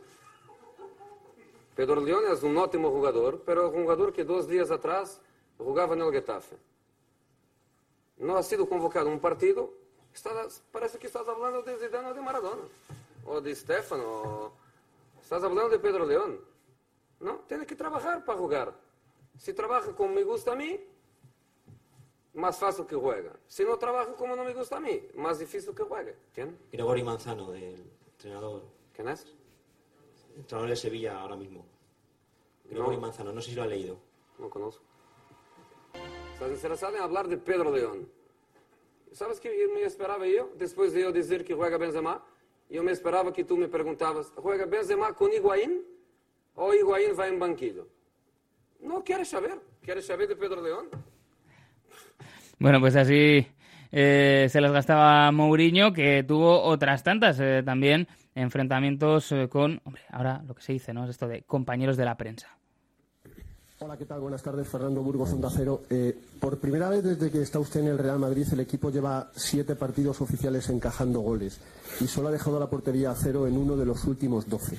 Pedro 1.76 2.01
León 2.01 2.24
es 2.32 2.42
un 2.42 2.57
ótimo 2.57 2.90
jugador, 2.90 3.42
pero 3.44 3.68
un 3.68 3.82
jugador 3.82 4.12
que 4.12 4.24
dos 4.24 4.49
días 4.49 4.70
atrás 4.70 5.20
jugaba 5.59 5.94
en 5.94 6.03
el 6.03 6.11
Getafe. 6.11 6.57
No 8.16 8.38
ha 8.38 8.42
sido 8.42 8.66
convocado 8.66 9.11
un 9.11 9.20
partido, 9.20 9.70
parece 10.72 10.99
que 10.99 11.07
estás 11.07 11.28
hablando 11.28 11.62
de 11.62 11.76
Zidane 11.76 12.09
o 12.09 12.14
de 12.14 12.22
Maradona, 12.22 12.62
o 13.26 13.42
de 13.42 13.55
Stefano, 13.55 14.53
estás 15.22 15.44
hablando 15.44 15.68
de 15.68 15.78
Pedro 15.78 16.07
León. 16.07 16.40
No, 17.20 17.40
tiene 17.47 17.66
que 17.66 17.76
trabajar 17.76 18.24
para 18.24 18.38
jugar. 18.38 18.74
Si 19.38 19.53
trabaja 19.53 19.94
como 19.94 20.14
me 20.14 20.24
gusta 20.24 20.53
a 20.53 20.57
mí, 20.57 20.80
más 22.37 22.59
fácil 22.59 22.87
que 22.87 22.95
juega. 22.95 23.32
Si 23.49 23.64
no 23.64 23.76
trabajo 23.78 24.14
como 24.14 24.37
no 24.37 24.45
me 24.45 24.53
gusta 24.53 24.76
a 24.76 24.80
mí, 24.80 25.03
más 25.14 25.39
difícil 25.39 25.74
que 25.74 25.82
juegue. 25.82 26.14
¿Quién? 26.34 26.57
Gregorio 26.70 27.05
Manzano, 27.05 27.51
del 27.51 27.82
entrenador. 28.12 28.62
¿Quién 28.93 29.09
es? 29.09 29.26
Entrenador 30.37 30.70
de 30.70 30.76
Sevilla 30.76 31.18
ahora 31.20 31.37
mismo. 31.37 31.64
Gregorio 32.64 33.01
Manzano, 33.01 33.32
no 33.32 33.41
sé 33.41 33.51
si 33.51 33.57
lo 33.57 33.62
ha 33.62 33.66
leído. 33.66 33.99
No 34.39 34.51
conozco. 34.51 34.84
Estás 36.34 36.51
interesado 36.51 36.97
en 36.97 37.03
hablar 37.03 37.26
de 37.26 37.39
Pedro 37.39 37.74
León. 37.74 38.07
¿Sabes 39.12 39.41
qué 39.41 39.68
me 39.72 39.82
esperaba 39.82 40.26
yo? 40.26 40.51
Después 40.57 40.93
de 40.93 41.01
yo 41.01 41.12
decir 41.12 41.43
que 41.43 41.55
juega 41.55 41.78
Benzema, 41.78 42.22
yo 42.68 42.82
me 42.82 42.93
esperaba 42.93 43.32
que 43.32 43.45
tú 43.45 43.57
me 43.57 43.68
preguntabas, 43.68 44.30
¿juega 44.37 44.66
Benzema 44.66 45.14
con 45.14 45.32
Higuaín 45.32 45.87
o 46.55 46.74
Higuaín 46.74 47.18
va 47.18 47.28
en 47.28 47.39
banquillo? 47.39 47.87
No 48.80 49.03
quieres 49.03 49.28
saber. 49.28 49.59
¿Quieres 49.80 50.05
saber 50.05 50.28
de 50.28 50.37
Pedro 50.37 50.61
León? 50.61 50.91
Bueno, 52.59 52.81
pues 52.81 52.97
así 52.97 53.47
eh, 53.93 54.49
se 54.51 54.61
las 54.61 54.73
gastaba 54.73 55.31
Mourinho, 55.31 55.93
que 55.93 56.25
tuvo 56.25 56.63
otras 56.63 57.03
tantas 57.03 57.39
eh, 57.39 57.63
también 57.65 58.09
enfrentamientos 58.35 59.31
eh, 59.33 59.49
con, 59.49 59.81
hombre, 59.85 60.03
ahora 60.11 60.43
lo 60.47 60.55
que 60.55 60.63
se 60.63 60.73
dice, 60.73 60.93
¿no? 60.95 61.05
Es 61.05 61.11
esto 61.11 61.29
de 61.29 61.43
compañeros 61.43 61.97
de 61.97 62.05
la 62.05 62.17
prensa. 62.17 62.49
Hola, 63.79 63.99
¿qué 63.99 64.07
tal? 64.07 64.21
Buenas 64.21 64.43
tardes, 64.43 64.67
Fernando 64.67 65.03
Burgos, 65.03 65.35
Onda 65.35 65.51
Cero. 65.55 65.83
Por 66.41 66.59
primera 66.59 66.89
vez 66.89 67.05
desde 67.05 67.31
que 67.31 67.43
está 67.43 67.59
usted 67.59 67.81
en 67.81 67.89
el 67.89 67.99
Real 67.99 68.19
Madrid, 68.19 68.47
el 68.51 68.61
equipo 68.61 68.91
lleva 68.91 69.31
siete 69.35 69.77
partidos 69.77 70.23
oficiales 70.23 70.71
encajando 70.71 71.21
goles 71.21 71.61
y 72.01 72.07
solo 72.07 72.29
ha 72.29 72.31
dejado 72.31 72.59
la 72.59 72.71
portería 72.71 73.11
a 73.11 73.15
cero 73.15 73.47
en 73.47 73.55
uno 73.55 73.77
de 73.77 73.85
los 73.85 74.03
últimos 74.05 74.49
doce. 74.49 74.79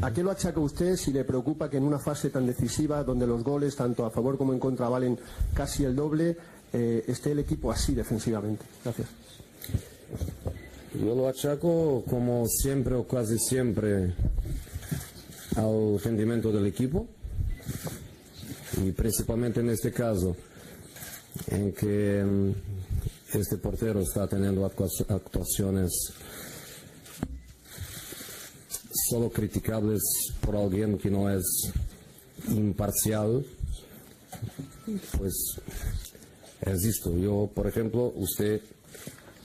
¿A 0.00 0.14
qué 0.14 0.22
lo 0.22 0.30
achaca 0.30 0.60
usted 0.60 0.96
si 0.96 1.12
le 1.12 1.24
preocupa 1.24 1.68
que 1.68 1.76
en 1.76 1.84
una 1.84 1.98
fase 1.98 2.30
tan 2.30 2.46
decisiva, 2.46 3.04
donde 3.04 3.26
los 3.26 3.44
goles, 3.44 3.76
tanto 3.76 4.06
a 4.06 4.10
favor 4.10 4.38
como 4.38 4.54
en 4.54 4.58
contra, 4.58 4.88
valen 4.88 5.18
casi 5.52 5.84
el 5.84 5.94
doble, 5.94 6.34
eh, 6.72 7.04
esté 7.08 7.32
el 7.32 7.38
equipo 7.40 7.70
así 7.72 7.94
defensivamente? 7.94 8.64
Gracias. 8.84 9.08
Yo 10.94 11.14
lo 11.14 11.28
achaco, 11.28 12.04
como 12.08 12.46
siempre 12.48 12.94
o 12.94 13.06
casi 13.06 13.38
siempre, 13.38 14.14
al 15.56 16.00
rendimiento 16.02 16.50
del 16.50 16.66
equipo 16.66 17.06
y 18.84 18.92
principalmente 18.92 19.60
en 19.60 19.70
este 19.70 19.92
caso, 19.92 20.34
en 21.48 21.72
que 21.72 22.24
mm, 22.24 22.52
este 23.38 23.56
portero 23.58 24.00
está 24.00 24.26
teniendo 24.26 24.64
actua- 24.64 24.88
actuaciones 25.08 25.92
solo 29.08 29.30
criticables 29.30 30.00
por 30.40 30.56
alguien 30.56 30.98
que 30.98 31.10
no 31.10 31.30
es 31.30 31.44
imparcial, 32.48 33.44
pues 35.18 35.34
es 36.60 36.84
esto. 36.84 37.16
Yo, 37.16 37.50
por 37.54 37.66
ejemplo, 37.66 38.12
usted, 38.16 38.60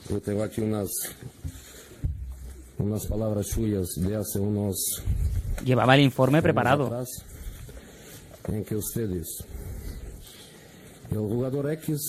yo 0.08 0.20
tengo 0.20 0.42
aquí 0.42 0.60
unas, 0.60 0.90
unas 2.78 3.06
palabras 3.06 3.46
suyas 3.48 3.88
de 3.96 4.16
hace 4.16 4.38
unos 4.38 5.02
Llevaba 5.64 5.94
el 5.94 6.02
informe 6.02 6.42
preparado. 6.42 6.86
atrás, 6.86 7.08
en 8.48 8.64
que 8.64 8.76
ustedes, 8.76 9.44
el 11.10 11.18
jugador 11.18 11.70
X 11.72 12.00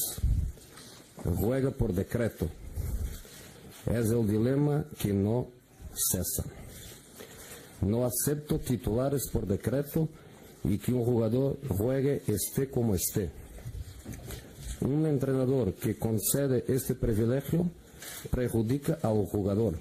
juega 1.23 1.71
por 1.71 1.93
decreto. 1.93 2.49
Es 3.85 4.09
el 4.09 4.27
dilema 4.27 4.85
que 4.99 5.13
no 5.13 5.47
cesa. 5.93 6.43
No 7.81 8.05
acepto 8.05 8.59
titulares 8.59 9.29
por 9.31 9.45
decreto 9.45 10.09
y 10.63 10.77
que 10.77 10.91
un 10.91 11.05
jugador 11.05 11.57
juegue 11.67 12.23
esté 12.27 12.69
como 12.69 12.95
esté. 12.95 13.29
Un 14.85 15.05
entrenador 15.05 15.73
que 15.75 15.97
concede 15.97 16.63
este 16.67 16.95
privilegio 16.95 17.69
perjudica 18.31 18.97
al 19.03 19.25
jugador. 19.25 19.75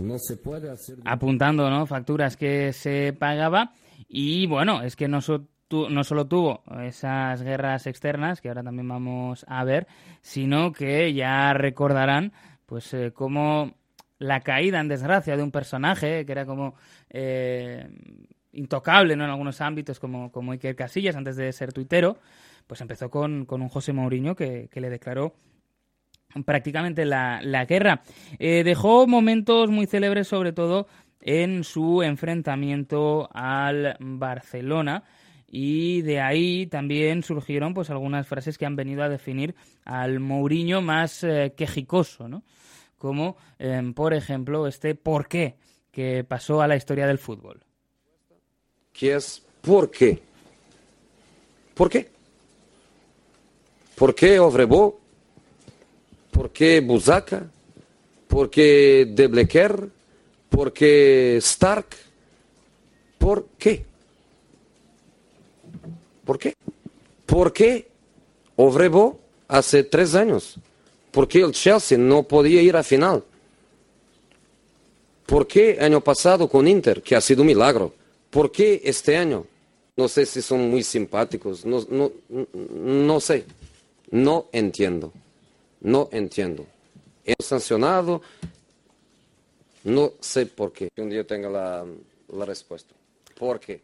No 0.00 0.16
se 0.18 0.36
puede 0.36 0.70
hacer... 0.70 0.96
apuntando 1.04 1.68
¿no? 1.70 1.86
facturas 1.86 2.36
que 2.36 2.72
se 2.72 3.12
pagaba 3.12 3.72
y 4.08 4.46
bueno, 4.46 4.82
es 4.82 4.96
que 4.96 5.06
no, 5.08 5.20
so- 5.20 5.46
tu- 5.68 5.88
no 5.88 6.02
solo 6.04 6.26
tuvo 6.26 6.62
esas 6.84 7.42
guerras 7.42 7.86
externas 7.86 8.40
que 8.40 8.48
ahora 8.48 8.62
también 8.62 8.88
vamos 8.88 9.44
a 9.48 9.62
ver, 9.64 9.86
sino 10.20 10.72
que 10.72 11.12
ya 11.14 11.52
recordarán 11.52 12.32
pues 12.66 12.92
eh, 12.94 13.12
cómo 13.14 13.74
la 14.18 14.40
caída 14.40 14.80
en 14.80 14.88
desgracia 14.88 15.36
de 15.36 15.42
un 15.42 15.50
personaje 15.52 16.24
que 16.26 16.32
era 16.32 16.44
como 16.46 16.74
eh, 17.10 17.88
intocable 18.52 19.14
¿no? 19.16 19.24
en 19.24 19.30
algunos 19.30 19.60
ámbitos 19.60 19.98
como, 20.00 20.30
como 20.32 20.52
Iker 20.52 20.74
Casillas 20.76 21.14
antes 21.16 21.36
de 21.36 21.52
ser 21.52 21.72
tuitero, 21.72 22.18
pues 22.66 22.80
empezó 22.80 23.10
con, 23.10 23.46
con 23.46 23.62
un 23.62 23.68
José 23.68 23.92
Mourinho 23.92 24.34
que, 24.34 24.68
que 24.70 24.80
le 24.80 24.90
declaró 24.90 25.34
prácticamente 26.44 27.04
la, 27.04 27.40
la 27.42 27.64
guerra. 27.64 28.02
Eh, 28.38 28.64
dejó 28.64 29.06
momentos 29.06 29.70
muy 29.70 29.86
célebres, 29.86 30.28
sobre 30.28 30.52
todo 30.52 30.88
en 31.20 31.64
su 31.64 32.02
enfrentamiento 32.02 33.28
al 33.32 33.96
Barcelona. 34.00 35.04
Y 35.46 36.02
de 36.02 36.20
ahí 36.20 36.66
también 36.66 37.22
surgieron 37.22 37.74
pues 37.74 37.88
algunas 37.90 38.26
frases 38.26 38.58
que 38.58 38.66
han 38.66 38.74
venido 38.74 39.04
a 39.04 39.08
definir 39.08 39.54
al 39.84 40.18
Mourinho 40.18 40.82
más 40.82 41.22
eh, 41.22 41.54
quejicoso, 41.56 42.28
¿no? 42.28 42.42
Como, 42.98 43.36
eh, 43.58 43.92
por 43.94 44.14
ejemplo, 44.14 44.66
este 44.66 44.94
por 44.96 45.28
qué 45.28 45.56
que 45.92 46.24
pasó 46.24 46.60
a 46.60 46.66
la 46.66 46.74
historia 46.74 47.06
del 47.06 47.18
fútbol. 47.18 47.60
que 48.92 49.14
es 49.14 49.46
¿por 49.60 49.90
qué? 49.92 50.20
¿Por 51.74 51.88
qué? 51.88 52.10
¿Por 54.04 54.14
qué 54.14 54.38
Ovrebo? 54.38 55.00
¿Por 56.30 56.50
qué 56.50 56.82
Buzaca? 56.82 57.50
¿Por 58.28 58.50
qué 58.50 59.10
De 59.10 59.28
Blecker? 59.28 59.88
¿Por 60.50 60.74
qué 60.74 61.38
Stark? 61.38 61.86
¿Por 63.16 63.46
qué? 63.56 63.86
¿Por 66.22 66.38
qué? 66.38 66.54
¿Por 67.24 67.50
qué 67.54 67.88
Ovrebo 68.56 69.20
hace 69.48 69.84
tres 69.84 70.14
años? 70.14 70.56
¿Por 71.10 71.26
qué 71.26 71.40
el 71.40 71.52
Chelsea 71.52 71.96
no 71.96 72.24
podía 72.24 72.60
ir 72.60 72.76
a 72.76 72.82
final? 72.82 73.24
¿Por 75.24 75.46
qué 75.46 75.78
año 75.80 76.02
pasado 76.02 76.46
con 76.46 76.68
Inter, 76.68 77.00
que 77.00 77.16
ha 77.16 77.22
sido 77.22 77.40
un 77.40 77.46
milagro? 77.46 77.94
¿Por 78.28 78.52
qué 78.52 78.82
este 78.84 79.16
año? 79.16 79.46
No 79.96 80.08
sé 80.08 80.26
si 80.26 80.42
son 80.42 80.68
muy 80.68 80.82
simpáticos, 80.82 81.64
no, 81.64 81.86
no, 81.88 82.12
no 82.84 83.20
sé, 83.20 83.46
no 84.14 84.46
entiendo, 84.52 85.12
no 85.80 86.08
entiendo. 86.12 86.64
He 87.24 87.34
sancionado, 87.42 88.22
no 89.82 90.12
sé 90.20 90.46
por 90.46 90.72
qué. 90.72 90.88
Un 90.98 91.10
día 91.10 91.26
tenga 91.26 91.50
la, 91.50 91.84
respuesta. 92.46 92.94
¿Por 93.36 93.58
qué? 93.58 93.82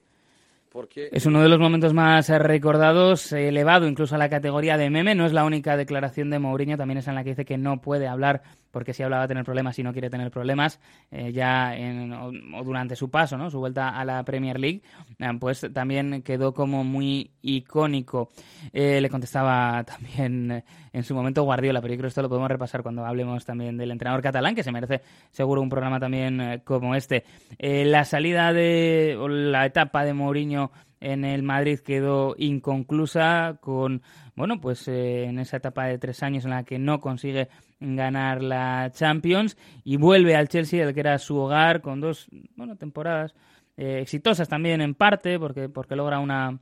¿Por 0.71 0.87
qué? 0.87 1.09
Es 1.11 1.27
uno 1.27 1.43
de 1.43 1.49
los 1.49 1.59
momentos 1.59 1.93
más 1.95 2.29
recordados, 2.29 3.33
elevado 3.33 3.89
incluso 3.89 4.15
a 4.15 4.19
la 4.19 4.29
categoría 4.29 4.77
de 4.77 4.89
meme. 4.89 5.17
No 5.17 5.27
es 5.27 5.33
la 5.33 5.43
única 5.43 5.77
declaración 5.77 6.31
de 6.31 6.39
Mourinho, 6.39 6.77
también 6.77 6.99
es 6.99 7.09
en 7.09 7.17
la 7.17 7.25
que 7.25 7.31
dice 7.31 7.45
que 7.45 7.59
no 7.59 7.81
puede 7.81 8.07
hablar 8.07 8.43
porque 8.71 8.93
si 8.93 9.03
habla 9.03 9.19
va 9.19 9.23
a 9.25 9.29
tener 9.29 9.45
problemas 9.45 9.79
y 9.79 9.83
no 9.83 9.93
quiere 9.93 10.11
tener 10.11 10.31
problemas 10.31 10.81
eh, 11.11 11.33
ya 11.33 11.77
en- 11.77 12.13
o, 12.13 12.31
durante 12.65 12.97
su 12.97 13.11
paso, 13.11 13.37
¿no? 13.37 13.51
su 13.51 13.59
vuelta 13.59 13.89
a 13.91 14.05
la 14.05 14.23
Premier 14.25 14.59
League, 14.61 14.83
eh, 15.19 15.29
pues 15.39 15.67
también 15.73 16.23
quedó 16.23 16.55
como 16.55 16.85
muy 16.85 17.31
icónico. 17.43 18.31
Eh, 18.73 19.01
le 19.01 19.09
contestaba 19.09 19.85
también 19.85 20.63
en 20.93 21.03
su 21.05 21.15
momento 21.15 21.43
Guardiola, 21.43 21.81
pero 21.81 21.95
yo 21.95 21.99
creo 21.99 22.07
que 22.07 22.11
esto 22.11 22.23
lo 22.23 22.29
podemos 22.29 22.51
repasar 22.51 22.83
cuando 22.83 23.05
hablemos 23.05 23.45
también 23.45 23.77
del 23.77 23.91
entrenador 23.91 24.23
catalán, 24.23 24.55
que 24.55 24.63
se 24.63 24.73
merece 24.73 25.03
seguro 25.31 25.61
un 25.63 25.69
programa 25.69 25.99
también 26.01 26.63
como 26.65 26.95
este. 26.95 27.25
La 27.59 28.05
salida 28.05 28.53
de, 28.53 29.17
o 29.19 29.29
la 29.29 29.67
etapa 29.67 30.05
de 30.05 30.15
Mourinho 30.15 30.71
en 31.01 31.25
el 31.25 31.43
Madrid 31.43 31.79
quedó 31.81 32.35
inconclusa 32.39 33.57
con, 33.61 34.03
bueno, 34.37 34.61
pues 34.61 34.87
en 34.89 35.39
esa 35.39 35.57
etapa 35.57 35.87
de 35.87 35.99
tres 35.99 36.23
años 36.23 36.45
en 36.45 36.51
la 36.51 36.65
que 36.65 36.79
no 36.79 37.01
consigue 37.01 37.49
ganar 37.81 38.43
la 38.43 38.91
Champions 38.93 39.57
y 39.85 39.97
vuelve 39.97 40.37
al 40.37 40.49
Chelsea, 40.49 40.85
el 40.85 40.95
que 40.95 41.01
era 41.01 41.19
su 41.19 41.37
hogar, 41.37 41.81
con 41.81 42.01
dos, 42.01 42.29
bueno, 42.55 42.77
temporadas 42.77 43.35
eh, 43.77 44.01
exitosas 44.01 44.49
también 44.49 44.81
en 44.81 44.95
parte, 44.95 45.39
porque, 45.39 45.69
porque 45.69 45.97
logra 45.97 46.19
una, 46.19 46.59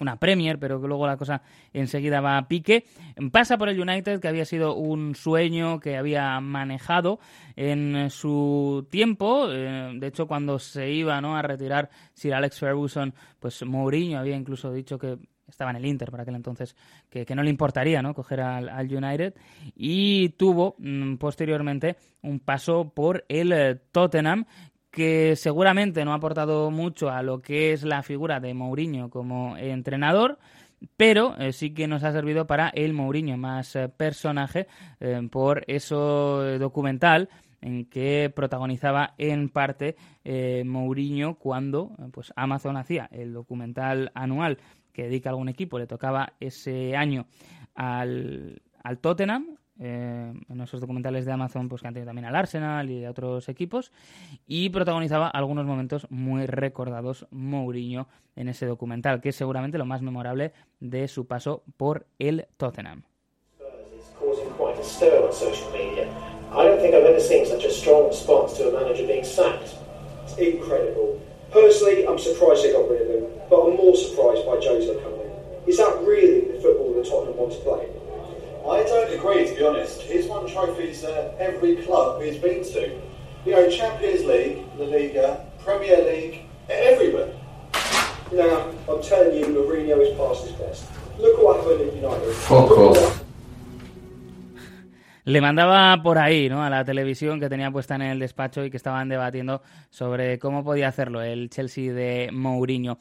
una 0.00 0.16
Premier, 0.18 0.58
pero 0.58 0.80
que 0.80 0.86
luego 0.86 1.06
la 1.06 1.16
cosa 1.16 1.42
enseguida 1.72 2.20
va 2.20 2.36
a 2.36 2.48
pique. 2.48 2.84
Pasa 3.32 3.58
por 3.58 3.68
el 3.68 3.80
United, 3.80 4.20
que 4.20 4.28
había 4.28 4.44
sido 4.44 4.74
un 4.74 5.14
sueño 5.14 5.80
que 5.80 5.96
había 5.96 6.38
manejado 6.40 7.18
en 7.56 8.10
su 8.10 8.86
tiempo. 8.90 9.48
Eh, 9.50 9.92
de 9.94 10.06
hecho, 10.06 10.26
cuando 10.26 10.58
se 10.58 10.90
iba 10.90 11.20
¿no? 11.20 11.36
a 11.36 11.42
retirar 11.42 11.90
Sir 12.12 12.34
Alex 12.34 12.58
Ferguson, 12.58 13.14
pues 13.40 13.64
Mourinho 13.64 14.18
había 14.18 14.36
incluso 14.36 14.72
dicho 14.72 14.98
que 14.98 15.18
estaba 15.48 15.70
en 15.70 15.78
el 15.78 15.86
Inter 15.86 16.10
para 16.10 16.22
aquel 16.22 16.36
entonces, 16.36 16.76
que, 17.08 17.24
que 17.24 17.34
no 17.34 17.42
le 17.42 17.50
importaría 17.50 18.02
¿no? 18.02 18.14
coger 18.14 18.40
al, 18.40 18.68
al 18.68 18.94
United. 18.94 19.34
Y 19.74 20.30
tuvo 20.30 20.76
mm, 20.78 21.16
posteriormente 21.16 21.96
un 22.22 22.40
paso 22.40 22.90
por 22.90 23.24
el 23.28 23.52
eh, 23.52 23.76
Tottenham, 23.92 24.46
que 24.90 25.36
seguramente 25.36 26.04
no 26.04 26.12
ha 26.12 26.16
aportado 26.16 26.70
mucho 26.70 27.10
a 27.10 27.22
lo 27.22 27.40
que 27.40 27.72
es 27.72 27.84
la 27.84 28.02
figura 28.02 28.40
de 28.40 28.54
Mourinho 28.54 29.10
como 29.10 29.56
entrenador, 29.56 30.38
pero 30.96 31.36
eh, 31.38 31.52
sí 31.52 31.74
que 31.74 31.86
nos 31.86 32.04
ha 32.04 32.12
servido 32.12 32.46
para 32.46 32.68
el 32.70 32.94
Mourinho 32.94 33.36
más 33.36 33.76
eh, 33.76 33.88
personaje 33.88 34.66
por 35.30 35.64
eso 35.66 36.58
documental 36.58 37.28
en 37.60 37.86
que 37.86 38.32
protagonizaba 38.34 39.14
en 39.18 39.48
parte 39.48 39.96
Mourinho 40.64 41.34
cuando 41.34 41.92
pues 42.12 42.32
Amazon 42.36 42.76
hacía 42.76 43.08
el 43.12 43.32
documental 43.32 44.12
anual 44.14 44.58
que 44.98 45.04
dedica 45.04 45.28
a 45.28 45.30
algún 45.30 45.48
equipo, 45.48 45.78
le 45.78 45.86
tocaba 45.86 46.32
ese 46.40 46.96
año 46.96 47.26
al, 47.76 48.60
al 48.82 48.98
Tottenham, 48.98 49.56
eh, 49.78 50.32
en 50.48 50.60
esos 50.60 50.80
documentales 50.80 51.24
de 51.24 51.30
Amazon 51.30 51.68
pues 51.68 51.82
que 51.82 51.86
han 51.86 51.94
tenido 51.94 52.08
también 52.08 52.24
al 52.24 52.34
Arsenal 52.34 52.90
y 52.90 53.04
a 53.04 53.10
otros 53.12 53.48
equipos 53.48 53.92
y 54.44 54.70
protagonizaba 54.70 55.28
algunos 55.28 55.66
momentos 55.66 56.08
muy 56.10 56.46
recordados 56.46 57.28
Mourinho 57.30 58.08
en 58.34 58.48
ese 58.48 58.66
documental 58.66 59.20
que 59.20 59.28
es 59.28 59.36
seguramente 59.36 59.78
lo 59.78 59.86
más 59.86 60.02
memorable 60.02 60.52
de 60.80 61.06
su 61.06 61.28
paso 61.28 61.62
por 61.76 62.08
el 62.18 62.48
Tottenham. 62.56 63.04
Personally, 71.50 72.06
I'm 72.06 72.18
surprised 72.18 72.64
they 72.64 72.72
got 72.72 72.88
rid 72.90 73.02
of 73.02 73.08
him, 73.08 73.30
but 73.48 73.60
I'm 73.64 73.76
more 73.76 73.96
surprised 73.96 74.44
by 74.44 74.56
Jose 74.60 75.00
coming 75.02 75.20
in. 75.20 75.68
Is 75.68 75.78
that 75.78 75.98
really 76.02 76.52
the 76.52 76.60
football 76.60 76.92
that 76.94 77.08
Tottenham 77.08 77.36
want 77.36 77.52
to 77.52 77.58
play? 77.60 77.88
I 78.68 78.82
don't 78.84 79.12
agree, 79.14 79.46
to 79.48 79.54
be 79.54 79.64
honest. 79.64 80.02
He's 80.02 80.26
won 80.26 80.46
trophies 80.46 81.04
at 81.04 81.36
every 81.38 81.76
club 81.76 82.22
he's 82.22 82.36
been 82.36 82.62
to. 82.64 83.00
You 83.46 83.52
know, 83.52 83.70
Champions 83.70 84.24
League, 84.24 84.64
La 84.76 84.86
Liga, 84.86 85.46
Premier 85.64 86.04
League, 86.04 86.42
everywhere. 86.68 87.32
Now, 88.30 88.70
I'm 88.88 89.02
telling 89.02 89.38
you, 89.38 89.46
Mourinho 89.46 90.00
is 90.00 90.16
past 90.18 90.46
his 90.46 90.52
best. 90.56 90.84
Look 91.18 91.42
what 91.42 91.60
happened 91.60 91.88
at 91.88 91.94
United. 91.94 92.34
Fuck 92.34 92.68
Look 92.68 92.96
off. 92.96 93.24
Le 95.28 95.42
mandaba 95.42 96.02
por 96.02 96.16
ahí, 96.16 96.48
¿no? 96.48 96.64
A 96.64 96.70
la 96.70 96.86
televisión 96.86 97.38
que 97.38 97.50
tenía 97.50 97.70
puesta 97.70 97.94
en 97.94 98.00
el 98.00 98.18
despacho 98.18 98.64
y 98.64 98.70
que 98.70 98.78
estaban 98.78 99.10
debatiendo 99.10 99.60
sobre 99.90 100.38
cómo 100.38 100.64
podía 100.64 100.88
hacerlo 100.88 101.20
el 101.20 101.50
Chelsea 101.50 101.92
de 101.92 102.30
Mourinho. 102.32 102.96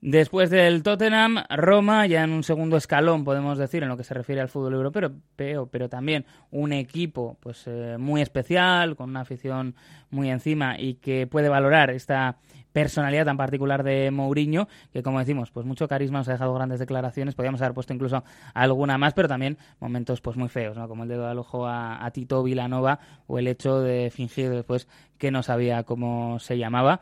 Después 0.00 0.50
del 0.50 0.82
Tottenham, 0.82 1.44
Roma, 1.48 2.08
ya 2.08 2.24
en 2.24 2.32
un 2.32 2.42
segundo 2.42 2.76
escalón, 2.76 3.22
podemos 3.22 3.56
decir, 3.56 3.84
en 3.84 3.88
lo 3.88 3.96
que 3.96 4.02
se 4.02 4.14
refiere 4.14 4.40
al 4.40 4.48
fútbol 4.48 4.74
europeo, 4.74 5.12
pero, 5.36 5.68
pero 5.68 5.88
también 5.88 6.26
un 6.50 6.72
equipo 6.72 7.38
pues 7.40 7.62
eh, 7.68 7.98
muy 8.00 8.20
especial, 8.20 8.96
con 8.96 9.10
una 9.10 9.20
afición 9.20 9.76
muy 10.10 10.30
encima 10.30 10.76
y 10.76 10.94
que 10.94 11.28
puede 11.28 11.48
valorar 11.48 11.90
esta 11.90 12.38
personalidad 12.74 13.24
tan 13.24 13.36
particular 13.36 13.84
de 13.84 14.10
Mourinho, 14.10 14.66
que 14.92 15.02
como 15.04 15.20
decimos, 15.20 15.52
pues 15.52 15.64
mucho 15.64 15.86
carisma, 15.86 16.18
nos 16.18 16.28
ha 16.28 16.32
dejado 16.32 16.52
grandes 16.52 16.80
declaraciones, 16.80 17.36
podríamos 17.36 17.62
haber 17.62 17.72
puesto 17.72 17.94
incluso 17.94 18.24
alguna 18.52 18.98
más, 18.98 19.14
pero 19.14 19.28
también 19.28 19.56
momentos 19.78 20.20
pues 20.20 20.36
muy 20.36 20.48
feos, 20.48 20.76
¿no? 20.76 20.88
Como 20.88 21.04
el 21.04 21.08
dedo 21.08 21.28
al 21.28 21.38
ojo 21.38 21.66
a, 21.66 22.04
a 22.04 22.10
Tito 22.10 22.42
Vilanova 22.42 22.98
o 23.28 23.38
el 23.38 23.46
hecho 23.46 23.80
de 23.80 24.10
fingir 24.10 24.50
después 24.50 24.88
que 25.18 25.30
no 25.30 25.44
sabía 25.44 25.84
cómo 25.84 26.40
se 26.40 26.58
llamaba 26.58 27.00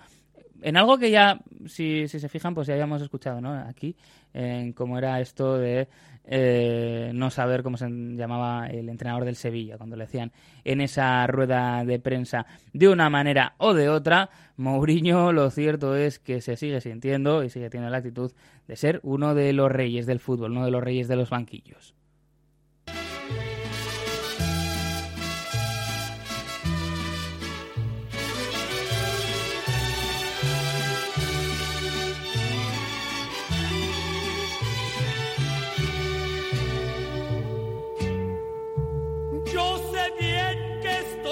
en 0.62 0.76
algo 0.76 0.98
que 0.98 1.10
ya, 1.10 1.40
si, 1.66 2.06
si 2.08 2.20
se 2.20 2.28
fijan, 2.28 2.54
pues 2.54 2.68
ya 2.68 2.74
habíamos 2.74 3.02
escuchado, 3.02 3.40
¿no? 3.40 3.52
Aquí, 3.52 3.96
en 4.32 4.72
cómo 4.72 4.96
era 4.96 5.20
esto 5.20 5.58
de 5.58 5.88
eh, 6.24 7.10
no 7.14 7.30
saber 7.30 7.62
cómo 7.62 7.76
se 7.76 7.88
llamaba 7.90 8.68
el 8.68 8.88
entrenador 8.88 9.24
del 9.24 9.36
Sevilla, 9.36 9.76
cuando 9.76 9.96
le 9.96 10.04
decían 10.04 10.32
en 10.64 10.80
esa 10.80 11.26
rueda 11.26 11.84
de 11.84 11.98
prensa 11.98 12.46
de 12.72 12.88
una 12.88 13.10
manera 13.10 13.54
o 13.58 13.74
de 13.74 13.88
otra, 13.88 14.30
Mourinho 14.56 15.32
lo 15.32 15.50
cierto 15.50 15.96
es 15.96 16.18
que 16.18 16.40
se 16.40 16.56
sigue 16.56 16.80
sintiendo 16.80 17.42
y 17.42 17.50
sigue 17.50 17.70
teniendo 17.70 17.90
la 17.90 17.98
actitud 17.98 18.32
de 18.68 18.76
ser 18.76 19.00
uno 19.02 19.34
de 19.34 19.52
los 19.52 19.70
reyes 19.70 20.06
del 20.06 20.20
fútbol, 20.20 20.52
uno 20.52 20.64
de 20.64 20.70
los 20.70 20.82
reyes 20.82 21.08
de 21.08 21.16
los 21.16 21.30
banquillos. 21.30 21.94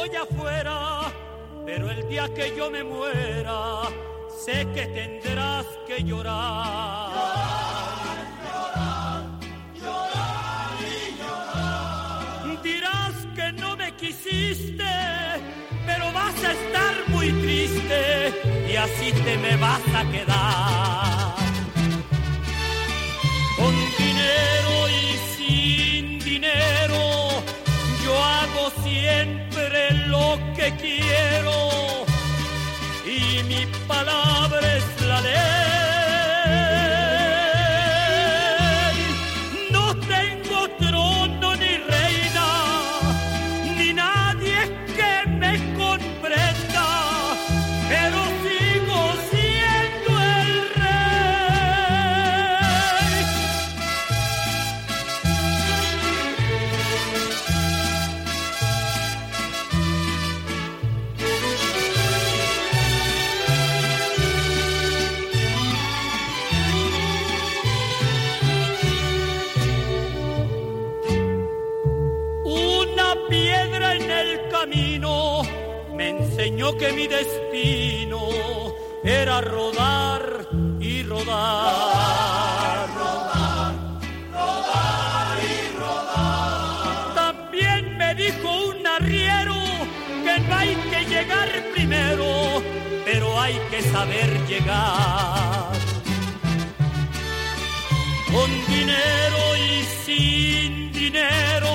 Estoy 0.04 0.16
afuera, 0.16 1.12
pero 1.66 1.90
el 1.90 2.08
día 2.08 2.32
que 2.34 2.54
yo 2.56 2.70
me 2.70 2.82
muera, 2.82 3.82
sé 4.44 4.66
que 4.74 4.86
tendrás 4.86 5.66
que 5.86 6.02
llorar. 6.02 7.10
Dirás 12.62 13.14
que 13.34 13.52
no 13.52 13.76
me 13.76 13.92
quisiste, 13.96 14.84
pero 15.86 16.12
vas 16.12 16.44
a 16.44 16.52
estar 16.52 16.94
muy 17.08 17.32
triste 17.32 18.70
y 18.70 18.76
así 18.76 19.12
te 19.12 19.36
me 19.38 19.56
vas 19.56 19.82
a 19.94 20.10
quedar. 20.10 21.34
Con 23.56 23.74
dinero 23.98 24.88
y 24.88 25.36
sin 25.36 26.18
dinero, 26.20 27.42
yo 28.04 28.24
hago 28.24 28.70
siempre 28.82 29.39
que 30.60 30.72
quiero 30.76 32.04
y 33.06 33.42
mi 33.44 33.66
palabra 33.88 34.60
es 34.76 34.89
que 76.60 76.92
mi 76.92 77.06
destino 77.06 78.28
era 79.02 79.40
rodar 79.40 80.46
y 80.78 81.02
rodar. 81.04 82.86
Rodar, 82.98 83.74
rodar 84.30 85.38
y 85.42 85.78
rodar. 85.78 87.14
También 87.14 87.96
me 87.96 88.14
dijo 88.14 88.68
un 88.68 88.86
arriero 88.86 89.54
que 90.22 90.40
no 90.40 90.54
hay 90.54 90.74
que 90.90 91.04
llegar 91.06 91.48
primero, 91.74 92.62
pero 93.06 93.40
hay 93.40 93.58
que 93.70 93.80
saber 93.80 94.28
llegar. 94.46 95.72
Con 98.30 98.50
dinero 98.68 99.56
y 99.56 99.82
sin 100.04 100.92
dinero. 100.92 101.70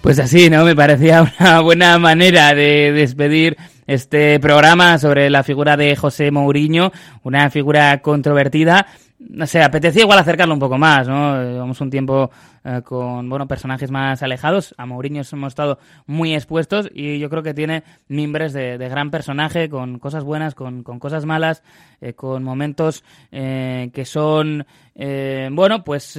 Pues 0.00 0.18
así, 0.18 0.50
¿no? 0.50 0.64
Me 0.64 0.74
parecía 0.74 1.32
una 1.38 1.60
buena 1.60 1.96
manera 1.98 2.54
de 2.54 2.90
despedir 2.92 3.56
este 3.90 4.38
programa 4.38 4.98
sobre 4.98 5.28
la 5.30 5.42
figura 5.42 5.76
de 5.76 5.96
José 5.96 6.30
Mourinho, 6.30 6.92
una 7.24 7.50
figura 7.50 8.00
controvertida. 8.00 8.86
No 9.18 9.48
sé, 9.48 9.60
apetecía 9.64 10.02
igual 10.02 10.20
acercarlo 10.20 10.54
un 10.54 10.60
poco 10.60 10.78
más, 10.78 11.08
¿no? 11.08 11.42
Llevamos 11.42 11.80
un 11.80 11.90
tiempo 11.90 12.30
eh, 12.62 12.82
con, 12.84 13.28
bueno, 13.28 13.48
personajes 13.48 13.90
más 13.90 14.22
alejados. 14.22 14.76
A 14.78 14.86
Mourinho 14.86 15.22
hemos 15.32 15.48
estado 15.48 15.80
muy 16.06 16.36
expuestos 16.36 16.88
y 16.94 17.18
yo 17.18 17.28
creo 17.30 17.42
que 17.42 17.52
tiene 17.52 17.82
mimbres 18.06 18.52
de, 18.52 18.78
de 18.78 18.88
gran 18.88 19.10
personaje, 19.10 19.68
con 19.68 19.98
cosas 19.98 20.22
buenas, 20.22 20.54
con, 20.54 20.84
con 20.84 21.00
cosas 21.00 21.26
malas, 21.26 21.64
eh, 22.00 22.12
con 22.12 22.44
momentos 22.44 23.02
eh, 23.32 23.90
que 23.92 24.04
son, 24.04 24.66
eh, 24.94 25.48
bueno, 25.50 25.82
pues... 25.82 26.16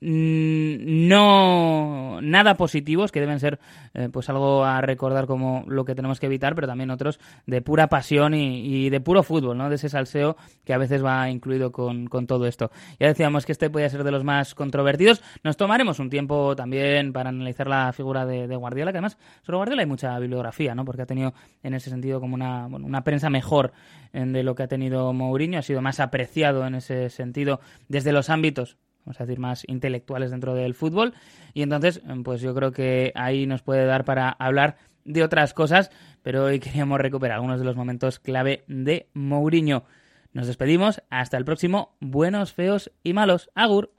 eh, 0.00 0.78
mm, 0.80 1.08
no 1.08 2.20
nada 2.20 2.56
positivos 2.56 3.12
que 3.12 3.20
deben 3.20 3.40
ser 3.40 3.58
eh, 3.94 4.08
pues 4.12 4.28
algo 4.28 4.64
a 4.64 4.80
recordar 4.80 5.26
como 5.26 5.64
lo 5.68 5.84
que 5.84 5.94
tenemos 5.94 6.20
que 6.20 6.26
evitar 6.26 6.54
pero 6.54 6.66
también 6.66 6.90
otros 6.90 7.18
de 7.46 7.62
pura 7.62 7.88
pasión 7.88 8.34
y, 8.34 8.90
de 8.90 9.00
puro 9.00 9.22
fútbol 9.22 9.56
no 9.56 9.68
de 9.68 9.76
ese 9.76 9.88
salseo 9.88 10.36
que 10.64 10.72
a 10.72 10.78
veces 10.78 11.04
va 11.04 11.30
incluido 11.30 11.72
con, 11.72 12.06
con 12.06 12.26
todo 12.26 12.46
esto. 12.46 12.70
Ya 12.98 13.08
decíamos 13.08 13.46
que 13.46 13.52
este 13.52 13.70
podía 13.70 13.88
ser 13.88 14.04
de 14.04 14.10
los 14.10 14.24
más 14.24 14.54
controvertidos. 14.54 15.22
Nos 15.42 15.56
tomaremos 15.56 15.98
un 15.98 16.10
tiempo 16.10 16.54
también 16.56 17.12
para 17.12 17.30
analizar 17.30 17.66
la 17.66 17.92
figura 17.92 18.26
de, 18.26 18.54
Guardiola 18.56 18.92
que 18.92 18.98
además 18.98 19.18
sobre 19.42 19.56
Guardiola 19.58 19.82
hay 19.82 19.88
mucha 19.88 20.18
bibliografía 20.18 20.74
no 20.74 20.84
porque 20.84 21.02
ha 21.02 21.06
tenido 21.06 21.34
en 21.62 21.74
ese 21.74 21.90
sentido 21.90 22.20
como 22.20 22.34
una, 22.34 22.66
bueno, 22.68 22.86
una 22.86 23.04
prensa 23.04 23.30
mejor 23.30 23.72
en 24.12 24.32
de 24.32 24.42
lo 24.42 24.54
que 24.54 24.62
ha 24.62 24.68
tenido 24.68 25.12
Mourinho 25.12 25.58
ha 25.58 25.62
sido 25.62 25.82
más 25.82 26.00
apreciado 26.00 26.66
en 26.66 26.76
ese 26.76 27.10
sentido 27.10 27.60
desde 27.88 28.12
los 28.12 28.30
ámbitos 28.30 28.76
vamos 29.06 29.20
a 29.20 29.24
decir, 29.24 29.38
más 29.38 29.62
intelectuales 29.68 30.32
dentro 30.32 30.54
del 30.54 30.74
fútbol. 30.74 31.14
Y 31.54 31.62
entonces, 31.62 32.02
pues 32.24 32.40
yo 32.40 32.54
creo 32.54 32.72
que 32.72 33.12
ahí 33.14 33.46
nos 33.46 33.62
puede 33.62 33.86
dar 33.86 34.04
para 34.04 34.30
hablar 34.30 34.76
de 35.04 35.22
otras 35.22 35.54
cosas, 35.54 35.90
pero 36.22 36.44
hoy 36.44 36.58
queríamos 36.60 37.00
recuperar 37.00 37.36
algunos 37.36 37.60
de 37.60 37.64
los 37.64 37.76
momentos 37.76 38.18
clave 38.18 38.64
de 38.66 39.08
Mourinho. 39.14 39.84
Nos 40.32 40.48
despedimos, 40.48 41.00
hasta 41.08 41.38
el 41.38 41.44
próximo, 41.44 41.96
buenos, 42.00 42.52
feos 42.52 42.90
y 43.02 43.12
malos. 43.12 43.48
Agur. 43.54 43.92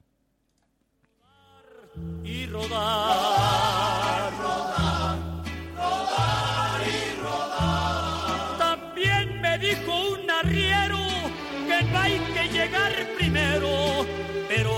y 2.23 2.45
rodar. 2.45 4.31
Rodar, 4.39 5.17
rodar 5.75 6.81
y 6.85 7.21
rodar. 7.21 8.57
También 8.57 9.41
me 9.41 9.57
dijo 9.57 10.06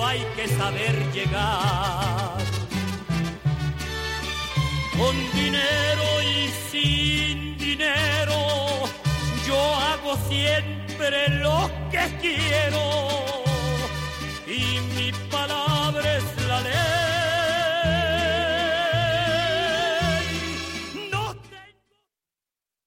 hay 0.09 0.25
que 0.35 0.47
saber 0.47 0.95
llegar. 1.13 2.37
Con 4.97 5.15
dinero 5.33 6.07
y 6.35 6.49
sin 6.71 7.57
dinero, 7.57 8.39
yo 9.47 9.59
hago 9.87 10.17
siempre 10.27 11.29
lo 11.45 11.69
que 11.91 12.03
quiero 12.21 12.83
y 14.47 14.79
mi 14.95 15.11
palabra 15.29 16.17
es 16.17 16.38